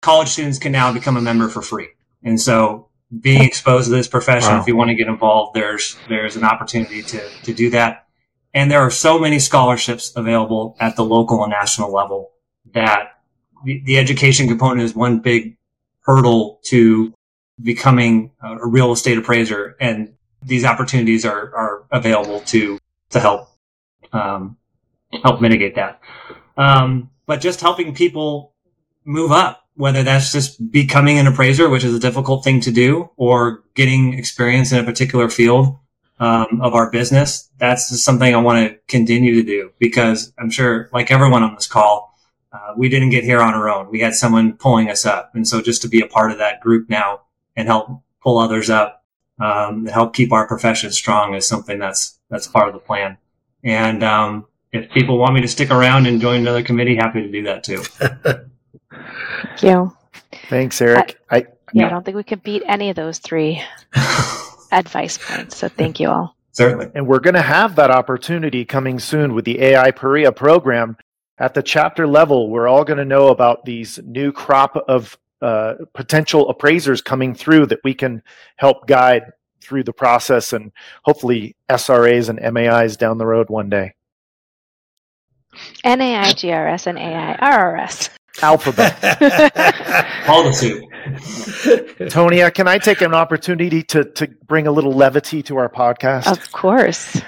College 0.00 0.28
students 0.28 0.58
can 0.58 0.72
now 0.72 0.92
become 0.92 1.16
a 1.16 1.20
member 1.20 1.48
for 1.48 1.62
free, 1.62 1.88
and 2.24 2.40
so 2.40 2.88
being 3.20 3.42
exposed 3.42 3.88
to 3.88 3.94
this 3.94 4.08
profession, 4.08 4.52
wow. 4.52 4.60
if 4.60 4.66
you 4.66 4.74
want 4.74 4.88
to 4.88 4.94
get 4.94 5.06
involved, 5.06 5.54
there's 5.54 5.96
there's 6.08 6.34
an 6.34 6.44
opportunity 6.44 7.02
to 7.02 7.28
to 7.44 7.52
do 7.52 7.70
that. 7.70 8.06
And 8.54 8.70
there 8.70 8.80
are 8.80 8.90
so 8.90 9.18
many 9.18 9.38
scholarships 9.38 10.12
available 10.14 10.76
at 10.78 10.96
the 10.96 11.04
local 11.04 11.42
and 11.42 11.50
national 11.50 11.92
level 11.92 12.32
that 12.74 13.12
the, 13.64 13.82
the 13.84 13.98
education 13.98 14.46
component 14.46 14.82
is 14.82 14.94
one 14.94 15.20
big 15.20 15.56
hurdle 16.00 16.60
to 16.64 17.14
becoming 17.62 18.30
a 18.42 18.66
real 18.66 18.92
estate 18.92 19.18
appraiser 19.18 19.76
and 19.80 20.14
these 20.42 20.64
opportunities 20.64 21.24
are, 21.24 21.54
are 21.54 21.84
available 21.90 22.40
to 22.40 22.78
to 23.10 23.20
help 23.20 23.48
um, 24.12 24.56
help 25.22 25.40
mitigate 25.40 25.74
that. 25.76 26.00
Um, 26.56 27.10
but 27.26 27.40
just 27.40 27.60
helping 27.60 27.94
people 27.94 28.52
move 29.04 29.32
up 29.32 29.60
whether 29.74 30.02
that's 30.02 30.32
just 30.32 30.70
becoming 30.70 31.18
an 31.18 31.26
appraiser 31.26 31.68
which 31.68 31.84
is 31.84 31.94
a 31.94 31.98
difficult 31.98 32.44
thing 32.44 32.60
to 32.60 32.70
do 32.70 33.10
or 33.16 33.62
getting 33.74 34.14
experience 34.14 34.70
in 34.70 34.78
a 34.78 34.84
particular 34.84 35.28
field 35.28 35.78
um, 36.20 36.60
of 36.62 36.74
our 36.74 36.90
business 36.90 37.48
that's 37.58 38.00
something 38.00 38.32
i 38.32 38.38
want 38.38 38.68
to 38.70 38.78
continue 38.86 39.34
to 39.34 39.42
do 39.42 39.72
because 39.80 40.32
i'm 40.38 40.50
sure 40.50 40.88
like 40.92 41.10
everyone 41.10 41.42
on 41.42 41.54
this 41.54 41.66
call 41.66 42.12
uh, 42.52 42.74
we 42.76 42.88
didn't 42.88 43.10
get 43.10 43.24
here 43.24 43.40
on 43.40 43.54
our 43.54 43.68
own. 43.68 43.90
We 43.90 44.00
had 44.00 44.14
someone 44.14 44.52
pulling 44.54 44.90
us 44.90 45.06
up. 45.06 45.34
And 45.34 45.48
so 45.48 45.62
just 45.62 45.80
to 45.82 45.88
be 45.88 46.00
a 46.00 46.06
part 46.06 46.30
of 46.30 46.38
that 46.38 46.60
group 46.60 46.88
now 46.88 47.22
and 47.56 47.68
help 47.68 48.02
pull 48.22 48.38
others 48.38 48.70
up, 48.70 49.04
um, 49.40 49.80
and 49.80 49.90
help 49.90 50.14
keep 50.14 50.32
our 50.32 50.46
profession 50.46 50.90
strong 50.92 51.34
is 51.34 51.46
something 51.46 51.78
that's 51.78 52.18
that's 52.30 52.46
part 52.46 52.68
of 52.68 52.74
the 52.74 52.80
plan. 52.80 53.18
And 53.64 54.02
um, 54.02 54.46
if 54.72 54.90
people 54.90 55.18
want 55.18 55.34
me 55.34 55.40
to 55.42 55.48
stick 55.48 55.70
around 55.70 56.06
and 56.06 56.20
join 56.20 56.40
another 56.40 56.62
committee, 56.62 56.96
happy 56.96 57.22
to 57.22 57.30
do 57.30 57.42
that 57.44 57.64
too. 57.64 57.78
Thank 58.92 59.62
you. 59.62 59.96
Thanks, 60.48 60.80
Eric. 60.80 61.18
I, 61.30 61.36
I 61.36 61.46
yeah, 61.72 61.86
I 61.86 61.90
don't 61.90 62.04
think 62.04 62.16
we 62.16 62.22
can 62.22 62.40
beat 62.40 62.62
any 62.66 62.90
of 62.90 62.96
those 62.96 63.18
three 63.18 63.62
advice 64.72 65.18
points. 65.18 65.56
So 65.56 65.68
thank 65.68 66.00
you 66.00 66.08
all. 66.08 66.36
Certainly. 66.52 66.90
And 66.94 67.06
we're 67.06 67.20
going 67.20 67.34
to 67.34 67.42
have 67.42 67.76
that 67.76 67.90
opportunity 67.90 68.64
coming 68.64 68.98
soon 68.98 69.34
with 69.34 69.44
the 69.44 69.62
AI 69.62 69.90
PAREA 69.90 70.32
program. 70.36 70.96
At 71.38 71.54
the 71.54 71.62
chapter 71.62 72.06
level, 72.06 72.50
we're 72.50 72.68
all 72.68 72.84
going 72.84 72.98
to 72.98 73.04
know 73.04 73.28
about 73.28 73.64
these 73.64 73.98
new 74.04 74.32
crop 74.32 74.76
of 74.86 75.18
uh, 75.42 75.74
potential 75.92 76.48
appraisers 76.48 77.02
coming 77.02 77.34
through 77.34 77.66
that 77.66 77.80
we 77.82 77.94
can 77.94 78.22
help 78.56 78.86
guide 78.86 79.32
through 79.60 79.84
the 79.84 79.92
process 79.92 80.52
and 80.52 80.72
hopefully 81.04 81.56
SRAs 81.68 82.28
and 82.28 82.54
MAIs 82.54 82.96
down 82.96 83.18
the 83.18 83.26
road 83.26 83.50
one 83.50 83.68
day. 83.68 83.94
NAIGRS 85.84 86.86
and 86.86 86.98
AIRRS. 86.98 88.10
Alphabet. 88.40 88.98
All 90.28 90.44
the 90.44 90.56
two. 90.58 90.88
Tonia, 92.06 92.54
can 92.54 92.66
I 92.66 92.78
take 92.78 93.02
an 93.02 93.12
opportunity 93.12 93.82
to, 93.82 94.04
to 94.04 94.28
bring 94.46 94.66
a 94.66 94.72
little 94.72 94.92
levity 94.92 95.42
to 95.44 95.56
our 95.58 95.68
podcast? 95.68 96.30
Of 96.30 96.50
course. 96.52 97.20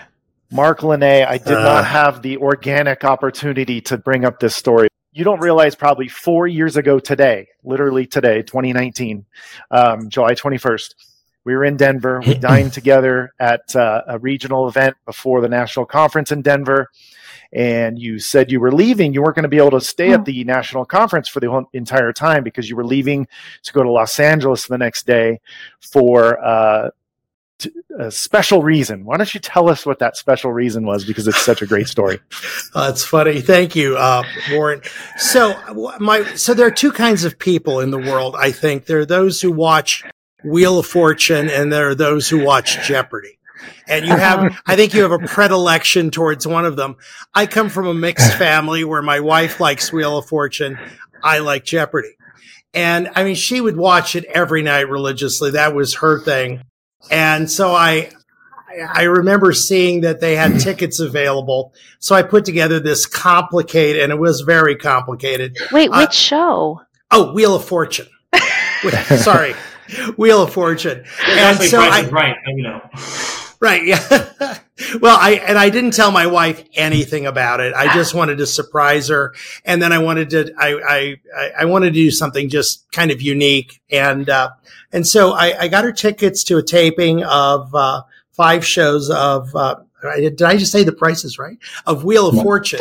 Mark 0.51 0.83
Linne, 0.83 1.03
I 1.03 1.37
did 1.37 1.49
uh, 1.49 1.63
not 1.63 1.85
have 1.85 2.23
the 2.23 2.39
organic 2.39 3.05
opportunity 3.05 3.81
to 3.83 3.99
bring 3.99 4.25
up 4.25 4.41
this 4.41 4.55
story 4.55 4.89
you 5.15 5.23
don't 5.23 5.41
realize 5.41 5.77
probably 5.77 6.09
four 6.09 6.49
years 6.49 6.77
ago 6.77 6.99
today, 6.99 7.47
literally 7.63 8.05
today, 8.05 8.43
2019, 8.43 9.25
um, 9.71 10.09
July 10.11 10.35
21st, 10.35 10.95
we 11.45 11.55
were 11.55 11.65
in 11.65 11.77
Denver. 11.77 12.21
We 12.27 12.35
dined 12.39 12.73
together 12.73 13.33
at 13.39 13.77
uh, 13.77 14.03
a 14.09 14.19
regional 14.19 14.67
event 14.67 14.97
before 15.07 15.41
the 15.41 15.49
national 15.49 15.87
conference 15.87 16.33
in 16.33 16.43
Denver. 16.43 16.91
And 17.53 17.97
you 17.97 18.19
said 18.19 18.51
you 18.51 18.59
were 18.59 18.73
leaving. 18.73 19.15
You 19.15 19.23
weren't 19.23 19.37
going 19.37 19.45
to 19.45 19.49
be 19.49 19.59
able 19.59 19.71
to 19.73 19.81
stay 19.81 20.13
at 20.13 20.25
the 20.25 20.43
national 20.43 20.85
conference 20.85 21.29
for 21.29 21.39
the 21.39 21.49
whole 21.49 21.67
entire 21.73 22.13
time 22.13 22.43
because 22.43 22.69
you 22.69 22.75
were 22.75 22.85
leaving 22.85 23.29
to 23.63 23.73
go 23.73 23.85
to 23.85 23.91
Los 23.91 24.19
Angeles 24.19 24.67
the 24.67 24.79
next 24.79 25.07
day 25.07 25.41
for 25.81 26.45
uh, 26.45 26.91
a 27.99 28.11
special 28.11 28.63
reason. 28.63 29.05
Why 29.05 29.17
don't 29.17 29.33
you 29.33 29.41
tell 29.41 29.69
us 29.69 29.87
what 29.87 29.99
that 29.99 30.17
special 30.17 30.53
reason 30.53 30.85
was? 30.85 31.05
Because 31.05 31.29
it's 31.29 31.41
such 31.41 31.63
a 31.63 31.67
great 31.67 31.89
story. 31.89 32.21
uh, 32.75 32.89
that's 32.89 33.05
funny. 33.05 33.41
Thank 33.41 33.77
you, 33.77 33.97
uh, 33.97 34.23
Warren. 34.53 34.83
So 35.17 35.55
my 36.01 36.25
so 36.35 36.55
there 36.55 36.67
are 36.67 36.73
two 36.73 36.93
kinds 36.93 37.25
of 37.25 37.39
people 37.39 37.81
in 37.81 37.91
the 37.91 37.99
world. 37.99 38.37
I 38.39 38.51
think 38.51 38.87
there 38.87 39.01
are 39.01 39.07
those 39.07 39.41
who 39.41 39.53
watch 39.53 40.05
Wheel 40.45 40.79
of 40.79 40.87
Fortune, 40.87 41.49
and 41.49 41.73
there 41.73 41.89
are 41.89 41.95
those 41.95 42.29
who 42.29 42.45
watch 42.45 42.87
Jeopardy. 42.87 43.39
And 43.89 44.07
you 44.07 44.17
have, 44.17 44.61
I 44.67 44.77
think 44.77 44.95
you 44.95 45.03
have 45.03 45.13
a 45.13 45.19
predilection 45.19 46.11
towards 46.11 46.47
one 46.47 46.65
of 46.65 46.77
them. 46.77 46.97
I 47.35 47.47
come 47.47 47.69
from 47.69 47.87
a 47.87 47.95
mixed 47.95 48.35
family 48.39 48.85
where 48.85 49.03
my 49.03 49.21
wife 49.21 49.61
likes 49.61 49.93
Wheel 49.93 50.19
of 50.19 50.27
Fortune. 50.27 50.79
I 51.23 51.39
like 51.39 51.65
Jeopardy. 51.65 52.17
And 52.75 53.09
I 53.15 53.25
mean, 53.25 53.37
she 53.37 53.61
would 53.61 53.77
watch 53.77 54.17
it 54.17 54.25
every 54.25 54.63
night 54.63 54.89
religiously. 54.89 55.53
That 55.53 55.75
was 55.75 55.97
her 55.97 56.21
thing. 56.21 56.63
And 57.11 57.51
so 57.51 57.75
I, 57.75 58.11
I 58.93 59.05
remember 59.05 59.53
seeing 59.53 60.03
that 60.03 60.21
they 60.21 60.37
had 60.37 60.59
tickets 60.61 61.01
available. 61.01 61.75
So 61.99 62.15
I 62.15 62.23
put 62.23 62.45
together 62.45 62.81
this 62.81 63.07
complicated, 63.07 64.03
and 64.03 64.13
it 64.13 64.19
was 64.19 64.41
very 64.41 64.77
complicated. 64.77 65.57
Wait, 65.73 65.91
which 65.91 66.01
uh, 66.01 66.11
show? 66.11 66.83
Oh, 67.11 67.33
Wheel 67.33 67.55
of 67.55 67.65
Fortune. 67.65 68.09
Sorry, 69.17 69.55
Wheel 70.17 70.43
of 70.43 70.53
Fortune. 70.53 71.05
And 71.27 71.59
so 71.59 71.81
I, 71.81 72.09
right, 72.09 72.37
you 72.49 72.63
know. 72.63 72.81
Right. 73.65 73.83
Yeah. 73.83 74.07
well, 75.01 75.17
I, 75.19 75.41
and 75.47 75.57
I 75.57 75.71
didn't 75.71 75.93
tell 75.93 76.11
my 76.11 76.27
wife 76.27 76.63
anything 76.75 77.25
about 77.25 77.61
it. 77.61 77.73
I 77.73 77.95
just 77.95 78.13
wanted 78.13 78.37
to 78.37 78.47
surprise 78.47 79.09
her. 79.09 79.35
And 79.65 79.81
then 79.81 79.91
I 79.91 80.01
wanted 80.01 80.29
to, 80.31 80.53
I, 80.59 81.17
I, 81.35 81.53
I 81.61 81.65
wanted 81.65 81.87
to 81.87 81.95
do 81.95 82.11
something 82.11 82.51
just 82.51 82.85
kind 82.93 83.11
of 83.11 83.23
unique. 83.23 83.81
And, 83.91 84.29
uh, 84.29 84.51
and 84.93 85.07
so 85.07 85.33
I, 85.33 85.63
I 85.63 85.69
got 85.69 85.85
her 85.85 85.93
tickets 85.93 86.45
to 86.45 86.59
a 86.59 86.63
taping 86.63 87.25
of, 87.25 87.75
uh, 87.75 88.03
five 88.33 88.67
shows 88.67 89.09
of, 89.09 89.57
uh, 89.57 89.77
did 90.17 90.43
I 90.43 90.59
just 90.59 90.71
say 90.71 90.85
the 90.85 90.93
prices 90.93 91.39
right? 91.39 91.57
Of 91.87 92.05
Wheel 92.05 92.29
of 92.29 92.35
Fortune. 92.35 92.81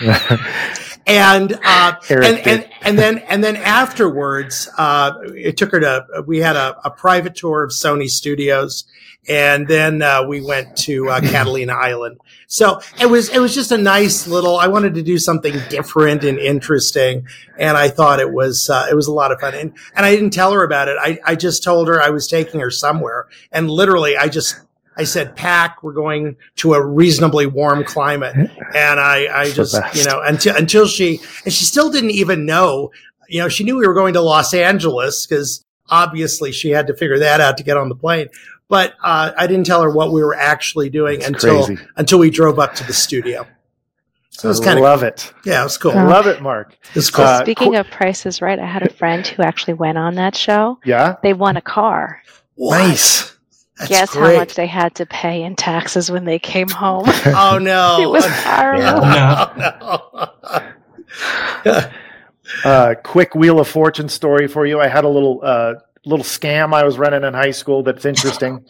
and 1.08 1.58
uh, 1.64 1.96
and, 2.08 2.46
and 2.46 2.68
and 2.84 2.98
then 2.98 3.18
and 3.18 3.42
then 3.42 3.56
afterwards, 3.56 4.68
uh, 4.76 5.14
it 5.34 5.56
took 5.56 5.72
her 5.72 5.80
to. 5.80 6.24
We 6.26 6.38
had 6.38 6.56
a, 6.56 6.76
a, 6.84 6.90
private 6.90 7.34
tour 7.34 7.64
of 7.64 7.70
Sony 7.70 8.08
Studios, 8.08 8.84
and 9.28 9.66
then 9.66 10.02
uh, 10.02 10.26
we 10.26 10.40
went 10.40 10.76
to 10.78 11.08
uh, 11.08 11.20
Catalina 11.30 11.72
Island. 11.72 12.18
So 12.46 12.80
it 13.00 13.06
was 13.06 13.30
it 13.30 13.38
was 13.38 13.54
just 13.54 13.72
a 13.72 13.78
nice 13.78 14.26
little. 14.26 14.56
I 14.56 14.68
wanted 14.68 14.94
to 14.94 15.02
do 15.02 15.18
something 15.18 15.54
different 15.70 16.24
and 16.24 16.38
interesting, 16.38 17.26
and 17.58 17.76
I 17.76 17.88
thought 17.88 18.20
it 18.20 18.32
was 18.32 18.68
uh, 18.68 18.86
it 18.90 18.94
was 18.94 19.06
a 19.06 19.12
lot 19.12 19.32
of 19.32 19.40
fun. 19.40 19.54
And 19.54 19.72
and 19.96 20.04
I 20.04 20.14
didn't 20.14 20.30
tell 20.30 20.52
her 20.52 20.62
about 20.62 20.88
it. 20.88 20.96
I 21.00 21.18
I 21.24 21.34
just 21.34 21.64
told 21.64 21.88
her 21.88 22.00
I 22.00 22.10
was 22.10 22.28
taking 22.28 22.60
her 22.60 22.70
somewhere, 22.70 23.26
and 23.50 23.70
literally 23.70 24.16
I 24.16 24.28
just 24.28 24.60
I 24.96 25.04
said, 25.04 25.34
pack, 25.34 25.82
we're 25.82 25.92
going 25.92 26.36
to 26.56 26.74
a 26.74 26.84
reasonably 26.84 27.46
warm 27.46 27.84
climate. 27.84 28.34
And 28.36 29.00
I, 29.00 29.26
I 29.32 29.50
just, 29.50 29.74
you 29.94 30.04
know, 30.04 30.20
until, 30.22 30.56
until 30.56 30.86
she, 30.86 31.20
and 31.44 31.52
she 31.52 31.64
still 31.64 31.90
didn't 31.90 32.12
even 32.12 32.46
know, 32.46 32.92
you 33.28 33.40
know, 33.40 33.48
she 33.48 33.64
knew 33.64 33.76
we 33.76 33.86
were 33.86 33.94
going 33.94 34.14
to 34.14 34.20
Los 34.20 34.54
Angeles 34.54 35.26
because 35.26 35.64
obviously 35.90 36.52
she 36.52 36.70
had 36.70 36.86
to 36.86 36.94
figure 36.94 37.18
that 37.18 37.40
out 37.40 37.56
to 37.58 37.64
get 37.64 37.76
on 37.76 37.88
the 37.88 37.96
plane. 37.96 38.28
But, 38.68 38.94
uh, 39.02 39.32
I 39.36 39.46
didn't 39.46 39.66
tell 39.66 39.82
her 39.82 39.90
what 39.90 40.12
we 40.12 40.22
were 40.22 40.34
actually 40.34 40.90
doing 40.90 41.20
That's 41.20 41.30
until, 41.30 41.66
crazy. 41.66 41.82
until 41.96 42.18
we 42.18 42.30
drove 42.30 42.58
up 42.58 42.74
to 42.76 42.84
the 42.84 42.94
studio. 42.94 43.46
So 44.30 44.50
it's 44.50 44.58
kind 44.58 44.78
of 44.78 44.82
love 44.82 45.04
it. 45.04 45.32
Yeah, 45.44 45.60
it 45.60 45.64
was 45.64 45.78
cool. 45.78 45.92
I 45.92 46.02
love 46.02 46.26
it, 46.26 46.42
Mark. 46.42 46.76
It's 46.94 47.08
cool. 47.08 47.24
Uh, 47.24 47.42
Speaking 47.42 47.72
cool. 47.72 47.76
of 47.76 47.88
prices, 47.88 48.42
right? 48.42 48.58
I 48.58 48.66
had 48.66 48.82
a 48.82 48.92
friend 48.92 49.24
who 49.24 49.44
actually 49.44 49.74
went 49.74 49.96
on 49.96 50.16
that 50.16 50.34
show. 50.34 50.80
Yeah, 50.84 51.14
they 51.22 51.34
won 51.34 51.56
a 51.56 51.62
car. 51.62 52.20
Nice. 52.58 53.33
That's 53.78 53.88
Guess 53.88 54.12
great. 54.12 54.34
how 54.34 54.40
much 54.40 54.54
they 54.54 54.66
had 54.66 54.94
to 54.96 55.06
pay 55.06 55.42
in 55.42 55.56
taxes 55.56 56.10
when 56.10 56.24
they 56.24 56.38
came 56.38 56.68
home. 56.68 57.04
oh 57.26 57.58
no! 57.62 58.00
it 58.00 58.08
was 58.08 58.24
horrible. 58.26 59.02
Yeah. 59.02 59.52
no. 61.64 61.90
uh, 62.64 62.94
quick 63.02 63.34
Wheel 63.34 63.58
of 63.58 63.66
Fortune 63.66 64.08
story 64.08 64.46
for 64.46 64.64
you. 64.64 64.80
I 64.80 64.86
had 64.86 65.04
a 65.04 65.08
little 65.08 65.40
uh, 65.42 65.74
little 66.04 66.24
scam 66.24 66.72
I 66.72 66.84
was 66.84 66.98
running 66.98 67.24
in 67.24 67.34
high 67.34 67.50
school 67.50 67.82
that's 67.82 68.04
interesting. 68.04 68.64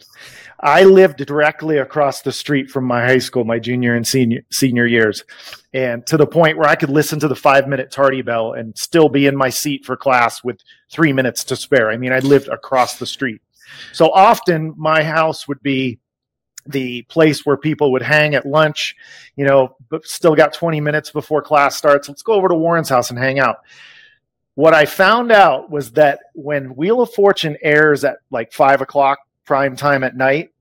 I 0.59 0.83
lived 0.83 1.17
directly 1.25 1.77
across 1.77 2.21
the 2.21 2.31
street 2.31 2.71
from 2.71 2.85
my 2.85 3.01
high 3.01 3.19
school, 3.19 3.43
my 3.43 3.59
junior 3.59 3.93
and 3.93 4.07
senior 4.07 4.41
senior 4.49 4.87
years, 4.87 5.23
and 5.71 6.03
to 6.07 6.17
the 6.17 6.25
point 6.25 6.57
where 6.57 6.67
I 6.67 6.75
could 6.75 6.89
listen 6.89 7.19
to 7.19 7.27
the 7.27 7.35
five 7.35 7.67
minute 7.67 7.91
tardy 7.91 8.23
bell 8.23 8.53
and 8.53 8.75
still 8.75 9.09
be 9.09 9.27
in 9.27 9.35
my 9.35 9.49
seat 9.49 9.85
for 9.85 9.95
class 9.95 10.43
with 10.43 10.61
three 10.89 11.13
minutes 11.13 11.43
to 11.45 11.55
spare. 11.55 11.91
I 11.91 11.97
mean, 11.97 12.11
I 12.11 12.19
lived 12.19 12.47
across 12.47 12.97
the 12.97 13.05
street. 13.05 13.41
So 13.93 14.11
often 14.11 14.73
my 14.77 15.03
house 15.03 15.47
would 15.47 15.61
be 15.61 15.99
the 16.67 17.03
place 17.03 17.45
where 17.45 17.57
people 17.57 17.91
would 17.91 18.01
hang 18.01 18.35
at 18.35 18.45
lunch, 18.45 18.95
you 19.35 19.45
know, 19.45 19.75
but 19.89 20.05
still 20.05 20.35
got 20.35 20.53
20 20.53 20.81
minutes 20.81 21.11
before 21.11 21.41
class 21.41 21.75
starts. 21.75 22.09
Let's 22.09 22.23
go 22.23 22.33
over 22.33 22.47
to 22.47 22.55
Warren's 22.55 22.89
house 22.89 23.09
and 23.09 23.19
hang 23.19 23.39
out. 23.39 23.57
What 24.55 24.73
I 24.73 24.85
found 24.85 25.31
out 25.31 25.69
was 25.69 25.91
that 25.91 26.19
when 26.33 26.75
Wheel 26.75 27.01
of 27.01 27.13
Fortune 27.13 27.57
airs 27.61 28.03
at 28.03 28.17
like 28.31 28.53
five 28.53 28.81
o'clock 28.81 29.19
prime 29.45 29.75
time 29.75 30.03
at 30.03 30.15
night, 30.15 30.51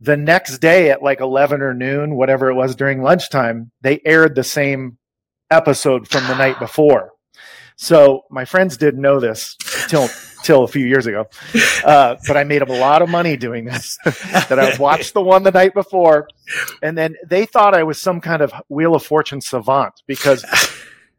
the 0.00 0.16
next 0.16 0.58
day 0.58 0.90
at 0.90 1.02
like 1.02 1.20
11 1.20 1.62
or 1.62 1.72
noon, 1.72 2.16
whatever 2.16 2.50
it 2.50 2.54
was 2.54 2.76
during 2.76 3.02
lunchtime, 3.02 3.70
they 3.80 4.00
aired 4.04 4.34
the 4.34 4.44
same 4.44 4.98
episode 5.50 6.08
from 6.08 6.26
the 6.26 6.36
night 6.36 6.58
before. 6.58 7.12
So 7.76 8.24
my 8.30 8.44
friends 8.44 8.76
didn't 8.76 9.00
know 9.00 9.20
this 9.20 9.56
till 9.88 10.08
till 10.46 10.64
a 10.64 10.68
few 10.68 10.86
years 10.86 11.06
ago, 11.06 11.26
uh, 11.84 12.16
but 12.26 12.36
I 12.36 12.44
made 12.44 12.62
a 12.62 12.72
lot 12.72 13.02
of 13.02 13.08
money 13.08 13.36
doing 13.36 13.64
this. 13.64 13.98
that 14.04 14.58
I 14.58 14.76
watched 14.78 15.14
the 15.14 15.22
one 15.22 15.42
the 15.42 15.50
night 15.50 15.74
before, 15.74 16.28
and 16.82 16.96
then 16.96 17.16
they 17.26 17.46
thought 17.46 17.74
I 17.74 17.82
was 17.82 18.00
some 18.00 18.20
kind 18.20 18.42
of 18.42 18.52
Wheel 18.68 18.94
of 18.94 19.04
Fortune 19.04 19.40
savant 19.40 20.02
because 20.06 20.44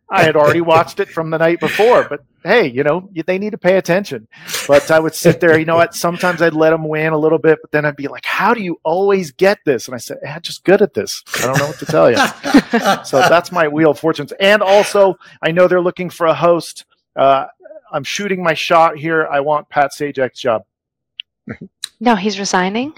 I 0.10 0.24
had 0.24 0.38
already 0.38 0.62
watched 0.62 1.02
it 1.02 1.10
from 1.10 1.30
the 1.32 1.38
night 1.38 1.60
before, 1.60 2.08
but 2.10 2.22
hey, 2.44 2.68
you 2.68 2.84
know, 2.84 3.10
they 3.26 3.38
need 3.38 3.50
to 3.50 3.58
pay 3.58 3.76
attention. 3.76 4.28
But 4.66 4.90
I 4.90 5.00
would 5.00 5.14
sit 5.14 5.42
there, 5.42 5.60
you 5.60 5.66
know 5.66 5.76
what? 5.76 5.94
Sometimes 5.94 6.42
I'd 6.42 6.54
let 6.54 6.70
them 6.70 6.88
win 6.88 7.12
a 7.12 7.18
little 7.18 7.40
bit, 7.40 7.60
but 7.62 7.72
then 7.72 7.84
I'd 7.84 7.98
be 7.98 8.08
like, 8.08 8.24
how 8.24 8.54
do 8.54 8.62
you 8.62 8.80
always 8.84 9.32
get 9.32 9.60
this? 9.66 9.88
And 9.88 9.96
I 9.96 9.98
said, 9.98 10.18
I'm 10.26 10.42
just 10.42 10.64
good 10.64 10.82
at 10.82 10.94
this. 10.94 11.24
I 11.36 11.42
don't 11.42 11.58
know 11.58 11.68
what 11.68 11.80
to 11.80 11.86
tell 11.86 12.10
you. 12.10 12.18
so 13.04 13.20
that's 13.20 13.52
my 13.52 13.68
Wheel 13.68 13.92
of 13.92 14.00
Fortunes. 14.00 14.32
And 14.40 14.62
also, 14.62 15.16
I 15.42 15.52
know 15.52 15.68
they're 15.68 15.82
looking 15.82 16.10
for 16.10 16.28
a 16.28 16.34
host. 16.34 16.86
Uh, 17.18 17.48
I'm 17.92 18.04
shooting 18.04 18.44
my 18.44 18.54
shot 18.54 18.98
here. 18.98 19.28
I 19.28 19.40
want 19.40 19.70
Pat 19.70 19.92
Sajak's 19.92 20.40
job. 20.40 20.64
No, 22.00 22.16
he's 22.16 22.40
resigning. 22.40 22.94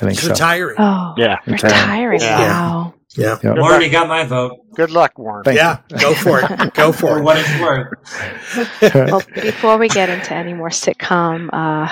I 0.00 0.06
think 0.06 0.12
he's 0.12 0.22
so. 0.22 0.30
retiring. 0.30 0.76
Oh, 0.78 1.14
yeah, 1.16 1.38
retiring. 1.46 2.20
Yeah. 2.20 2.38
Wow. 2.38 2.94
Yeah. 3.16 3.38
Yep. 3.42 3.58
Warren, 3.58 3.82
you 3.82 3.90
got 3.90 4.08
my 4.08 4.24
vote. 4.24 4.60
Good 4.74 4.90
luck, 4.90 5.18
Warren. 5.18 5.42
Thank 5.44 5.56
yeah, 5.56 5.78
you. 5.90 5.98
go 5.98 6.14
for 6.14 6.40
it. 6.40 6.74
Go 6.74 6.92
for 6.92 7.18
it. 7.18 7.22
What 7.22 7.38
it's 7.38 7.60
worth. 7.60 8.94
well, 8.94 9.22
before 9.34 9.78
we 9.78 9.88
get 9.88 10.08
into 10.08 10.32
any 10.32 10.54
more 10.54 10.68
sitcom, 10.68 11.48
uh, 11.52 11.88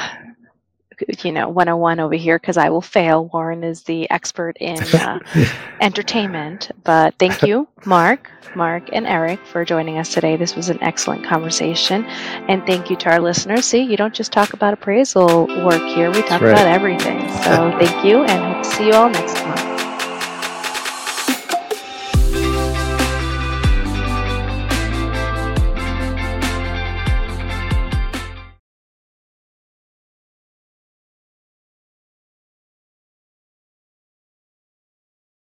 you 1.23 1.33
know, 1.33 1.49
101 1.49 2.01
over 2.01 2.15
here, 2.15 2.39
because 2.39 2.57
I 2.57 2.71
will 2.71 2.81
fail. 2.81 3.27
Warren 3.27 3.65
is 3.65 3.83
the 3.83 4.11
expert 4.11 4.57
in 4.61 4.83
uh, 4.95 5.19
entertainment. 5.81 6.71
But 6.85 7.15
thank 7.19 7.43
you, 7.43 7.69
Mark, 7.85 8.31
Mark, 8.55 8.85
and 8.93 9.07
Eric 9.07 9.41
for 9.47 9.65
joining 9.65 9.99
us 9.99 10.13
today. 10.13 10.37
This 10.37 10.57
was 10.57 10.69
an 10.69 10.83
excellent 10.83 11.25
conversation. 11.25 12.05
And 12.05 12.65
thank 12.67 12.91
you 12.91 12.97
to 12.97 13.11
our 13.11 13.21
listeners. 13.21 13.67
See, 13.67 13.83
you 13.83 13.97
don't 13.97 14.15
just 14.15 14.33
talk 14.33 14.53
about 14.53 14.75
appraisal 14.75 15.47
work 15.65 15.83
here, 15.95 16.11
we 16.11 16.23
talk 16.23 16.41
right. 16.41 16.51
about 16.51 16.67
everything. 16.67 17.21
So 17.43 17.77
thank 17.79 18.05
you, 18.05 18.25
and 18.25 18.55
hope 18.55 18.63
to 18.65 18.71
see 18.71 18.87
you 18.87 18.95
all 18.95 19.11
next 19.11 19.35
month. 19.45 19.68